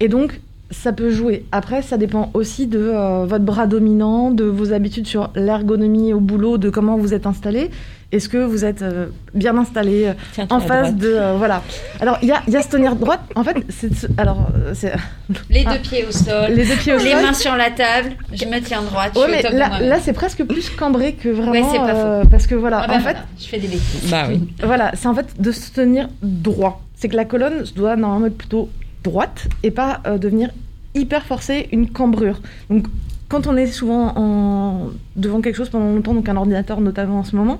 Et 0.00 0.08
donc, 0.08 0.38
ça 0.70 0.92
peut 0.92 1.10
jouer. 1.10 1.44
Après, 1.52 1.82
ça 1.82 1.96
dépend 1.96 2.30
aussi 2.34 2.66
de 2.66 2.78
euh, 2.78 3.24
votre 3.26 3.44
bras 3.44 3.66
dominant, 3.66 4.30
de 4.30 4.44
vos 4.44 4.72
habitudes 4.72 5.06
sur 5.06 5.30
l'ergonomie 5.34 6.12
au 6.12 6.20
boulot, 6.20 6.58
de 6.58 6.68
comment 6.70 6.96
vous 6.96 7.14
êtes 7.14 7.26
installé. 7.26 7.70
Est-ce 8.10 8.30
que 8.30 8.38
vous 8.38 8.64
êtes 8.64 8.80
euh, 8.80 9.06
bien 9.34 9.56
installé 9.58 10.12
Tiens, 10.32 10.46
en 10.48 10.60
face 10.60 10.94
de 10.94 11.08
euh, 11.08 11.34
voilà. 11.36 11.62
Alors 12.00 12.16
il 12.22 12.28
y 12.28 12.32
a, 12.32 12.40
il 12.46 12.54
y 12.54 12.56
a 12.56 12.62
se 12.62 12.68
tenir 12.70 12.96
droite. 12.96 13.20
En 13.34 13.44
fait, 13.44 13.56
c'est 13.68 13.90
alors 14.18 14.48
euh, 14.56 14.72
c'est 14.74 14.92
Les 15.50 15.64
Ah. 15.66 15.74
deux 15.74 15.80
pieds 15.80 16.06
au 16.08 16.12
sol. 16.12 16.50
les 16.52 16.64
deux 16.66 16.74
pieds 16.76 16.94
au 16.94 16.98
Les 16.98 17.12
sol. 17.12 17.22
mains 17.22 17.32
sur 17.34 17.54
la 17.54 17.70
table, 17.70 18.10
je 18.32 18.46
me 18.46 18.60
tiens 18.60 18.80
droite, 18.82 19.14
Ouais, 19.14 19.26
mais 19.28 19.42
là, 19.86 19.98
c'est 20.00 20.14
presque 20.14 20.42
plus 20.44 20.70
cambré 20.70 21.14
que 21.14 21.28
vraiment. 21.28 21.52
Ouais, 21.52 21.62
c'est 21.70 21.76
pas 21.78 21.94
euh, 21.94 22.24
parce 22.30 22.46
que 22.46 22.54
voilà, 22.54 22.80
Ah 22.84 22.88
bah 22.88 22.94
en 22.96 22.98
voilà, 23.00 23.18
fait, 23.18 23.24
je 23.44 23.46
fais 23.48 23.58
des 23.58 23.68
bêtises. 23.68 24.10
Bah 24.10 24.24
oui. 24.30 24.40
voilà, 24.62 24.92
c'est 24.94 25.08
en 25.08 25.14
fait 25.14 25.26
de 25.38 25.52
se 25.52 25.70
tenir 25.70 26.08
droit. 26.22 26.82
C'est 26.94 27.08
que 27.08 27.16
la 27.16 27.26
colonne 27.26 27.64
doit 27.76 27.96
normalement 27.96 28.26
être 28.28 28.38
plutôt 28.38 28.70
droite 29.04 29.48
et 29.62 29.70
pas 29.70 30.00
euh, 30.06 30.18
devenir 30.18 30.50
hyper 30.94 31.24
forcée 31.24 31.68
une 31.72 31.88
cambrure. 31.90 32.40
Donc 32.70 32.86
quand 33.28 33.46
on 33.46 33.56
est 33.56 33.66
souvent 33.66 34.12
en... 34.16 34.90
devant 35.16 35.40
quelque 35.40 35.56
chose 35.56 35.68
pendant 35.68 35.92
longtemps, 35.92 36.14
donc 36.14 36.28
un 36.28 36.36
ordinateur 36.36 36.80
notamment 36.80 37.20
en 37.20 37.24
ce 37.24 37.36
moment, 37.36 37.58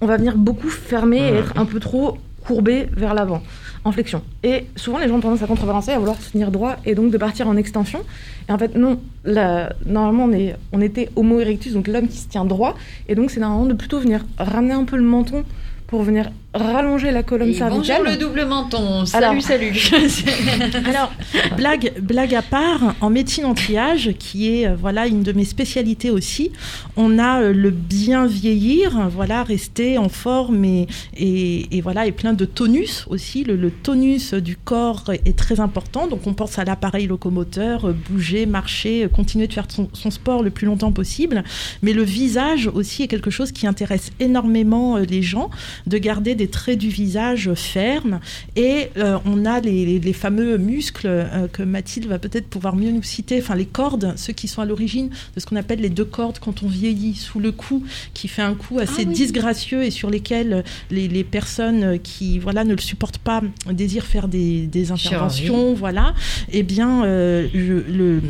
on 0.00 0.06
va 0.06 0.16
venir 0.16 0.36
beaucoup 0.36 0.68
fermer 0.68 1.18
et 1.18 1.34
être 1.34 1.52
un 1.56 1.64
peu 1.64 1.80
trop 1.80 2.18
courbé 2.46 2.88
vers 2.96 3.12
l'avant, 3.12 3.42
en 3.84 3.92
flexion. 3.92 4.22
Et 4.42 4.66
souvent 4.76 4.98
les 4.98 5.08
gens 5.08 5.16
ont 5.16 5.20
tendance 5.20 5.42
à 5.42 5.46
contrebalancer, 5.46 5.90
à 5.90 5.98
vouloir 5.98 6.20
se 6.20 6.30
tenir 6.30 6.50
droit 6.50 6.76
et 6.86 6.94
donc 6.94 7.10
de 7.10 7.18
partir 7.18 7.48
en 7.48 7.56
extension. 7.56 8.00
Et 8.48 8.52
en 8.52 8.56
fait 8.56 8.76
non, 8.76 9.00
la- 9.24 9.72
normalement 9.84 10.24
on, 10.24 10.32
est... 10.32 10.56
on 10.72 10.80
était 10.80 11.10
homo 11.16 11.40
erectus, 11.40 11.74
donc 11.74 11.88
l'homme 11.88 12.08
qui 12.08 12.16
se 12.16 12.28
tient 12.28 12.44
droit, 12.44 12.76
et 13.08 13.14
donc 13.14 13.30
c'est 13.30 13.40
normalement 13.40 13.66
de 13.66 13.74
plutôt 13.74 13.98
venir 13.98 14.24
ramener 14.38 14.72
un 14.72 14.84
peu 14.84 14.96
le 14.96 15.02
menton 15.02 15.44
pour 15.86 16.02
venir 16.02 16.30
rallonger 16.52 17.12
la 17.12 17.22
colonne 17.22 17.50
Et 17.50 17.54
cervicale. 17.54 17.98
bonjour 18.02 18.12
le 18.12 18.16
double 18.16 18.44
menton. 18.46 19.06
Salut, 19.06 19.24
Alors- 19.24 19.42
salut. 19.42 19.72
Alors, 20.86 21.12
blague, 21.56 21.92
blague 22.02 22.34
à 22.34 22.42
part, 22.42 22.94
en 23.00 23.08
médecine 23.08 23.44
anti-âge, 23.44 24.10
qui 24.18 24.48
est 24.60 24.66
euh, 24.66 24.74
voilà 24.74 25.06
une 25.06 25.22
de 25.22 25.30
mes 25.32 25.44
spécialités 25.44 26.10
aussi, 26.10 26.50
on 26.96 27.18
a 27.20 27.40
euh, 27.42 27.52
le 27.52 27.70
bien 27.70 28.26
vieillir, 28.26 29.08
voilà, 29.10 29.44
rester 29.44 29.96
en 29.96 30.08
forme 30.08 30.64
et, 30.64 30.88
et, 31.16 31.76
et 31.76 31.80
voilà, 31.80 32.06
et 32.06 32.12
plein 32.12 32.32
de 32.32 32.44
tonus 32.44 33.04
aussi. 33.08 33.44
Le, 33.44 33.54
le 33.54 33.70
tonus 33.70 34.34
du 34.34 34.56
corps 34.56 35.04
est 35.24 35.36
très 35.38 35.60
important, 35.60 36.08
donc 36.08 36.26
on 36.26 36.34
pense 36.34 36.58
à 36.58 36.64
l'appareil 36.64 37.06
locomoteur, 37.06 37.88
euh, 37.88 37.92
bouger, 38.10 38.46
marcher, 38.46 39.08
continuer 39.14 39.46
de 39.46 39.52
faire 39.52 39.66
son, 39.68 39.88
son 39.92 40.10
sport 40.10 40.42
le 40.42 40.50
plus 40.50 40.66
longtemps 40.66 40.90
possible. 40.92 41.44
Mais 41.82 41.92
le 41.92 42.02
visage 42.02 42.66
aussi 42.74 43.04
est 43.04 43.08
quelque 43.08 43.30
chose 43.30 43.52
qui 43.52 43.68
intéresse 43.68 44.10
énormément 44.18 44.96
les 44.96 45.22
gens, 45.22 45.50
de 45.86 45.96
garder 45.98 46.34
des 46.40 46.48
traits 46.48 46.78
du 46.78 46.88
visage 46.88 47.52
fermes 47.54 48.18
et 48.56 48.88
euh, 48.96 49.18
on 49.26 49.44
a 49.44 49.60
les, 49.60 49.84
les- 49.84 49.98
les 50.00 50.12
fameux 50.12 50.56
muscles 50.56 51.06
euh, 51.06 51.48
que 51.48 51.62
Mathilde 51.62 52.06
va 52.06 52.18
peut-être 52.18 52.48
pouvoir 52.48 52.74
mieux 52.76 52.90
nous 52.90 53.02
citer, 53.02 53.38
enfin 53.40 53.54
les 53.54 53.66
cordes, 53.66 54.14
ceux 54.16 54.32
qui 54.32 54.48
sont 54.48 54.62
à 54.62 54.64
l'origine 54.64 55.10
de 55.34 55.40
ce 55.40 55.46
qu'on 55.46 55.56
appelle 55.56 55.80
les 55.80 55.90
deux 55.90 56.04
cordes 56.06 56.38
quand 56.40 56.62
on 56.62 56.68
vieillit 56.68 57.14
sous 57.14 57.40
le 57.40 57.52
cou, 57.52 57.84
qui 58.14 58.26
fait 58.28 58.42
un 58.42 58.54
cou 58.54 58.78
assez 58.78 59.02
Ah 59.04 59.08
oui. 59.08 59.14
disgracieux 59.14 59.82
et 59.84 59.90
sur 59.90 60.08
lesquels 60.08 60.64
les, 60.90 61.08
les 61.08 61.24
personnes 61.24 61.98
qui 62.02 62.38
voilà 62.38 62.64
ne 62.64 62.72
le 62.74 62.80
supportent 62.80 63.18
pas 63.18 63.42
désirent 63.70 64.06
faire 64.06 64.26
des, 64.28 64.66
des 64.66 64.90
interventions, 64.92 65.74
voilà. 65.74 66.14
Eh 66.52 66.62
bien, 66.62 67.04
euh, 67.04 67.48
je- 67.52 67.92
le, 67.92 68.22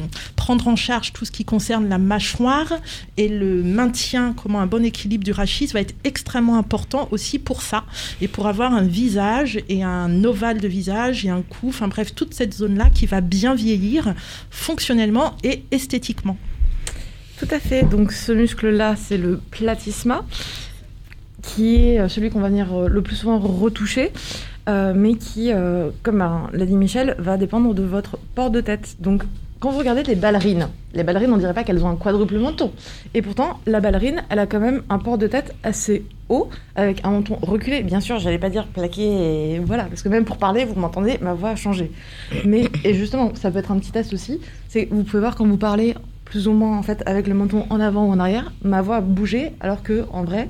prendre 0.51 0.67
en 0.67 0.75
charge 0.75 1.13
tout 1.13 1.25
ce 1.25 1.31
qui 1.31 1.45
concerne 1.45 1.89
la 1.89 1.99
mâchoire 1.99 2.73
et 3.17 3.29
le 3.29 3.63
maintien, 3.63 4.35
comment 4.37 4.59
un 4.61 4.67
bon 4.67 4.85
équilibre 4.85 5.23
du 5.23 5.31
rachis 5.31 5.67
va 5.67 5.81
être 5.81 5.95
extrêmement 6.03 6.59
important 6.59 7.07
aussi 7.13 7.39
pour 7.39 7.63
ça 7.63 7.85
et 8.21 8.27
pour 8.27 8.49
avoir 8.49 8.75
un 8.75 8.83
visage 8.83 9.61
et 9.69 9.85
un 9.85 10.25
ovale 10.25 10.61
de 10.61 10.67
visage 10.67 11.25
et 11.25 11.29
un 11.29 11.43
cou, 11.43 11.69
enfin 11.69 11.87
bref, 11.87 12.17
toute 12.17 12.35
cette 12.35 12.53
zone-là 12.53 12.91
qui 12.93 13.07
va 13.07 13.21
bien 13.21 13.55
vieillir 13.55 14.13
fonctionnellement 14.51 15.37
et 15.45 15.63
esthétiquement. 15.71 16.37
Tout 17.39 17.49
à 17.53 17.61
fait. 17.61 17.85
Donc 17.85 18.11
ce 18.11 18.33
muscle-là, 18.33 18.97
c'est 18.97 19.19
le 19.19 19.41
platysma, 19.53 20.27
qui 21.45 21.77
est 21.77 22.01
euh, 22.01 22.09
celui 22.09 22.31
qu'on 22.31 22.41
va 22.41 22.49
venir 22.49 22.75
euh, 22.75 22.89
le 22.89 23.03
plus 23.03 23.15
souvent 23.15 23.39
retoucher, 23.39 24.11
euh, 24.69 24.95
mais 24.97 25.15
qui, 25.15 25.53
comme 26.03 26.23
euh, 26.23 26.39
l'a 26.53 26.67
dit 26.67 26.77
Michel, 26.77 27.15
va 27.21 27.37
dépendre 27.37 27.73
de 27.73 27.85
votre 27.85 28.19
port 28.35 28.51
de 28.51 28.61
tête. 28.61 28.97
Donc 28.99 29.23
quand 29.61 29.71
vous 29.71 29.79
regardez 29.79 30.03
les 30.03 30.15
ballerines, 30.15 30.69
les 30.95 31.05
ballerines, 31.05 31.33
on 31.33 31.37
dirait 31.37 31.55
pas 31.55 31.65
qu'elles 31.65 31.85
ont 31.85 31.89
un 31.89 31.97
quadruple 31.97 32.39
menton. 32.39 32.73
Et 33.13 33.21
pourtant, 33.21 33.61
la 33.67 33.81
ballerine, 33.81 34.23
elle 34.31 34.39
a 34.39 34.47
quand 34.47 34.59
même 34.59 34.83
un 34.89 34.99
port 34.99 35.19
de 35.19 35.27
tête 35.27 35.55
assez 35.63 36.05
haut, 36.31 36.49
avec 36.77 37.05
un 37.05 37.11
menton 37.11 37.37
reculé. 37.43 37.83
Bien 37.83 38.01
sûr, 38.01 38.19
j'allais 38.19 38.39
pas 38.39 38.49
dire 38.49 38.67
plaqué, 38.67 39.03
et 39.03 39.59
voilà, 39.59 39.85
parce 39.85 40.03
que 40.03 40.09
même 40.09 40.25
pour 40.25 40.39
parler, 40.39 40.65
vous 40.65 40.81
m'entendez, 40.81 41.19
ma 41.21 41.35
voix 41.35 41.51
a 41.51 41.57
changé. 41.57 41.93
Mais, 42.47 42.69
et 42.85 42.95
justement, 42.95 43.35
ça 43.35 43.51
peut 43.51 43.59
être 43.59 43.71
un 43.71 43.79
petit 43.79 43.93
test 43.93 44.15
aussi, 44.15 44.41
c'est 44.69 44.89
vous 44.91 45.05
pouvez 45.05 45.21
voir 45.21 45.37
quand 45.37 45.47
vous 45.47 45.59
parlez 45.59 45.95
plus 46.25 46.49
ou 46.49 46.53
moins 46.53 46.79
en 46.79 46.83
fait 46.83 47.03
avec 47.07 47.27
le 47.27 47.35
menton 47.35 47.67
en 47.71 47.81
avant 47.81 48.07
ou 48.07 48.13
en 48.13 48.21
arrière, 48.21 48.53
ma 48.63 48.83
voix 48.83 48.97
a 48.97 49.01
bougé 49.01 49.53
alors 49.61 49.83
que 49.83 50.07
en 50.13 50.23
vrai, 50.23 50.49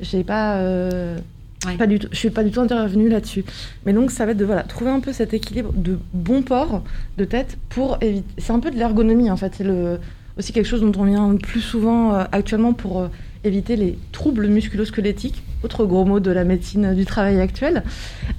j'ai 0.00 0.24
pas 0.24 0.56
euh, 0.56 1.18
Ouais. 1.66 1.76
pas 1.76 1.86
du 1.86 1.98
tout, 1.98 2.08
je 2.10 2.16
suis 2.16 2.30
pas 2.30 2.42
du 2.42 2.50
tout 2.50 2.60
intervenue 2.60 3.10
là-dessus. 3.10 3.44
Mais 3.84 3.92
donc 3.92 4.10
ça 4.10 4.24
va 4.24 4.32
être 4.32 4.38
de 4.38 4.48
trouver 4.66 4.90
un 4.90 5.00
peu 5.00 5.12
cet 5.12 5.34
équilibre 5.34 5.72
de 5.74 5.98
bon 6.14 6.40
port 6.42 6.82
de 7.18 7.24
tête 7.24 7.58
pour 7.68 7.98
éviter 8.00 8.24
c'est 8.38 8.52
un 8.52 8.60
peu 8.60 8.70
de 8.70 8.76
l'ergonomie 8.76 9.30
en 9.30 9.36
fait, 9.36 9.52
c'est 9.56 9.64
le 9.64 9.98
aussi 10.38 10.52
quelque 10.52 10.66
chose 10.66 10.80
dont 10.80 10.92
on 10.98 11.04
vient 11.04 11.36
plus 11.36 11.60
souvent 11.60 12.14
euh, 12.14 12.24
actuellement 12.32 12.72
pour 12.72 13.00
euh, 13.00 13.08
éviter 13.44 13.76
les 13.76 13.98
troubles 14.12 14.48
musculo-squelettiques, 14.48 15.42
autre 15.62 15.84
gros 15.86 16.04
mot 16.04 16.20
de 16.20 16.30
la 16.30 16.44
médecine 16.44 16.94
du 16.94 17.06
travail 17.06 17.40
actuel, 17.40 17.82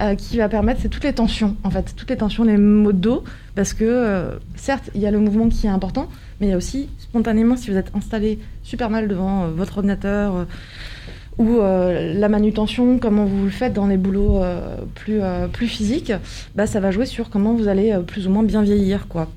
euh, 0.00 0.14
qui 0.14 0.36
va 0.38 0.48
permettre, 0.48 0.80
c'est 0.82 0.88
toutes 0.88 1.04
les 1.04 1.12
tensions, 1.12 1.56
en 1.64 1.70
fait, 1.70 1.94
toutes 1.96 2.10
les 2.10 2.16
tensions, 2.16 2.44
les 2.44 2.56
maux 2.56 2.92
de 2.92 2.98
dos, 2.98 3.24
parce 3.54 3.74
que 3.74 3.84
euh, 3.84 4.30
certes, 4.56 4.90
il 4.94 5.00
y 5.00 5.06
a 5.06 5.10
le 5.10 5.18
mouvement 5.18 5.48
qui 5.48 5.66
est 5.66 5.70
important, 5.70 6.08
mais 6.40 6.48
il 6.48 6.50
y 6.50 6.52
a 6.52 6.56
aussi 6.56 6.88
spontanément, 6.98 7.56
si 7.56 7.70
vous 7.70 7.76
êtes 7.76 7.90
installé 7.94 8.38
super 8.62 8.90
mal 8.90 9.08
devant 9.08 9.48
votre 9.48 9.78
ordinateur, 9.78 10.46
ou 11.38 11.58
euh, 11.60 12.14
la 12.14 12.28
manutention, 12.28 12.98
comment 12.98 13.24
vous 13.24 13.44
le 13.44 13.50
faites 13.50 13.72
dans 13.72 13.86
les 13.86 13.96
boulots 13.96 14.42
euh, 14.42 14.76
plus, 14.94 15.20
euh, 15.22 15.48
plus 15.48 15.66
physiques, 15.66 16.12
bah, 16.54 16.66
ça 16.66 16.80
va 16.80 16.90
jouer 16.90 17.06
sur 17.06 17.30
comment 17.30 17.54
vous 17.54 17.68
allez 17.68 17.92
euh, 17.92 18.00
plus 18.00 18.26
ou 18.26 18.30
moins 18.30 18.42
bien 18.42 18.62
vieillir, 18.62 19.06
quoi. 19.08 19.28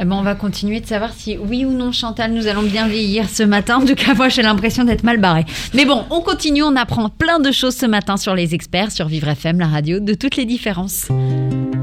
Eh 0.00 0.04
ben, 0.04 0.14
on 0.14 0.22
va 0.22 0.36
continuer 0.36 0.80
de 0.80 0.86
savoir 0.86 1.12
si 1.12 1.36
oui 1.36 1.64
ou 1.64 1.72
non 1.72 1.90
Chantal 1.90 2.32
nous 2.32 2.46
allons 2.46 2.62
bien 2.62 2.86
vieillir 2.86 3.28
ce 3.28 3.42
matin. 3.42 3.78
En 3.78 3.84
tout 3.84 3.96
cas, 3.96 4.14
moi 4.14 4.28
j'ai 4.28 4.42
l'impression 4.42 4.84
d'être 4.84 5.02
mal 5.02 5.18
barrée. 5.18 5.44
Mais 5.74 5.84
bon, 5.84 6.04
on 6.10 6.20
continue, 6.20 6.62
on 6.62 6.76
apprend 6.76 7.08
plein 7.08 7.40
de 7.40 7.50
choses 7.50 7.74
ce 7.74 7.86
matin 7.86 8.16
sur 8.16 8.34
les 8.34 8.54
experts, 8.54 8.92
sur 8.92 9.08
Vivre 9.08 9.28
FM, 9.28 9.58
la 9.58 9.66
radio, 9.66 9.98
de 9.98 10.14
toutes 10.14 10.36
les 10.36 10.44
différences. 10.44 11.08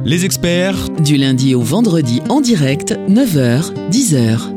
Les 0.06 0.24
experts 0.24 0.90
Du 1.00 1.18
lundi 1.18 1.56
au 1.56 1.62
vendredi 1.62 2.22
en 2.30 2.40
direct, 2.40 2.98
9h, 3.10 3.74
10h. 3.92 4.55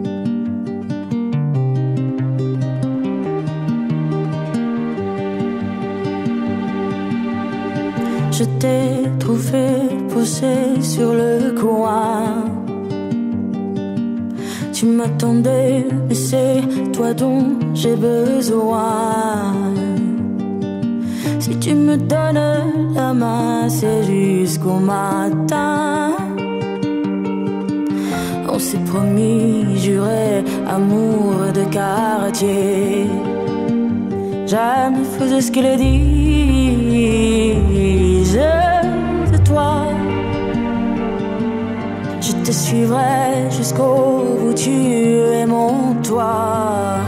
Je 8.38 8.44
t'ai 8.44 9.10
trouvé 9.18 9.66
posé 10.14 10.80
sur 10.80 11.12
le 11.12 11.60
coin. 11.60 12.44
Tu 14.72 14.86
m'attendais, 14.86 15.84
mais 16.08 16.14
c'est 16.14 16.62
toi 16.92 17.14
dont 17.14 17.58
j'ai 17.74 17.96
besoin. 17.96 19.54
Si 21.40 21.58
tu 21.58 21.74
me 21.74 21.96
donnes 21.96 22.94
la 22.94 23.12
main, 23.12 23.68
c'est 23.68 24.04
jusqu'au 24.04 24.78
matin. 24.78 26.12
On 28.48 28.58
s'est 28.60 28.84
promis, 28.86 29.76
juré, 29.78 30.44
amour 30.68 31.50
de 31.52 31.64
quartier. 31.72 33.08
Jamais 34.46 35.02
faisais 35.18 35.40
ce 35.40 35.50
qu'ils 35.50 35.76
disent 35.76 37.37
de. 38.38 38.68
Je 42.20 42.32
te 42.44 42.52
suivrai 42.52 43.50
jusqu'au 43.50 44.36
bout, 44.38 44.54
tu 44.54 44.70
es 44.70 45.46
mon 45.46 45.94
toit. 46.02 46.98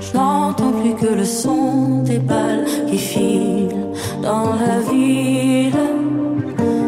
Je 0.00 0.16
n'entends 0.16 0.72
plus 0.72 0.94
que 0.94 1.14
le 1.14 1.24
son 1.24 2.02
des 2.02 2.18
balles 2.18 2.64
qui 2.88 2.98
filent 2.98 3.86
dans 4.22 4.54
la 4.64 4.80
ville. 4.90 5.72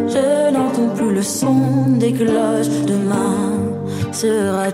Je 0.09 0.51
n'entends 0.53 0.95
plus 0.97 1.15
le 1.15 1.23
son 1.23 1.87
des 1.99 2.13
cloches. 2.13 2.75
Demain 2.87 3.51
sera 4.13 4.73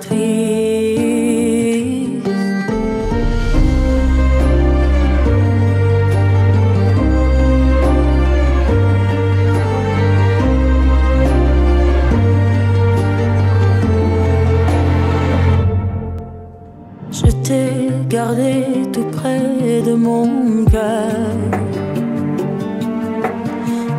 gardé 18.27 18.64
tout 18.93 19.09
près 19.16 19.83
de 19.89 19.95
mon 19.95 20.64
cœur. 20.64 21.31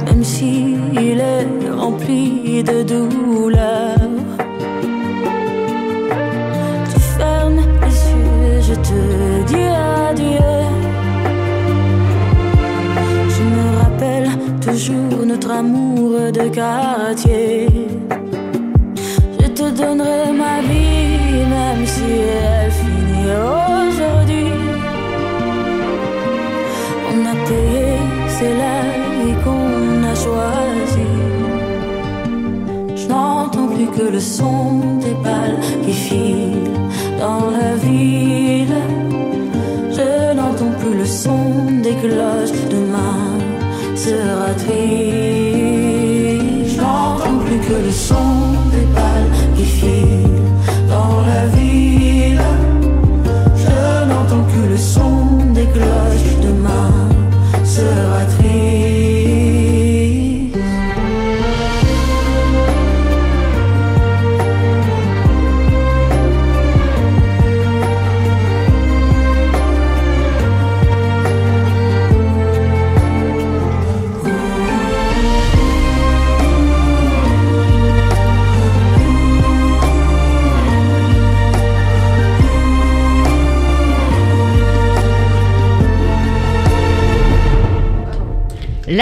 Même 0.05 0.23
s'il 0.23 1.19
est 1.19 1.69
rempli 1.83 2.63
de 2.71 2.77
douleur. 2.91 3.95
Tu 6.91 6.99
fermes 7.17 7.61
les 7.83 7.99
yeux, 8.11 8.61
je 8.69 8.75
te 8.87 8.99
dis 9.49 9.69
adieu. 10.09 10.55
Je 13.35 13.41
me 13.53 13.65
rappelle 13.81 14.29
toujours 14.65 15.25
notre 15.25 15.51
amour 15.61 16.11
de 16.37 16.45
quartier. 16.59 17.46
Son 34.37 34.76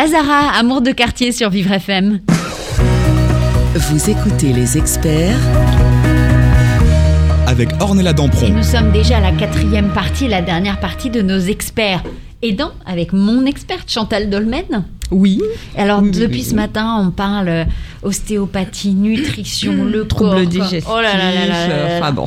Lazara, 0.05 0.51
amour 0.59 0.81
de 0.81 0.91
quartier 0.91 1.31
sur 1.31 1.49
Vivre 1.49 1.71
FM. 1.71 2.19
Vous 3.73 4.09
écoutez 4.11 4.53
les 4.53 4.77
experts 4.77 5.39
avec 7.47 7.69
Ornella 7.79 8.11
Et 8.11 8.13
Dampron. 8.13 8.49
nous 8.49 8.61
sommes 8.61 8.91
déjà 8.91 9.17
à 9.17 9.21
la 9.21 9.31
quatrième 9.31 9.89
partie, 9.89 10.27
la 10.27 10.43
dernière 10.43 10.79
partie 10.79 11.09
de 11.09 11.23
nos 11.23 11.39
experts. 11.39 12.03
Aidant 12.43 12.71
avec 12.85 13.13
mon 13.13 13.47
experte 13.47 13.89
Chantal 13.89 14.29
Dolmen. 14.29 14.83
Oui. 15.09 15.41
Alors 15.75 16.03
Oui, 16.03 16.11
depuis 16.11 16.35
oui, 16.37 16.43
ce 16.43 16.49
oui. 16.51 16.55
matin, 16.55 16.97
on 17.07 17.09
parle 17.09 17.47
euh, 17.47 17.63
ostéopathie, 18.03 18.93
nutrition, 18.93 19.85
le 19.85 20.03
corps. 20.03 20.19
Troubles 20.19 20.31
quoi. 20.35 20.45
digestifs. 20.45 20.85
Oh 20.87 21.01
là 21.01 21.17
là 21.17 21.31
là 21.33 21.47
là 21.47 21.67
là 21.67 21.87
là. 21.89 21.97
Enfin 21.99 22.11
bon. 22.11 22.25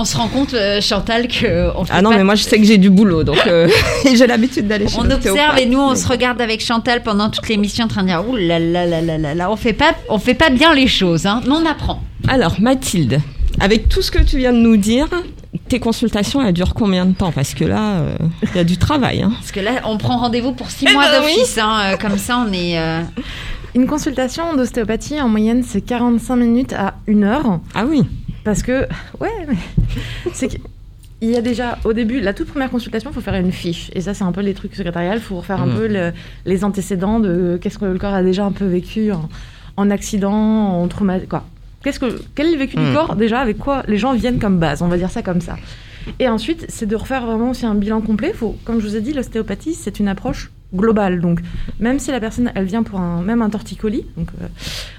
On 0.00 0.04
se 0.04 0.16
rend 0.16 0.28
compte, 0.28 0.54
euh, 0.54 0.80
Chantal, 0.80 1.26
que 1.26 1.70
on 1.76 1.84
fait 1.84 1.92
Ah 1.92 2.02
non, 2.02 2.10
pas- 2.10 2.16
mais 2.18 2.24
moi 2.24 2.36
je 2.36 2.44
sais 2.44 2.56
que 2.56 2.64
j'ai 2.64 2.78
du 2.78 2.88
boulot, 2.88 3.24
donc 3.24 3.44
euh, 3.48 3.68
j'ai 4.14 4.26
l'habitude 4.28 4.68
d'aller 4.68 4.86
chez 4.86 4.96
on 4.96 5.10
observe 5.10 5.58
et 5.58 5.66
nous 5.66 5.80
on 5.80 5.90
Mais 5.90 5.96
se 5.96 6.06
regarde 6.06 6.40
avec 6.40 6.60
Chantal 6.64 7.02
pendant 7.02 7.28
toute 7.30 7.48
l'émission 7.48 7.86
en 7.86 7.88
train 7.88 8.02
de 8.02 8.08
dire 8.08 8.22
ouh 8.28 8.36
là 8.36 8.60
là 8.60 8.86
là 8.86 9.00
là 9.00 9.18
là 9.18 9.34
là 9.34 9.50
on 9.50 9.56
fait 9.56 9.72
pas 9.72 9.92
on 10.08 10.18
fait 10.20 10.34
pas 10.34 10.50
bien 10.50 10.72
les 10.72 10.86
choses 10.86 11.26
hein 11.26 11.40
mais 11.44 11.52
on 11.52 11.66
apprend. 11.66 12.00
Alors 12.28 12.60
Mathilde, 12.60 13.20
avec 13.58 13.88
tout 13.88 14.00
ce 14.02 14.12
que 14.12 14.22
tu 14.22 14.38
viens 14.38 14.52
de 14.52 14.58
nous 14.58 14.76
dire, 14.76 15.08
tes 15.68 15.80
consultations 15.80 16.46
elles 16.46 16.52
durent 16.54 16.74
combien 16.74 17.04
de 17.04 17.14
temps? 17.14 17.32
Parce 17.32 17.54
que 17.54 17.64
là, 17.64 17.98
euh, 17.98 18.14
il 18.52 18.56
y 18.56 18.60
a 18.60 18.64
du 18.64 18.76
travail. 18.76 19.22
Hein. 19.22 19.32
Parce 19.40 19.50
que 19.50 19.58
là 19.60 19.72
on 19.84 19.98
prend 19.98 20.18
rendez-vous 20.18 20.52
pour 20.52 20.70
six 20.70 20.86
Eh 20.88 20.92
mois 20.92 21.06
ben 21.10 21.22
oui. 21.24 21.34
d'office 21.34 21.58
hein, 21.58 21.80
euh, 21.92 21.96
comme 21.96 22.18
ça 22.18 22.44
on 22.48 22.52
est 22.52 22.78
euh, 22.78 23.00
Une 23.74 23.86
consultation 23.88 24.54
d'ostéopathie, 24.56 25.20
en 25.20 25.28
moyenne, 25.28 25.64
c'est 25.66 25.80
45 25.80 26.36
minutes 26.36 26.72
à 26.72 26.94
1 27.08 27.22
heure. 27.24 27.58
Ah 27.74 27.84
oui. 27.88 28.02
Parce 28.48 28.62
que, 28.62 28.86
ouais, 29.20 29.46
c'est 30.32 30.48
qu'il 30.48 30.60
y 31.28 31.36
a 31.36 31.42
déjà, 31.42 31.76
au 31.84 31.92
début, 31.92 32.18
la 32.20 32.32
toute 32.32 32.48
première 32.48 32.70
consultation, 32.70 33.10
il 33.10 33.12
faut 33.12 33.20
faire 33.20 33.34
une 33.34 33.52
fiche. 33.52 33.90
Et 33.94 34.00
ça, 34.00 34.14
c'est 34.14 34.24
un 34.24 34.32
peu 34.32 34.40
les 34.40 34.54
trucs 34.54 34.74
secrétariales. 34.74 35.18
Il 35.18 35.22
faut 35.22 35.36
refaire 35.36 35.60
un 35.60 35.66
Mhm. 35.66 35.76
peu 35.76 35.86
le- 35.86 36.12
les 36.46 36.64
antécédents 36.64 37.20
de 37.20 37.58
qu'est-ce 37.60 37.78
que 37.78 37.84
le 37.84 37.98
corps 37.98 38.14
a 38.14 38.22
déjà 38.22 38.44
un 38.46 38.52
peu 38.52 38.64
vécu 38.64 39.12
en, 39.12 39.28
en 39.76 39.90
accident, 39.90 40.32
en 40.32 40.88
trauma, 40.88 41.18
quoi. 41.20 41.44
Qu'est-ce 41.84 42.00
que, 42.00 42.22
quel 42.34 42.46
est 42.46 42.52
le 42.52 42.58
vécu 42.58 42.76
du 42.76 42.92
corps 42.94 43.16
déjà 43.16 43.38
avec 43.40 43.58
quoi 43.58 43.82
les 43.86 43.98
gens 43.98 44.14
viennent 44.14 44.38
comme 44.38 44.58
base, 44.58 44.80
on 44.80 44.88
va 44.88 44.96
dire 44.96 45.10
ça 45.10 45.22
comme 45.22 45.42
ça. 45.42 45.56
Et 46.18 46.26
ensuite, 46.26 46.64
c'est 46.70 46.86
de 46.86 46.96
refaire 46.96 47.26
vraiment 47.26 47.50
aussi 47.50 47.66
un 47.66 47.74
bilan 47.74 48.00
complet. 48.00 48.32
Faut, 48.32 48.56
comme 48.64 48.80
je 48.80 48.86
vous 48.88 48.96
ai 48.96 49.00
dit, 49.02 49.12
l'ostéopathie, 49.12 49.74
c'est 49.74 50.00
une 50.00 50.08
approche 50.08 50.50
globale. 50.74 51.20
Donc, 51.20 51.40
même 51.80 51.98
si 51.98 52.10
la 52.10 52.20
personne, 52.20 52.50
elle 52.54 52.64
vient 52.64 52.82
pour 52.82 53.00
un, 53.00 53.22
même 53.22 53.42
un 53.42 53.50
torticolis, 53.50 54.04
donc, 54.16 54.28
euh, 54.42 54.46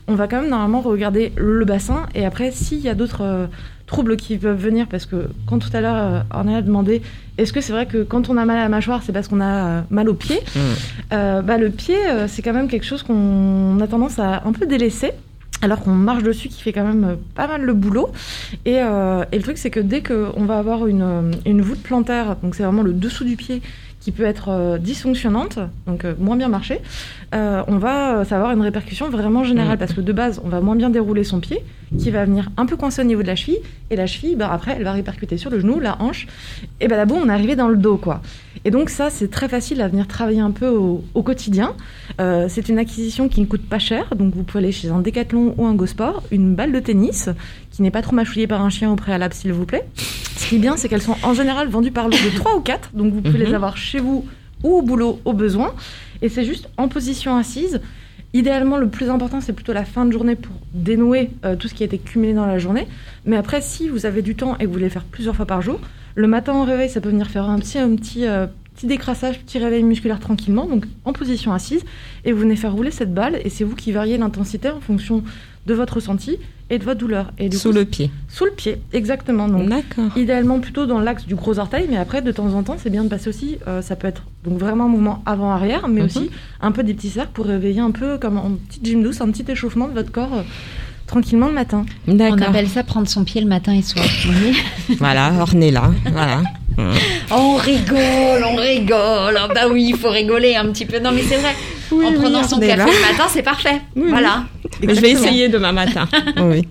on 0.08 0.16
va 0.16 0.28
quand 0.28 0.42
même 0.42 0.50
normalement 0.50 0.82
regarder 0.82 1.32
le 1.38 1.66
bassin. 1.66 2.08
Et 2.16 2.26
après, 2.26 2.52
s'il 2.52 2.80
y 2.80 2.90
a 2.90 2.96
d'autres 2.96 3.22
euh, 3.24 3.48
troubles 3.86 4.18
qui 4.18 4.38
peuvent 4.38 4.60
venir, 4.60 4.88
parce 4.88 5.06
que 5.06 5.30
quand 5.46 5.60
tout 5.60 5.70
à 5.74 5.82
l'heure, 5.82 5.96
euh, 5.96 6.20
on 6.34 6.54
a 6.54 6.62
demandé, 6.62 7.02
est-ce 7.38 7.54
que 7.54 7.62
c'est 7.62 7.72
vrai 7.74 7.86
que 7.86 8.04
quand 8.04 8.30
on 8.30 8.38
a 8.38 8.46
mal 8.46 8.58
à 8.58 8.64
la 8.64 8.70
mâchoire, 8.70 9.02
c'est 9.04 9.14
parce 9.14 9.28
qu'on 9.28 9.42
a 9.42 9.84
mal 9.90 10.10
au 10.10 10.14
pied 10.14 10.40
Euh, 11.14 11.42
bah, 11.42 11.58
Le 11.58 11.70
pied, 11.70 11.98
c'est 12.28 12.42
quand 12.42 12.54
même 12.54 12.68
quelque 12.68 12.86
chose 12.86 13.04
qu'on 13.04 13.80
a 13.82 13.88
tendance 13.88 14.20
à 14.20 14.44
un 14.46 14.52
peu 14.52 14.66
délaisser. 14.66 15.12
Alors 15.62 15.82
qu'on 15.82 15.92
marche 15.92 16.24
dessus, 16.24 16.48
qui 16.48 16.62
fait 16.62 16.72
quand 16.72 16.86
même 16.86 17.18
pas 17.36 17.46
mal 17.48 17.64
le 17.64 17.74
boulot. 17.74 18.12
Et, 18.66 18.78
euh, 18.78 19.26
et 19.34 19.38
le 19.38 19.44
truc, 19.44 19.58
c'est 19.58 19.70
que 19.70 19.82
dès 19.82 20.02
qu'on 20.02 20.46
va 20.46 20.58
avoir 20.58 20.88
une, 20.88 21.32
une 21.46 21.62
voûte 21.62 21.82
plantaire, 21.84 22.38
donc 22.42 22.56
c'est 22.56 22.64
vraiment 22.64 22.82
le 22.82 22.94
dessous 22.94 23.26
du 23.26 23.36
pied, 23.36 23.62
qui 24.10 24.16
peut 24.16 24.26
être 24.26 24.50
euh, 24.50 24.80
dysfonctionnante, 24.80 25.60
donc 25.86 26.04
euh, 26.04 26.16
moins 26.18 26.36
bien 26.36 26.48
marcher, 26.48 26.80
euh, 27.36 27.62
on 27.68 27.78
va 27.78 28.18
euh, 28.18 28.24
ça 28.24 28.32
va 28.32 28.38
avoir 28.38 28.52
une 28.54 28.64
répercussion 28.64 29.08
vraiment 29.12 29.44
générale 29.44 29.78
parce 29.78 29.94
que 29.94 30.02
de 30.02 30.12
base, 30.12 30.42
on 30.44 30.50
va 30.50 30.62
moins 30.62 30.76
bien 30.76 30.90
dérouler 30.90 31.24
son 31.24 31.40
pied, 31.40 31.64
qui 32.00 32.10
va 32.10 32.26
venir 32.26 32.50
un 32.58 32.66
peu 32.66 32.76
coincer 32.76 33.04
au 33.04 33.06
niveau 33.06 33.22
de 33.22 33.28
la 33.28 33.36
cheville, 33.36 33.60
et 33.92 33.96
la 33.96 34.08
cheville, 34.08 34.36
bah, 34.36 34.50
après, 34.52 34.74
elle 34.76 34.84
va 34.84 34.94
répercuter 34.94 35.38
sur 35.38 35.52
le 35.52 35.60
genou, 35.60 35.80
la 35.80 36.02
hanche, 36.02 36.26
et 36.80 36.88
bah 36.88 36.98
là-bas, 36.98 37.16
on 37.24 37.30
est 37.30 37.32
arrivé 37.32 37.56
dans 37.56 37.68
le 37.68 37.78
dos, 37.78 37.98
quoi. 37.98 38.22
Et 38.66 38.72
donc 38.72 38.90
ça, 38.90 39.10
c'est 39.10 39.30
très 39.30 39.48
facile 39.48 39.82
à 39.82 39.88
venir 39.88 40.08
travailler 40.08 40.42
un 40.42 40.52
peu 40.52 40.68
au, 40.68 41.04
au 41.14 41.24
quotidien. 41.24 41.76
Euh, 42.20 42.48
c'est 42.50 42.68
une 42.70 42.78
acquisition 42.78 43.30
qui 43.30 43.40
ne 43.42 43.46
coûte 43.46 43.68
pas 43.68 43.80
cher, 43.80 44.14
donc 44.16 44.34
vous 44.36 44.44
pouvez 44.44 44.64
aller 44.64 44.72
chez 44.72 44.90
un 44.90 45.00
Décathlon 45.00 45.56
ou 45.58 45.66
un 45.66 45.74
Go 45.76 45.86
Sport, 45.86 46.24
une 46.32 46.56
balle 46.56 46.72
de 46.72 46.80
tennis 46.80 47.30
qui 47.72 47.82
n'est 47.82 47.92
pas 47.92 48.02
trop 48.02 48.16
mâchouillée 48.16 48.48
par 48.48 48.62
un 48.62 48.70
chien 48.70 48.92
au 48.92 48.96
préalable, 48.96 49.34
s'il 49.34 49.54
vous 49.54 49.66
plaît. 49.66 49.86
Ce 49.96 50.48
qui 50.50 50.56
est 50.56 50.60
bien, 50.60 50.76
c'est 50.78 50.90
qu'elles 50.90 51.02
sont 51.02 51.16
en 51.24 51.34
général 51.34 51.70
vendues 51.70 51.92
par 51.92 52.06
lot 52.10 52.12
de 52.18 52.36
3 52.36 52.56
ou 52.58 52.62
4, 52.62 52.92
donc 52.94 53.14
vous 53.14 53.22
pouvez 53.22 53.40
Mhm. 53.40 53.46
les 53.46 53.54
avoir 53.54 53.78
chez 53.78 54.00
vous 54.00 54.26
ou 54.64 54.78
au 54.78 54.82
boulot 54.82 55.20
au 55.26 55.34
besoin. 55.34 55.74
Et 56.22 56.28
c'est 56.28 56.44
juste 56.44 56.70
en 56.78 56.90
position 56.90 57.38
assise. 57.38 57.80
Idéalement, 58.34 58.78
le 58.78 58.90
plus 58.90 59.10
important, 59.10 59.42
c'est 59.42 59.54
plutôt 59.54 59.74
la 59.74 59.86
fin 59.86 60.06
de 60.06 60.12
journée 60.12 60.36
pour 60.36 60.52
dénouer 60.74 61.32
euh, 61.46 61.56
tout 61.56 61.68
ce 61.68 61.74
qui 61.74 61.82
a 61.84 61.86
été 61.88 61.98
cumulé 61.98 62.34
dans 62.34 62.46
la 62.46 62.60
journée. 62.60 62.88
Mais 63.26 63.38
après, 63.38 63.62
si 63.62 63.88
vous 63.88 64.06
avez 64.06 64.22
du 64.22 64.36
temps 64.36 64.56
et 64.58 64.60
que 64.64 64.66
vous 64.68 64.74
voulez 64.74 64.84
le 64.86 64.92
faire 64.92 65.06
plusieurs 65.06 65.36
fois 65.36 65.46
par 65.48 65.62
jour, 65.62 65.80
le 66.20 66.28
matin 66.28 66.54
au 66.54 66.66
réveil, 66.66 66.90
ça 66.90 67.00
peut 67.00 67.10
venir 67.10 67.28
faire 67.28 67.50
un 67.50 67.58
petit, 67.60 67.78
un 67.78 67.96
petit, 67.96 68.26
euh, 68.26 68.46
petit 68.76 68.88
décrassage, 68.88 69.40
petit 69.40 69.58
réveil 69.58 69.84
musculaire 69.84 70.20
tranquillement, 70.20 70.66
donc 70.66 70.84
en 71.06 71.14
position 71.14 71.54
assise. 71.54 71.82
Et 72.26 72.34
vous 72.34 72.42
venez 72.42 72.58
faire 72.58 72.74
rouler 72.74 72.92
cette 72.92 73.14
balle, 73.14 73.40
et 73.46 73.50
c'est 73.50 73.64
vous 73.64 73.76
qui 73.76 73.94
variez 73.94 74.18
l'intensité 74.18 74.70
en 74.70 74.82
fonction 74.82 75.24
de 75.66 75.74
votre 75.74 75.94
ressenti 75.94 76.38
et 76.70 76.78
de 76.78 76.84
votre 76.84 77.00
douleur. 77.00 77.32
Et 77.38 77.48
du 77.48 77.56
Sous 77.56 77.70
coup, 77.70 77.76
le 77.76 77.86
pied. 77.86 78.12
Sous 78.28 78.44
le 78.44 78.52
pied, 78.52 78.82
exactement. 78.92 79.48
Donc, 79.48 79.72
idéalement 80.18 80.60
plutôt 80.60 80.86
dans 80.86 81.00
l'axe 81.00 81.26
du 81.26 81.36
gros 81.36 81.58
orteil, 81.58 81.88
mais 81.90 81.96
après, 81.96 82.22
de 82.22 82.34
temps 82.34 82.54
en 82.54 82.64
temps, 82.64 82.76
c'est 82.78 82.90
bien 82.90 83.06
de 83.06 83.10
passer 83.10 83.30
aussi, 83.30 83.58
euh, 83.70 83.82
ça 83.82 83.96
peut 83.96 84.08
être 84.08 84.24
donc 84.44 84.58
vraiment 84.58 84.86
un 84.86 84.90
mouvement 84.90 85.24
avant-arrière, 85.26 85.88
mais 85.88 86.02
aussi 86.02 86.30
un 86.60 86.74
peu 86.74 86.84
des 86.84 86.94
petits 86.94 87.12
cercles 87.12 87.32
pour 87.34 87.46
réveiller 87.46 87.80
un 87.80 87.92
peu 87.92 88.18
comme 88.18 88.36
un 88.36 88.58
petit 88.68 88.82
gym 88.84 89.04
douce, 89.04 89.22
un 89.22 89.32
petit 89.32 89.50
échauffement 89.50 89.88
de 89.88 89.94
votre 89.94 90.12
corps 90.12 90.34
euh, 90.34 90.44
tranquillement 91.10 91.48
le 91.48 91.54
matin. 91.54 91.86
on 92.08 92.20
appelle 92.20 92.70
ça 92.70 92.84
prendre 92.84 93.08
son 93.08 93.24
pied 93.24 93.42
le 93.42 93.48
matin 93.48 93.74
et 93.74 93.82
soir. 93.82 94.06
Voilà, 95.00 95.32
Ornella. 95.42 95.92
voilà. 96.12 96.44
on 97.32 97.56
rigole, 97.56 98.44
on 98.46 98.56
rigole. 98.56 99.36
Ah 99.38 99.48
bah 99.54 99.68
oui, 99.72 99.88
il 99.90 99.98
faut 99.98 100.10
rigoler 100.10 100.56
un 100.56 100.66
petit 100.72 100.86
peu. 100.86 101.00
Non 101.00 101.12
mais 101.12 101.24
c'est 101.24 101.38
vrai. 101.38 101.54
Oui, 101.92 102.06
en 102.06 102.10
oui, 102.12 102.16
prenant 102.16 102.44
son 102.44 102.56
Ornella. 102.56 102.86
café 102.86 102.92
le 102.96 103.12
matin, 103.12 103.24
c'est 103.30 103.42
parfait. 103.42 103.82
Oui, 103.96 104.10
voilà. 104.10 104.44
Mais 104.86 104.94
je 104.96 105.02
vais 105.02 105.12
essayer 105.12 105.50
demain 105.50 105.72
matin. 105.72 106.08
oui. 106.42 106.68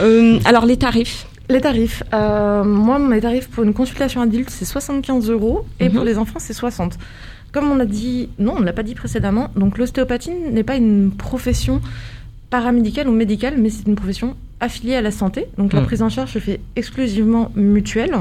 Euh, 0.00 0.38
alors 0.44 0.64
les 0.66 0.76
tarifs. 0.78 1.26
Les 1.50 1.60
tarifs. 1.60 2.02
Euh, 2.14 2.64
moi, 2.64 2.98
mes 2.98 3.20
tarifs 3.20 3.48
pour 3.48 3.64
une 3.64 3.74
consultation 3.74 4.22
adulte, 4.22 4.48
c'est 4.50 4.64
75 4.64 5.28
euros 5.30 5.66
et 5.78 5.88
Mhm. 5.88 5.94
pour 5.94 6.04
les 6.04 6.16
enfants, 6.16 6.38
c'est 6.38 6.54
60. 6.54 6.94
Comme 7.52 7.70
on 7.70 7.78
a 7.80 7.84
dit, 7.84 8.30
non, 8.38 8.54
on 8.56 8.60
ne 8.60 8.64
l'a 8.64 8.72
pas 8.72 8.82
dit 8.82 8.94
précédemment, 8.94 9.50
donc 9.56 9.76
l'ostéopathie 9.76 10.30
n'est 10.50 10.62
pas 10.62 10.76
une 10.76 11.10
profession 11.10 11.82
paramédicale 12.52 13.08
ou 13.08 13.12
médicale, 13.12 13.54
mais 13.58 13.70
c'est 13.70 13.86
une 13.88 13.94
profession 13.96 14.36
affiliés 14.60 14.94
à 14.94 15.00
la 15.00 15.10
santé. 15.10 15.46
Donc 15.58 15.72
la 15.72 15.80
Mm. 15.80 15.86
prise 15.86 16.02
en 16.02 16.08
charge 16.10 16.32
se 16.34 16.38
fait 16.38 16.60
exclusivement 16.76 17.50
mutuelle. 17.56 18.14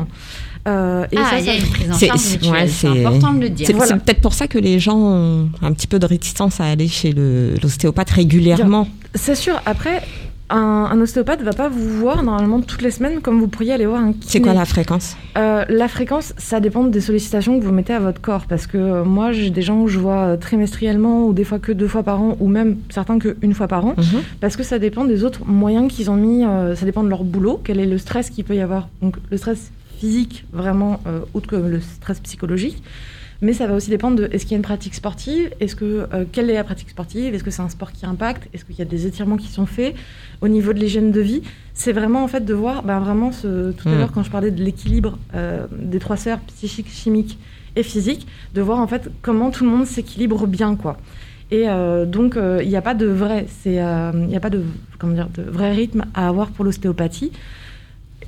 Euh, 0.67 1.05
et 1.11 1.17
ah, 1.17 1.29
ça, 1.31 1.39
il 1.39 1.45
y 1.45 1.49
a 1.49 1.53
ça- 1.53 1.59
une 1.59 1.65
prise 1.71 1.91
en 1.91 1.93
C'est- 1.95 2.49
ouais, 2.49 3.05
important 3.05 3.33
de 3.33 3.41
le 3.41 3.49
dire. 3.49 3.67
C'est 3.67 3.73
Voilà. 3.73 3.97
peut-être 3.97 4.21
pour 4.21 4.33
ça 4.33 4.47
que 4.47 4.57
les 4.57 4.79
gens 4.79 4.97
ont 4.97 5.49
un 5.61 5.71
petit 5.73 5.87
peu 5.87 5.99
de 5.99 6.05
réticence 6.05 6.61
à 6.61 6.65
aller 6.65 6.87
chez 6.87 7.11
le- 7.11 7.55
l'ostéopathe 7.61 8.09
régulièrement. 8.11 8.87
C'est 9.15 9.35
sûr. 9.35 9.61
Après, 9.65 10.01
un, 10.51 10.89
un 10.91 11.01
ostéopathe 11.01 11.41
va 11.41 11.53
pas 11.53 11.69
vous 11.69 11.87
voir 11.99 12.21
normalement 12.23 12.61
toutes 12.61 12.81
les 12.81 12.91
semaines 12.91 13.21
comme 13.21 13.39
vous 13.39 13.47
pourriez 13.47 13.73
aller 13.73 13.85
voir 13.85 14.01
un 14.01 14.11
kiné. 14.13 14.25
C'est 14.27 14.41
quoi 14.41 14.53
la 14.53 14.65
fréquence? 14.65 15.15
Euh, 15.37 15.65
La 15.69 15.87
fréquence, 15.87 16.33
ça 16.37 16.59
dépend 16.59 16.83
des 16.83 17.01
sollicitations 17.01 17.59
que 17.59 17.63
vous 17.63 17.71
mettez 17.71 17.93
à 17.93 17.99
votre 17.99 18.21
corps. 18.21 18.45
Parce 18.47 18.67
que 18.67 18.77
euh, 18.77 19.03
moi, 19.03 19.31
j'ai 19.31 19.49
des 19.49 19.61
gens 19.61 19.83
que 19.85 19.89
je 19.89 19.99
vois 19.99 20.21
euh, 20.25 20.37
trimestriellement 20.37 21.25
ou 21.25 21.33
des 21.33 21.43
fois 21.43 21.59
que 21.59 21.71
deux 21.71 21.87
fois 21.87 22.03
par 22.03 22.21
an 22.21 22.37
ou 22.39 22.47
même 22.47 22.77
certains 22.89 23.17
que 23.19 23.37
une 23.41 23.53
fois 23.53 23.67
par 23.67 23.85
an. 23.85 23.95
Mhm. 23.97 24.21
Parce 24.39 24.55
que 24.57 24.63
ça 24.63 24.77
dépend 24.79 25.05
des 25.05 25.23
autres 25.23 25.45
moyens 25.45 25.91
qu'ils 25.91 26.11
ont 26.11 26.15
mis. 26.17 26.45
euh, 26.45 26.75
ça 26.75 26.85
dépend 26.85 27.03
de 27.03 27.09
leur 27.09 27.23
boulot. 27.23 27.59
Quel 27.63 27.79
est 27.79 27.85
le 27.85 27.97
stress 27.97 28.29
qu'il 28.29 28.43
peut 28.43 28.55
y 28.55 28.61
avoir. 28.61 28.89
Donc 29.01 29.15
le 29.29 29.37
stress 29.37 29.71
physique, 29.99 30.45
vraiment, 30.51 30.99
outre 31.35 31.47
que 31.47 31.55
le 31.55 31.79
stress 31.79 32.19
psychologique. 32.21 32.81
Mais 33.41 33.53
ça 33.53 33.65
va 33.65 33.73
aussi 33.73 33.89
dépendre 33.89 34.17
de 34.17 34.29
est-ce 34.31 34.43
qu'il 34.43 34.51
y 34.51 34.55
a 34.55 34.57
une 34.57 34.61
pratique 34.63 34.93
sportive, 34.93 35.49
est-ce 35.59 35.75
que 35.75 36.07
euh, 36.13 36.25
quelle 36.31 36.49
est 36.49 36.53
la 36.53 36.63
pratique 36.63 36.91
sportive, 36.91 37.33
est-ce 37.33 37.43
que 37.43 37.49
c'est 37.49 37.63
un 37.63 37.69
sport 37.69 37.91
qui 37.91 38.05
impacte, 38.05 38.47
est-ce 38.53 38.65
qu'il 38.65 38.75
y 38.77 38.81
a 38.83 38.85
des 38.85 39.07
étirements 39.07 39.37
qui 39.37 39.47
sont 39.47 39.65
faits 39.65 39.95
au 40.41 40.47
niveau 40.47 40.73
de 40.73 40.79
l'hygiène 40.79 41.11
de 41.11 41.21
vie? 41.21 41.41
C'est 41.73 41.91
vraiment 41.91 42.23
en 42.23 42.27
fait 42.27 42.45
de 42.45 42.53
voir, 42.53 42.83
ben, 42.83 42.99
vraiment 42.99 43.31
ce, 43.31 43.71
tout 43.71 43.89
à 43.89 43.91
Mm. 43.93 43.97
l'heure 43.97 44.11
quand 44.11 44.23
je 44.23 44.29
parlais 44.29 44.51
de 44.51 44.63
l'équilibre 44.63 45.17
euh, 45.33 45.65
des 45.71 45.99
trois 45.99 46.17
sphères 46.17 46.39
psychiques, 46.41 46.89
chimiques 46.89 47.39
et 47.75 47.83
physiques, 47.83 48.27
de 48.53 48.61
voir 48.61 48.77
en 48.79 48.87
fait 48.87 49.09
comment 49.23 49.49
tout 49.49 49.63
le 49.63 49.71
monde 49.71 49.85
s'équilibre 49.87 50.45
bien 50.45 50.75
quoi. 50.75 50.97
Et 51.49 51.67
euh, 51.67 52.05
donc 52.05 52.37
euh, 52.37 52.59
il 52.63 52.69
n'y 52.69 52.77
a 52.77 52.81
pas 52.81 52.93
de 52.93 53.07
vrai, 53.07 53.45
c'est 53.61 53.81
euh, 53.81 54.11
il 54.13 54.27
n'y 54.27 54.37
a 54.37 54.39
pas 54.39 54.49
de 54.49 54.63
comment 54.99 55.13
dire 55.13 55.29
de 55.33 55.41
vrai 55.41 55.71
rythme 55.73 56.05
à 56.13 56.27
avoir 56.27 56.49
pour 56.49 56.63
l'ostéopathie. 56.63 57.31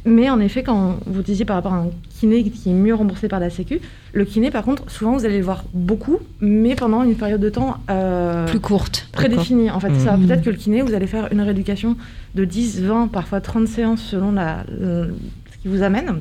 Mais 0.05 0.29
en 0.29 0.39
effet, 0.41 0.63
quand 0.63 0.97
vous 1.05 1.21
disiez 1.21 1.45
par 1.45 1.55
rapport 1.55 1.73
à 1.73 1.77
un 1.77 1.87
kiné 2.09 2.43
qui 2.43 2.69
est 2.69 2.73
mieux 2.73 2.93
remboursé 2.93 3.29
par 3.29 3.39
la 3.39 3.49
Sécu, 3.49 3.79
le 4.11 4.25
kiné, 4.25 4.51
par 4.51 4.63
contre, 4.63 4.89
souvent 4.91 5.13
vous 5.17 5.25
allez 5.25 5.37
le 5.37 5.43
voir 5.45 5.63
beaucoup, 5.73 6.17
mais 6.41 6.75
pendant 6.75 7.03
une 7.03 7.15
période 7.15 7.39
de 7.39 7.49
temps 7.49 7.77
euh, 7.89 8.45
Plus 8.47 8.59
courte. 8.59 9.07
prédéfinie. 9.13 9.69
En 9.71 9.79
fait, 9.79 9.89
Mhm. 9.89 9.99
ça. 9.99 10.17
Peut-être 10.17 10.41
que 10.43 10.49
le 10.49 10.57
kiné, 10.57 10.81
vous 10.81 10.93
allez 10.93 11.07
faire 11.07 11.29
une 11.31 11.39
rééducation 11.41 11.95
de 12.35 12.43
10, 12.43 12.81
20, 12.81 13.07
parfois 13.07 13.39
30 13.39 13.67
séances 13.67 14.01
selon 14.01 14.33
la, 14.33 14.65
le- 14.77 15.15
ce 15.53 15.57
qui 15.61 15.67
vous 15.69 15.83
amène. 15.83 16.19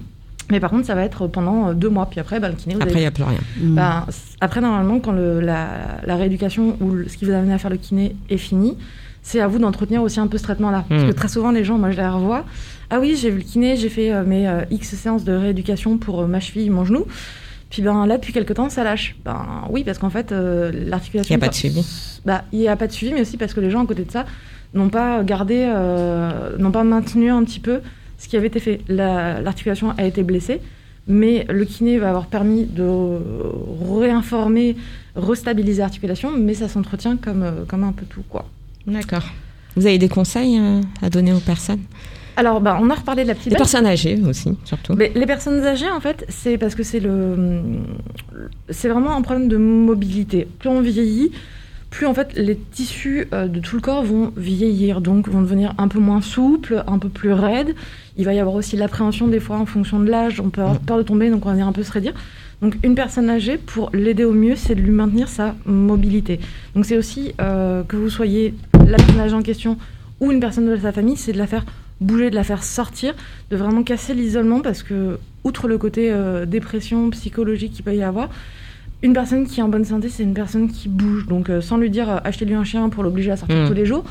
Mais 0.51 0.61
par 0.61 0.71
contre, 0.71 0.87
ça 0.87 0.95
va 0.95 1.03
être 1.05 1.27
pendant 1.27 1.69
euh, 1.71 1.75
deux 1.75 1.89
mois. 1.89 2.07
Puis 2.07 2.21
après, 2.21 2.39
bah, 2.39 2.49
le 2.51 2.55
kiné, 2.55 2.75
vous 2.75 2.83
Après, 2.83 2.95
il 2.95 3.01
n'y 3.01 3.07
a 3.07 3.11
plus 3.11 3.25
rien. 3.25 3.39
Mm. 3.61 3.75
ben, 3.75 4.05
c- 4.11 4.37
après, 4.41 4.61
normalement, 4.61 5.01
quand 5.01 5.13
le- 5.13 5.41
la, 5.41 5.67
la 6.07 6.17
rééducation 6.17 6.77
ou 6.81 6.91
le- 6.91 7.09
ce 7.09 7.17
qui 7.17 7.25
vous 7.25 7.33
a 7.33 7.37
amené 7.37 7.53
à 7.55 7.59
faire 7.59 7.71
le 7.71 7.79
kiné 7.79 8.15
est 8.31 8.37
fini, 8.37 8.77
c'est 9.23 9.41
à 9.41 9.47
vous 9.47 9.59
d'entretenir 9.59 10.03
aussi 10.03 10.19
un 10.21 10.27
peu 10.27 10.37
ce 10.39 10.43
traitement-là. 10.43 10.85
Parce 10.89 11.03
Mm. 11.05 11.07
que 11.09 11.13
très 11.13 11.29
souvent, 11.29 11.51
les 11.53 11.65
gens, 11.65 11.79
moi, 11.79 11.91
je 11.91 11.97
les 11.97 12.07
revois. 12.09 12.45
Ah 12.91 12.99
oui, 13.01 13.17
j'ai 13.17 13.31
vu 13.31 13.39
le 13.39 13.45
kiné, 13.45 13.77
j'ai 13.77 13.89
fait 13.89 14.13
euh, 14.13 14.25
mes 14.25 14.47
euh, 14.49 14.63
X 14.71 14.95
séances 14.97 15.25
de 15.25 15.33
rééducation 15.33 15.97
pour 15.97 16.23
euh, 16.23 16.27
ma 16.27 16.41
cheville, 16.41 16.69
mon 16.71 16.85
genou. 16.85 17.07
Puis 17.71 17.81
ben 17.81 18.05
là, 18.07 18.19
depuis 18.19 18.33
quelques 18.35 18.55
temps, 18.55 18.69
ça 18.69 18.85
lâche. 18.85 19.17
Ben 19.25 19.65
oui, 19.71 19.83
parce 19.85 19.97
qu'en 19.99 20.11
fait, 20.11 20.31
l'articulation. 20.33 21.35
Il 21.35 21.39
n'y 21.39 21.43
a 21.43 21.47
pas 21.47 21.51
de 21.51 21.55
suivi. 21.55 21.87
Bah, 22.27 22.45
il 22.53 22.59
n'y 22.59 22.69
a 22.69 22.77
pas 22.77 22.87
de 22.87 22.93
suivi, 22.93 23.15
mais 23.15 23.23
aussi 23.23 23.39
parce 23.39 23.55
que 23.55 23.61
les 23.61 23.71
gens 23.71 23.83
à 23.83 23.87
côté 23.87 24.05
de 24.05 24.11
ça 24.11 24.27
n'ont 24.75 24.91
pas 24.91 25.23
gardé, 25.25 25.65
n'ont 26.59 26.71
pas 26.71 26.85
maintenu 26.85 27.31
un 27.31 27.43
petit 27.45 27.61
peu 27.61 27.81
ce 28.19 28.29
qui 28.29 28.37
avait 28.37 28.49
été 28.49 28.61
fait. 28.61 28.81
La- 28.89 29.41
L'articulation 29.41 29.95
a 29.97 30.05
été 30.05 30.23
blessée, 30.23 30.61
mais 31.09 31.47
le 31.49 31.65
kiné 31.65 31.97
va 31.99 32.11
avoir 32.11 32.27
permis 32.27 32.65
de 32.67 32.85
réinformer, 33.91 34.77
restabiliser 35.17 35.81
l'articulation, 35.83 36.31
mais 36.37 36.55
ça 36.55 36.69
s'entretient 36.69 37.17
comme, 37.17 37.65
comme 37.69 37.85
un 37.85 37.93
peu 37.93 38.05
tout, 38.07 38.23
quoi. 38.29 38.45
D'accord. 38.87 39.25
Vous 39.77 39.87
avez 39.87 39.99
des 39.99 40.09
conseils 40.09 40.59
euh, 40.59 40.81
à 41.01 41.09
donner 41.11 41.33
aux 41.33 41.41
personnes? 41.41 41.81
Alors, 42.37 42.61
bah, 42.61 42.79
on 42.81 42.89
a 42.91 42.95
reparlé 42.95 43.25
de 43.25 43.29
la 43.29 43.35
petite 43.35 43.47
Les 43.47 43.51
bête. 43.51 43.59
personnes 43.59 43.87
âgées 43.87 44.19
aussi, 44.27 44.57
surtout. 44.65 44.95
Mais 44.95 45.13
les 45.15 45.27
personnes 45.27 45.61
âgées, 45.65 45.91
en 45.91 46.01
fait, 46.01 46.25
c'est 46.29 46.57
parce 46.59 46.75
que 46.75 46.83
c'est 46.83 47.01
le, 47.01 47.63
c'est 48.71 48.89
vraiment 48.89 49.15
un 49.15 49.23
problème 49.23 49.49
de 49.49 49.57
mobilité. 49.59 50.49
Plus 50.59 50.69
on 50.71 50.81
vieillit, 50.81 51.31
plus 51.91 52.07
en 52.07 52.15
fait 52.15 52.33
les 52.37 52.57
tissus 52.57 53.29
euh, 53.35 53.49
de 53.49 53.61
tout 53.61 53.77
le 53.77 53.83
corps 53.83 54.03
vont 54.03 54.33
vieillir, 54.37 55.03
donc 55.03 55.29
vont 55.29 55.43
devenir 55.43 55.75
un 55.77 55.89
peu 55.89 55.99
moins 55.99 56.23
souples, 56.23 56.83
un 56.87 56.99
peu 56.99 57.11
plus 57.11 57.33
raides. 57.35 57.75
Il 58.17 58.25
va 58.25 58.33
y 58.33 58.41
avoir 58.41 58.55
aussi 58.55 58.77
l'appréhension 58.77 59.29
des 59.29 59.41
fois 59.41 59.59
en 59.59 59.67
fonction 59.67 60.01
de 60.01 60.09
l'âge. 60.09 60.41
On 60.41 60.49
peut 60.49 60.63
avoir 60.63 60.79
peur 60.81 60.97
de 60.97 61.03
tomber, 61.03 61.29
donc 61.29 61.45
on 61.45 61.49
va 61.49 61.53
venir 61.53 61.67
un 61.67 61.73
peu 61.73 61.83
se 61.83 61.93
raidir. 61.93 62.15
Donc 62.63 62.77
une 62.85 62.95
personne 62.95 63.29
âgée, 63.29 63.59
pour 63.59 63.91
l'aider 63.93 64.25
au 64.25 64.33
mieux, 64.33 64.55
c'est 64.55 64.77
de 64.77 64.81
lui 64.81 64.93
maintenir 64.93 65.29
sa 65.29 65.57
mobilité. 65.67 66.39
Donc 66.77 66.87
c'est 66.87 66.97
aussi 66.97 67.35
euh, 67.41 67.83
que 67.83 67.97
vous 67.97 68.09
soyez 68.09 68.55
la 68.87 68.97
personne 68.97 69.21
âgée 69.21 69.35
en 69.35 69.43
question 69.43 69.77
ou 70.21 70.31
une 70.31 70.39
personne 70.39 70.71
de 70.71 70.77
sa 70.77 70.93
famille, 70.93 71.17
c'est 71.17 71.33
de 71.33 71.39
la 71.39 71.49
faire 71.49 71.67
bouger, 72.01 72.31
de 72.31 72.37
la 72.37 72.45
faire 72.45 72.63
sortir, 72.63 73.15
de 73.51 73.57
vraiment 73.57 73.83
casser 73.83 74.15
l'isolement 74.15 74.61
parce 74.61 74.85
que, 74.85 75.19
outre 75.43 75.67
le 75.67 75.77
côté 75.77 76.13
euh, 76.13 76.47
dépression 76.47 77.11
psychologique 77.11 77.73
qu'il 77.73 77.85
peut 77.85 77.97
y 77.97 78.05
avoir, 78.05 78.31
une 79.03 79.13
personne 79.13 79.45
qui 79.45 79.59
est 79.59 79.63
en 79.65 79.69
bonne 79.69 79.85
santé, 79.85 80.09
c'est 80.09 80.23
une 80.23 80.35
personne 80.35 80.71
qui 80.71 80.89
bouge. 80.89 81.27
Donc, 81.27 81.51
euh, 81.51 81.61
sans 81.61 81.77
lui 81.77 81.91
dire 81.91 82.09
euh, 82.09 82.19
achetez-lui 82.23 82.55
un 82.55 82.63
chien 82.63 82.89
pour 82.89 83.03
l'obliger 83.03 83.33
à 83.33 83.37
sortir 83.37 83.65
Mm. 83.65 83.67
tous 83.67 83.75
les 83.75 83.87
jours, 83.87 84.05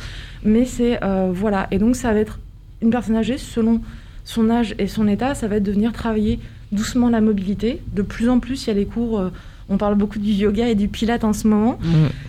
mais 0.43 0.65
c'est 0.65 0.99
voilà. 1.31 1.67
Et 1.71 1.77
donc, 1.77 1.95
ça 1.95 2.11
va 2.11 2.19
être 2.19 2.39
une 2.81 2.89
personne 2.89 3.15
âgée 3.15 3.37
selon 3.37 3.79
son 4.25 4.49
âge 4.49 4.75
et 4.77 4.87
son 4.87 5.07
état, 5.07 5.35
ça 5.35 5.47
va 5.47 5.55
être 5.55 5.63
de 5.63 5.71
venir 5.71 5.93
travailler 5.93 6.39
doucement 6.71 7.09
la 7.09 7.21
mobilité. 7.21 7.81
De 7.93 8.01
plus 8.01 8.29
en 8.29 8.39
plus, 8.39 8.65
il 8.65 8.67
y 8.67 8.71
a 8.71 8.75
des 8.75 8.85
cours. 8.85 9.19
euh, 9.19 9.29
on 9.73 9.77
parle 9.77 9.95
beaucoup 9.95 10.19
du 10.19 10.31
yoga 10.31 10.67
et 10.67 10.75
du 10.75 10.89
pilate 10.89 11.23
en 11.23 11.31
ce 11.31 11.47
moment. 11.47 11.79
Mm. 11.81 11.87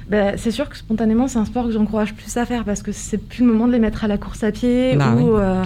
Ben, 0.08 0.34
c'est 0.36 0.52
sûr 0.52 0.68
que 0.68 0.76
spontanément, 0.76 1.26
c'est 1.26 1.40
un 1.40 1.44
sport 1.44 1.66
que 1.66 1.72
j'encourage 1.72 2.14
plus 2.14 2.36
à 2.36 2.46
faire 2.46 2.62
parce 2.64 2.82
que 2.82 2.92
c'est 2.92 3.18
plus 3.18 3.44
le 3.44 3.52
moment 3.52 3.66
de 3.66 3.72
les 3.72 3.80
mettre 3.80 4.04
à 4.04 4.06
la 4.06 4.16
course 4.16 4.44
à 4.44 4.52
pied 4.52 4.94
Bah 4.94 5.12
ou, 5.16 5.36
euh, 5.36 5.64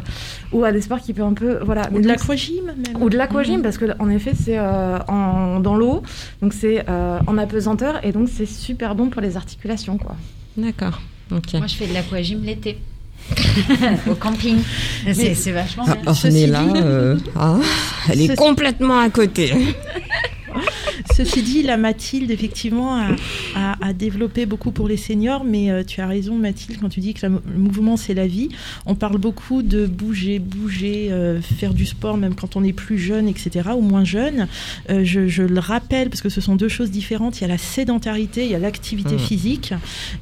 ou 0.53 0.65
à 0.65 0.73
des 0.73 0.81
sports 0.81 1.01
qui 1.01 1.13
peuvent 1.13 1.27
un 1.27 1.35
peu. 1.35 1.59
Voilà. 1.63 1.83
Ou 1.91 1.97
Mais 1.97 2.01
de 2.01 2.09
donc, 2.09 2.17
l'aquagym 2.19 2.65
même. 2.65 3.03
ou 3.03 3.11
de 3.11 3.19
l'aquagym 3.19 3.57
Mhm. 3.57 3.63
parce 3.63 3.77
que 3.77 3.85
en 3.99 4.09
effet 4.09 4.33
c'est 4.35 4.57
euh, 4.59 4.99
en, 5.07 5.61
dans 5.61 5.77
l'eau 5.77 6.03
donc 6.41 6.55
c'est 6.55 6.89
euh, 6.89 7.19
en 7.27 7.37
apesanteur 7.37 8.03
et 8.07 8.13
donc 8.13 8.31
c'est 8.31 8.47
super 8.47 8.95
bon 8.95 9.09
pour 9.11 9.21
les 9.21 9.37
articulations 9.37 9.99
quoi. 9.99 10.17
D'accord. 10.57 11.03
Ok. 11.31 11.53
Moi, 11.55 11.67
je 11.67 11.75
fais 11.75 11.89
de 11.89 11.93
l'aquagym 11.93 12.41
l'été. 12.43 12.79
Au 14.11 14.15
camping. 14.15 14.59
C'est 15.13 15.53
vachement 15.53 15.85
Ah, 15.89 15.95
bien. 15.95 16.13
Dit- 16.75 16.81
euh, 16.83 17.17
ah, 17.37 17.57
elle 18.11 18.21
est 18.23 18.27
Ceci- 18.29 18.37
complètement 18.37 18.99
à 19.01 19.11
côté. 19.11 19.53
Ceci 21.15 21.43
dit, 21.43 21.63
la 21.63 21.77
Mathilde, 21.77 22.31
effectivement, 22.31 22.97
a, 22.97 23.09
a- 23.55 23.77
a 23.87 23.93
développé 23.93 24.45
beaucoup 24.47 24.71
pour 24.71 24.89
les 24.89 24.97
seniors, 24.97 25.45
mais 25.45 25.71
euh, 25.71 25.83
tu 25.85 26.01
as 26.01 26.07
raison, 26.07 26.37
Mathilde, 26.37 26.79
quand 26.81 26.89
tu 26.89 27.01
dis 27.01 27.15
que 27.15 27.27
la- 27.27 27.29
le 27.33 27.59
mouvement, 27.59 27.97
c'est 27.97 28.15
la 28.15 28.27
vie. 28.27 28.49
On 28.87 28.95
parle 28.95 29.19
beaucoup 29.19 29.63
de 29.63 29.87
bouger, 29.87 30.39
bouger, 30.39 31.09
euh, 31.11 31.41
faire 31.41 31.75
du 31.75 31.87
sport, 31.87 32.17
même 32.17 32.35
quand 32.35 32.57
on 32.57 32.65
est 32.65 32.73
plus 32.73 32.99
jeune, 32.99 33.29
etc., 33.29 33.71
ou 33.77 33.81
moins 33.83 34.05
jeune. 34.05 34.49
Euh, 34.91 35.05
je, 35.05 35.29
je 35.29 35.43
le 35.43 35.59
rappelle, 35.61 36.11
parce 36.11 36.21
que 36.23 36.29
ce 36.29 36.41
sont 36.41 36.57
deux 36.57 36.69
choses 36.69 36.91
différentes. 36.91 37.39
Il 37.39 37.43
y 37.43 37.45
a 37.45 37.49
la 37.49 37.59
sédentarité, 37.59 38.45
il 38.45 38.51
y 38.51 38.55
a 38.55 38.59
l'activité 38.59 39.15
Mmh. 39.15 39.19
physique, 39.19 39.75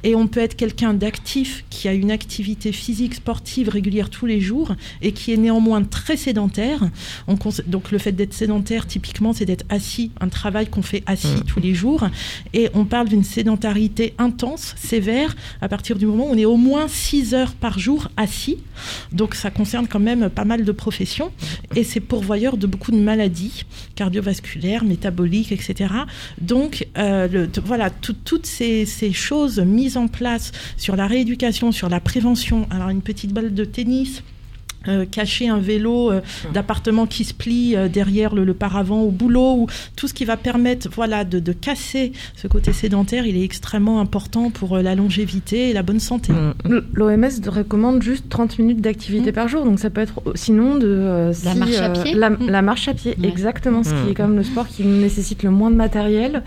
et 0.03 0.15
on 0.15 0.27
peut 0.27 0.39
être 0.39 0.55
quelqu'un 0.55 0.93
d'actif 0.93 1.65
qui 1.69 1.87
a 1.87 1.93
une 1.93 2.11
activité 2.11 2.71
physique, 2.71 3.15
sportive 3.15 3.69
régulière 3.69 4.09
tous 4.09 4.25
les 4.25 4.39
jours, 4.39 4.75
et 5.01 5.11
qui 5.11 5.33
est 5.33 5.37
néanmoins 5.37 5.83
très 5.83 6.17
sédentaire. 6.17 6.81
On 7.27 7.35
donc 7.67 7.91
le 7.91 7.97
fait 7.97 8.11
d'être 8.11 8.33
sédentaire, 8.33 8.85
typiquement, 8.87 9.33
c'est 9.33 9.45
d'être 9.45 9.65
assis, 9.69 10.11
un 10.21 10.29
travail 10.29 10.67
qu'on 10.75 10.81
fait 10.83 11.01
assis 11.05 11.27
Mm. 11.37 11.43
tous 11.47 11.59
les 11.59 11.73
jours. 11.73 12.07
Et 12.53 12.69
on 12.73 12.85
parle 12.85 13.07
d'une 13.07 13.23
sédentarité 13.23 14.13
intense, 14.19 14.75
sévère, 14.77 15.35
à 15.61 15.67
partir 15.69 15.95
du 15.97 16.05
moment 16.05 16.27
où 16.27 16.33
on 16.33 16.37
est 16.37 16.45
au 16.45 16.57
moins 16.57 16.87
6 16.87 17.33
heures 17.33 17.53
par 17.53 17.79
jour 17.79 18.09
assis. 18.17 18.57
Donc 19.11 19.33
ça 19.35 19.49
concerne 19.49 19.87
quand 19.87 19.99
même 19.99 20.29
pas 20.29 20.45
mal 20.45 20.65
de 20.65 20.71
professions. 20.71 21.31
Et 21.75 21.83
c'est 21.83 21.99
pourvoyeur 22.01 22.57
de 22.57 22.67
beaucoup 22.67 22.91
de 22.91 22.97
maladies 22.97 23.63
cardiovasculaires, 23.95 24.83
métaboliques, 24.83 25.51
etc. 25.51 25.93
Donc 26.41 26.87
euh, 26.97 27.27
le- 27.27 27.49
voilà, 27.65 27.89
tout- 27.89 28.15
toutes 28.25 28.45
ces, 28.45 28.85
ces 28.85 29.13
choses 29.13 29.59
mises 29.59 29.97
en 29.97 30.07
place 30.07 30.51
sur 30.77 30.95
la 30.95 31.07
rééducation, 31.07 31.71
sur 31.71 31.89
la 31.89 31.99
prévention. 31.99 32.67
Alors 32.69 32.89
une 32.89 33.01
petite 33.01 33.31
balle 33.33 33.53
de 33.53 33.65
tennis. 33.65 34.21
Euh, 34.87 35.05
cacher 35.05 35.47
un 35.49 35.59
vélo 35.59 36.11
euh, 36.11 36.21
d'appartement 36.53 37.05
qui 37.05 37.23
se 37.23 37.33
plie 37.33 37.75
euh, 37.75 37.87
derrière 37.87 38.33
le, 38.35 38.43
le 38.45 38.53
paravent 38.53 39.01
au 39.01 39.11
boulot 39.11 39.53
ou 39.61 39.67
tout 39.95 40.07
ce 40.07 40.13
qui 40.13 40.25
va 40.25 40.37
permettre 40.37 40.87
voilà 40.93 41.23
de, 41.23 41.39
de 41.39 41.51
casser 41.53 42.11
ce 42.35 42.47
côté 42.47 42.73
sédentaire 42.73 43.25
il 43.25 43.35
est 43.37 43.43
extrêmement 43.43 43.99
important 43.99 44.49
pour 44.51 44.77
euh, 44.77 44.81
la 44.81 44.95
longévité 44.95 45.69
et 45.69 45.73
la 45.73 45.83
bonne 45.83 45.99
santé 45.99 46.33
Mm. 46.33 46.79
L'OMS 46.93 47.29
recommande 47.47 48.01
juste 48.01 48.25
30 48.29 48.59
minutes 48.59 48.81
d'activité 48.81 49.31
Mm. 49.31 49.33
par 49.33 49.47
jour 49.47 49.65
donc 49.65 49.79
ça 49.79 49.89
peut 49.89 50.01
être 50.01 50.21
sinon 50.35 50.75
de 50.75 50.87
euh, 50.87 51.33
La 51.43 51.55
marche 51.55 51.77
à 51.77 51.89
euh, 51.89 52.03
pied 52.03 52.13
la, 52.13 52.29
Mm. 52.29 52.49
la 52.49 52.61
marche 52.61 52.87
à 52.87 52.93
pied 52.93 53.15
Ouais. 53.19 53.27
exactement 53.29 53.83
ce 53.83 53.89
qui 53.89 53.95
Mm. 53.95 54.09
est 54.09 54.13
quand 54.13 54.27
même 54.27 54.37
le 54.37 54.43
sport 54.43 54.67
qui 54.67 54.83
nécessite 54.83 55.43
le 55.43 55.51
moins 55.51 55.71
de 55.71 55.75
matériel. 55.75 56.43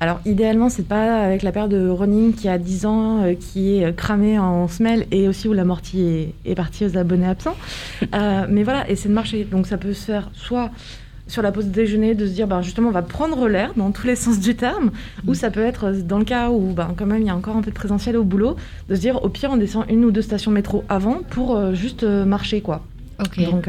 Alors 0.00 0.20
idéalement 0.24 0.68
c'est 0.68 0.86
pas 0.86 1.24
avec 1.24 1.42
la 1.42 1.50
paire 1.50 1.68
de 1.68 1.88
running 1.88 2.32
qui 2.32 2.48
a 2.48 2.56
10 2.58 2.86
ans 2.86 3.22
euh, 3.24 3.34
qui 3.34 3.76
est 3.76 3.86
euh, 3.86 3.92
cramée 3.92 4.38
en 4.38 4.68
semelle 4.68 5.06
et 5.10 5.26
aussi 5.28 5.48
où 5.48 5.52
l'amorti 5.52 6.02
est, 6.02 6.34
est 6.44 6.54
parti 6.54 6.84
aux 6.84 6.96
abonnés 6.96 7.26
absents. 7.26 7.56
Euh, 8.14 8.46
mais 8.48 8.62
voilà, 8.62 8.88
et 8.88 8.96
c'est 8.96 9.08
de 9.08 9.14
marcher. 9.14 9.44
Donc 9.44 9.66
ça 9.66 9.76
peut 9.76 9.92
se 9.92 10.04
faire 10.04 10.30
soit 10.32 10.70
sur 11.26 11.42
la 11.42 11.52
pause 11.52 11.66
déjeuner, 11.66 12.14
de 12.14 12.26
se 12.26 12.32
dire, 12.32 12.46
ben, 12.46 12.62
justement, 12.62 12.88
on 12.88 12.92
va 12.92 13.02
prendre 13.02 13.48
l'air 13.48 13.72
dans 13.76 13.90
tous 13.90 14.06
les 14.06 14.16
sens 14.16 14.40
du 14.40 14.54
terme, 14.56 14.92
ou 15.26 15.34
ça 15.34 15.50
peut 15.50 15.60
être 15.62 15.90
dans 15.90 16.18
le 16.18 16.24
cas 16.24 16.48
où, 16.48 16.72
ben, 16.72 16.94
quand 16.96 17.04
même, 17.04 17.20
il 17.20 17.26
y 17.26 17.30
a 17.30 17.36
encore 17.36 17.54
un 17.56 17.60
peu 17.60 17.70
de 17.70 17.76
présentiel 17.76 18.16
au 18.16 18.24
boulot, 18.24 18.56
de 18.88 18.94
se 18.94 19.00
dire, 19.00 19.22
au 19.22 19.28
pire, 19.28 19.50
on 19.52 19.58
descend 19.58 19.84
une 19.90 20.06
ou 20.06 20.10
deux 20.10 20.22
stations 20.22 20.50
métro 20.50 20.84
avant 20.88 21.18
pour 21.28 21.54
euh, 21.54 21.74
juste 21.74 22.02
marcher, 22.02 22.62
quoi. 22.62 22.82
Ok. 23.20 23.44
Donc, 23.44 23.68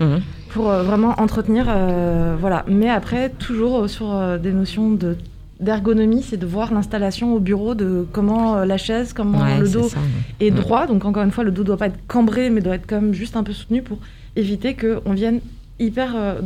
Mhm. 0.00 0.20
Pour 0.52 0.70
euh, 0.70 0.82
vraiment 0.82 1.14
entretenir, 1.20 1.66
euh, 1.68 2.36
voilà. 2.38 2.64
Mais 2.68 2.88
après, 2.88 3.30
toujours 3.30 3.82
euh, 3.82 3.88
sur 3.88 4.38
des 4.38 4.52
notions 4.52 4.90
de 4.90 5.16
d'ergonomie, 5.60 6.22
c'est 6.22 6.38
de 6.38 6.46
voir 6.46 6.72
l'installation 6.72 7.34
au 7.34 7.38
bureau, 7.38 7.74
de 7.74 8.06
comment 8.12 8.64
la 8.64 8.78
chaise, 8.78 9.12
comment 9.12 9.40
Ouais, 9.42 9.58
le 9.60 9.68
dos 9.68 9.90
ça. 9.90 9.98
est 10.40 10.50
Mhm. 10.50 10.56
droit. 10.56 10.86
Donc 10.86 11.04
encore 11.04 11.22
une 11.22 11.30
fois, 11.32 11.44
le 11.44 11.50
dos 11.50 11.64
doit 11.64 11.76
pas 11.76 11.88
être 11.88 11.98
cambré, 12.08 12.48
mais 12.48 12.62
doit 12.62 12.76
être 12.76 12.90
même 12.90 13.12
juste 13.12 13.36
un 13.36 13.42
peu 13.42 13.52
soutenu 13.52 13.82
pour 13.82 13.98
éviter 14.36 14.74
qu'on 14.74 15.12
vienne 15.12 15.40
hyper 15.78 16.12
euh, 16.16 16.40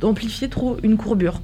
d'amplifier 0.00 0.48
trop 0.50 0.76
une 0.82 0.98
courbure. 0.98 1.40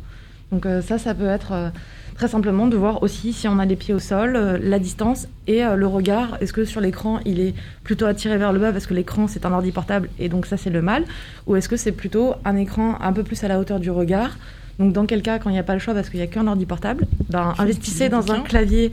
Donc 0.51 0.67
euh, 0.67 0.83
ça, 0.83 0.99
ça 0.99 1.15
peut 1.15 1.29
être 1.29 1.53
euh, 1.53 1.69
très 2.15 2.29
simplement 2.29 2.67
de 2.67 2.77
voir 2.77 3.03
aussi 3.03 3.33
si 3.33 3.49
on 3.49 3.59
a 3.59 3.65
les 3.65 3.77
pieds 3.77 3.95
au 3.95 3.99
sol, 3.99 4.37
euh, 4.37 4.59
la 4.63 4.79
distance 4.79 5.29
et 5.47 5.65
euh, 5.65 5.77
le 5.77 5.87
regard. 5.87 6.37
Est-ce 6.41 6.53
que 6.53 6.65
sur 6.65 6.81
l'écran, 6.81 7.21
il 7.25 7.41
est 7.41 7.55
plutôt 7.85 8.07
attiré 8.07 8.37
vers 8.39 8.53
le 8.53 8.59
bas 8.59 8.73
parce 8.73 8.87
que 8.87 8.95
l'écran 8.95 9.27
c'est 9.29 9.45
un 9.47 9.53
ordi 9.53 9.73
portable 9.73 10.09
et 10.19 10.29
donc 10.29 10.47
ça 10.47 10.57
c'est 10.57 10.71
le 10.71 10.83
mal, 10.83 11.05
ou 11.47 11.57
est-ce 11.57 11.69
que 11.69 11.77
c'est 11.77 11.93
plutôt 11.93 12.35
un 12.45 12.57
écran 12.57 12.97
un 13.01 13.13
peu 13.13 13.23
plus 13.23 13.43
à 13.45 13.49
la 13.49 13.59
hauteur 13.59 13.81
du 13.81 13.91
regard? 13.91 14.37
Donc 14.79 14.93
dans 14.95 15.05
quel 15.07 15.21
cas, 15.23 15.39
quand 15.39 15.51
il 15.51 15.53
n'y 15.53 15.59
a 15.59 15.63
pas 15.65 15.75
le 15.75 15.81
choix 15.81 15.95
parce 15.95 16.09
qu'il 16.09 16.19
n'y 16.19 16.25
a 16.25 16.29
qu'un 16.29 16.47
ordi 16.47 16.65
portable, 16.67 17.07
ben, 17.29 17.55
investissez 17.59 18.09
dans 18.09 18.33
un 18.33 18.41
clavier 18.41 18.91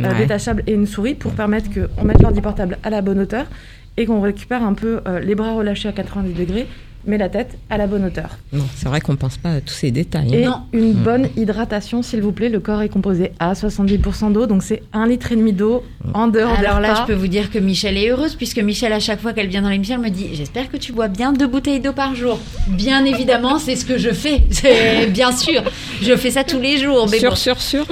euh, 0.00 0.08
Ouais. 0.10 0.18
détachable 0.18 0.62
et 0.66 0.72
une 0.74 0.86
souris 0.86 1.14
pour 1.14 1.32
permettre 1.32 1.68
qu'on 1.72 2.04
mette 2.04 2.20
l'ordi 2.20 2.40
portable 2.40 2.78
à 2.82 2.90
la 2.90 3.00
bonne 3.00 3.18
hauteur 3.20 3.46
et 3.96 4.06
qu'on 4.06 4.20
récupère 4.20 4.62
un 4.62 4.74
peu 4.74 5.00
les 5.22 5.34
bras 5.36 5.52
relâchés 5.52 5.88
à 5.88 5.92
90 5.92 6.32
degrés, 6.34 6.66
mais 7.06 7.18
la 7.18 7.28
tête 7.28 7.58
à 7.70 7.76
la 7.76 7.86
bonne 7.86 8.04
hauteur. 8.04 8.38
Non, 8.52 8.64
c'est 8.76 8.88
vrai 8.88 9.00
qu'on 9.00 9.16
pense 9.16 9.36
pas 9.36 9.50
à 9.50 9.60
tous 9.60 9.74
ces 9.74 9.90
détails. 9.90 10.34
Et 10.34 10.44
hein. 10.44 10.64
une 10.72 10.90
Mm. 10.92 11.02
bonne 11.04 11.28
hydratation, 11.36 12.02
s'il 12.02 12.20
vous 12.22 12.32
plaît. 12.32 12.48
Le 12.48 12.60
corps 12.60 12.82
est 12.82 12.88
composé 12.88 13.32
à 13.40 13.52
70% 13.54 14.30
d'eau, 14.32 14.46
donc 14.46 14.62
c'est 14.62 14.82
un 14.92 15.06
litre 15.06 15.32
et 15.32 15.36
demi 15.36 15.52
d'eau 15.52 15.82
en 16.14 16.28
dehors 16.28 16.52
Alors 16.58 16.80
là, 16.80 16.94
je 17.00 17.06
peux 17.12 17.18
vous 17.18 17.26
dire 17.28 17.50
que 17.50 17.58
Michel 17.58 17.96
est 17.96 18.08
heureuse, 18.10 18.34
puisque 18.36 18.58
Michel, 18.58 18.92
à 18.92 19.00
chaque 19.00 19.20
fois 19.20 19.32
qu'elle 19.32 19.48
vient 19.48 19.62
dans 19.62 19.68
l'émission, 19.70 19.96
elle 19.96 20.10
me 20.10 20.14
dit 20.14 20.28
J'espère 20.34 20.70
que 20.70 20.76
tu 20.76 20.92
bois 20.92 21.08
bien 21.08 21.32
deux 21.32 21.46
bouteilles 21.46 21.80
d'eau 21.80 21.92
par 21.92 22.14
jour. 22.14 22.38
Bien 22.68 23.04
évidemment, 23.04 23.58
c'est 23.58 23.76
ce 23.76 23.84
que 23.84 23.98
je 23.98 24.10
fais. 24.10 24.42
Bien 25.10 25.32
sûr. 25.32 25.62
Je 26.02 26.16
fais 26.16 26.30
ça 26.30 26.44
tous 26.44 26.60
les 26.60 26.78
jours. 26.78 27.06
Mais 27.10 27.18
Sûr, 27.18 27.30
bon, 27.30 27.36
sûr, 27.36 27.60
sûr. 27.60 27.86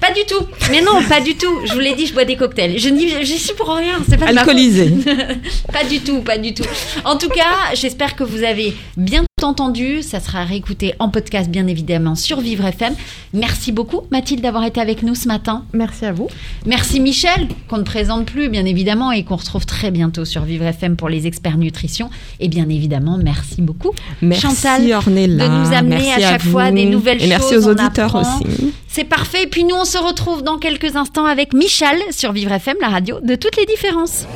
pas 0.00 0.12
du 0.12 0.20
tout. 0.28 0.44
Mais 0.70 0.82
non, 0.82 1.02
pas 1.08 1.20
du 1.20 1.34
tout. 1.36 1.54
Je 1.66 1.72
vous 1.72 1.78
l'ai 1.80 1.94
dit, 1.94 2.06
je 2.06 2.12
bois 2.14 2.24
des 2.24 2.36
cocktails. 2.36 2.78
Je 2.78 2.88
n'y 2.88 3.08
j'y 3.24 3.38
suis 3.38 3.54
pour 3.54 3.74
rien. 3.74 3.94
C'est 4.08 4.16
pas. 4.18 4.26
Alcoolisé. 4.26 4.92
Pas 5.72 5.84
du 5.84 6.00
tout, 6.00 6.20
pas 6.20 6.36
du 6.38 6.52
tout. 6.52 6.64
En 7.04 7.16
tout 7.16 7.28
cas, 7.28 7.74
j'espère 7.74 8.16
que 8.16 8.24
vous 8.24 8.42
avez 8.42 8.49
bien 8.96 9.24
entendu. 9.42 10.02
Ça 10.02 10.20
sera 10.20 10.44
réécouté 10.44 10.94
en 10.98 11.08
podcast, 11.08 11.50
bien 11.50 11.66
évidemment, 11.66 12.14
sur 12.14 12.40
Vivre 12.40 12.64
FM. 12.66 12.94
Merci 13.32 13.72
beaucoup, 13.72 14.02
Mathilde, 14.10 14.42
d'avoir 14.42 14.64
été 14.64 14.80
avec 14.80 15.02
nous 15.02 15.14
ce 15.14 15.28
matin. 15.28 15.64
Merci 15.72 16.04
à 16.04 16.12
vous. 16.12 16.28
Merci 16.66 17.00
Michel, 17.00 17.48
qu'on 17.68 17.78
ne 17.78 17.82
présente 17.84 18.26
plus, 18.26 18.48
bien 18.48 18.64
évidemment, 18.64 19.12
et 19.12 19.24
qu'on 19.24 19.36
retrouve 19.36 19.66
très 19.66 19.90
bientôt 19.90 20.24
sur 20.24 20.42
Vivre 20.42 20.64
FM 20.64 20.96
pour 20.96 21.08
les 21.08 21.26
experts 21.26 21.56
nutrition. 21.56 22.10
Et 22.38 22.48
bien 22.48 22.68
évidemment, 22.68 23.18
merci 23.22 23.62
beaucoup. 23.62 23.92
Merci 24.22 24.42
Chantal, 24.42 24.92
Ornella. 24.92 25.48
de 25.48 25.54
nous 25.54 25.72
amener 25.74 25.96
Merci 25.96 26.22
à 26.24 26.30
chaque 26.30 26.42
fois 26.42 26.70
des 26.70 26.86
nouvelles 26.86 27.22
Et 27.22 27.26
merci 27.28 27.54
choses, 27.54 27.66
aux 27.66 27.70
auditeurs 27.70 28.16
apprend. 28.16 28.40
aussi. 28.40 28.72
C'est 28.88 29.04
parfait. 29.04 29.44
Et 29.44 29.46
puis 29.46 29.64
nous, 29.64 29.76
on 29.76 29.84
se 29.84 29.98
retrouve 29.98 30.42
dans 30.42 30.58
quelques 30.58 30.96
instants 30.96 31.24
avec 31.24 31.54
Michel 31.54 31.96
sur 32.10 32.32
Vivre 32.32 32.52
FM, 32.52 32.76
la 32.80 32.88
radio 32.88 33.18
de 33.22 33.34
toutes 33.36 33.56
les 33.56 33.66
différences. 33.66 34.26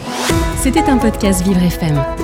C'était 0.63 0.85
un 0.89 0.97
podcast 0.97 1.45
Vivre 1.47 1.63
FM. 1.63 2.24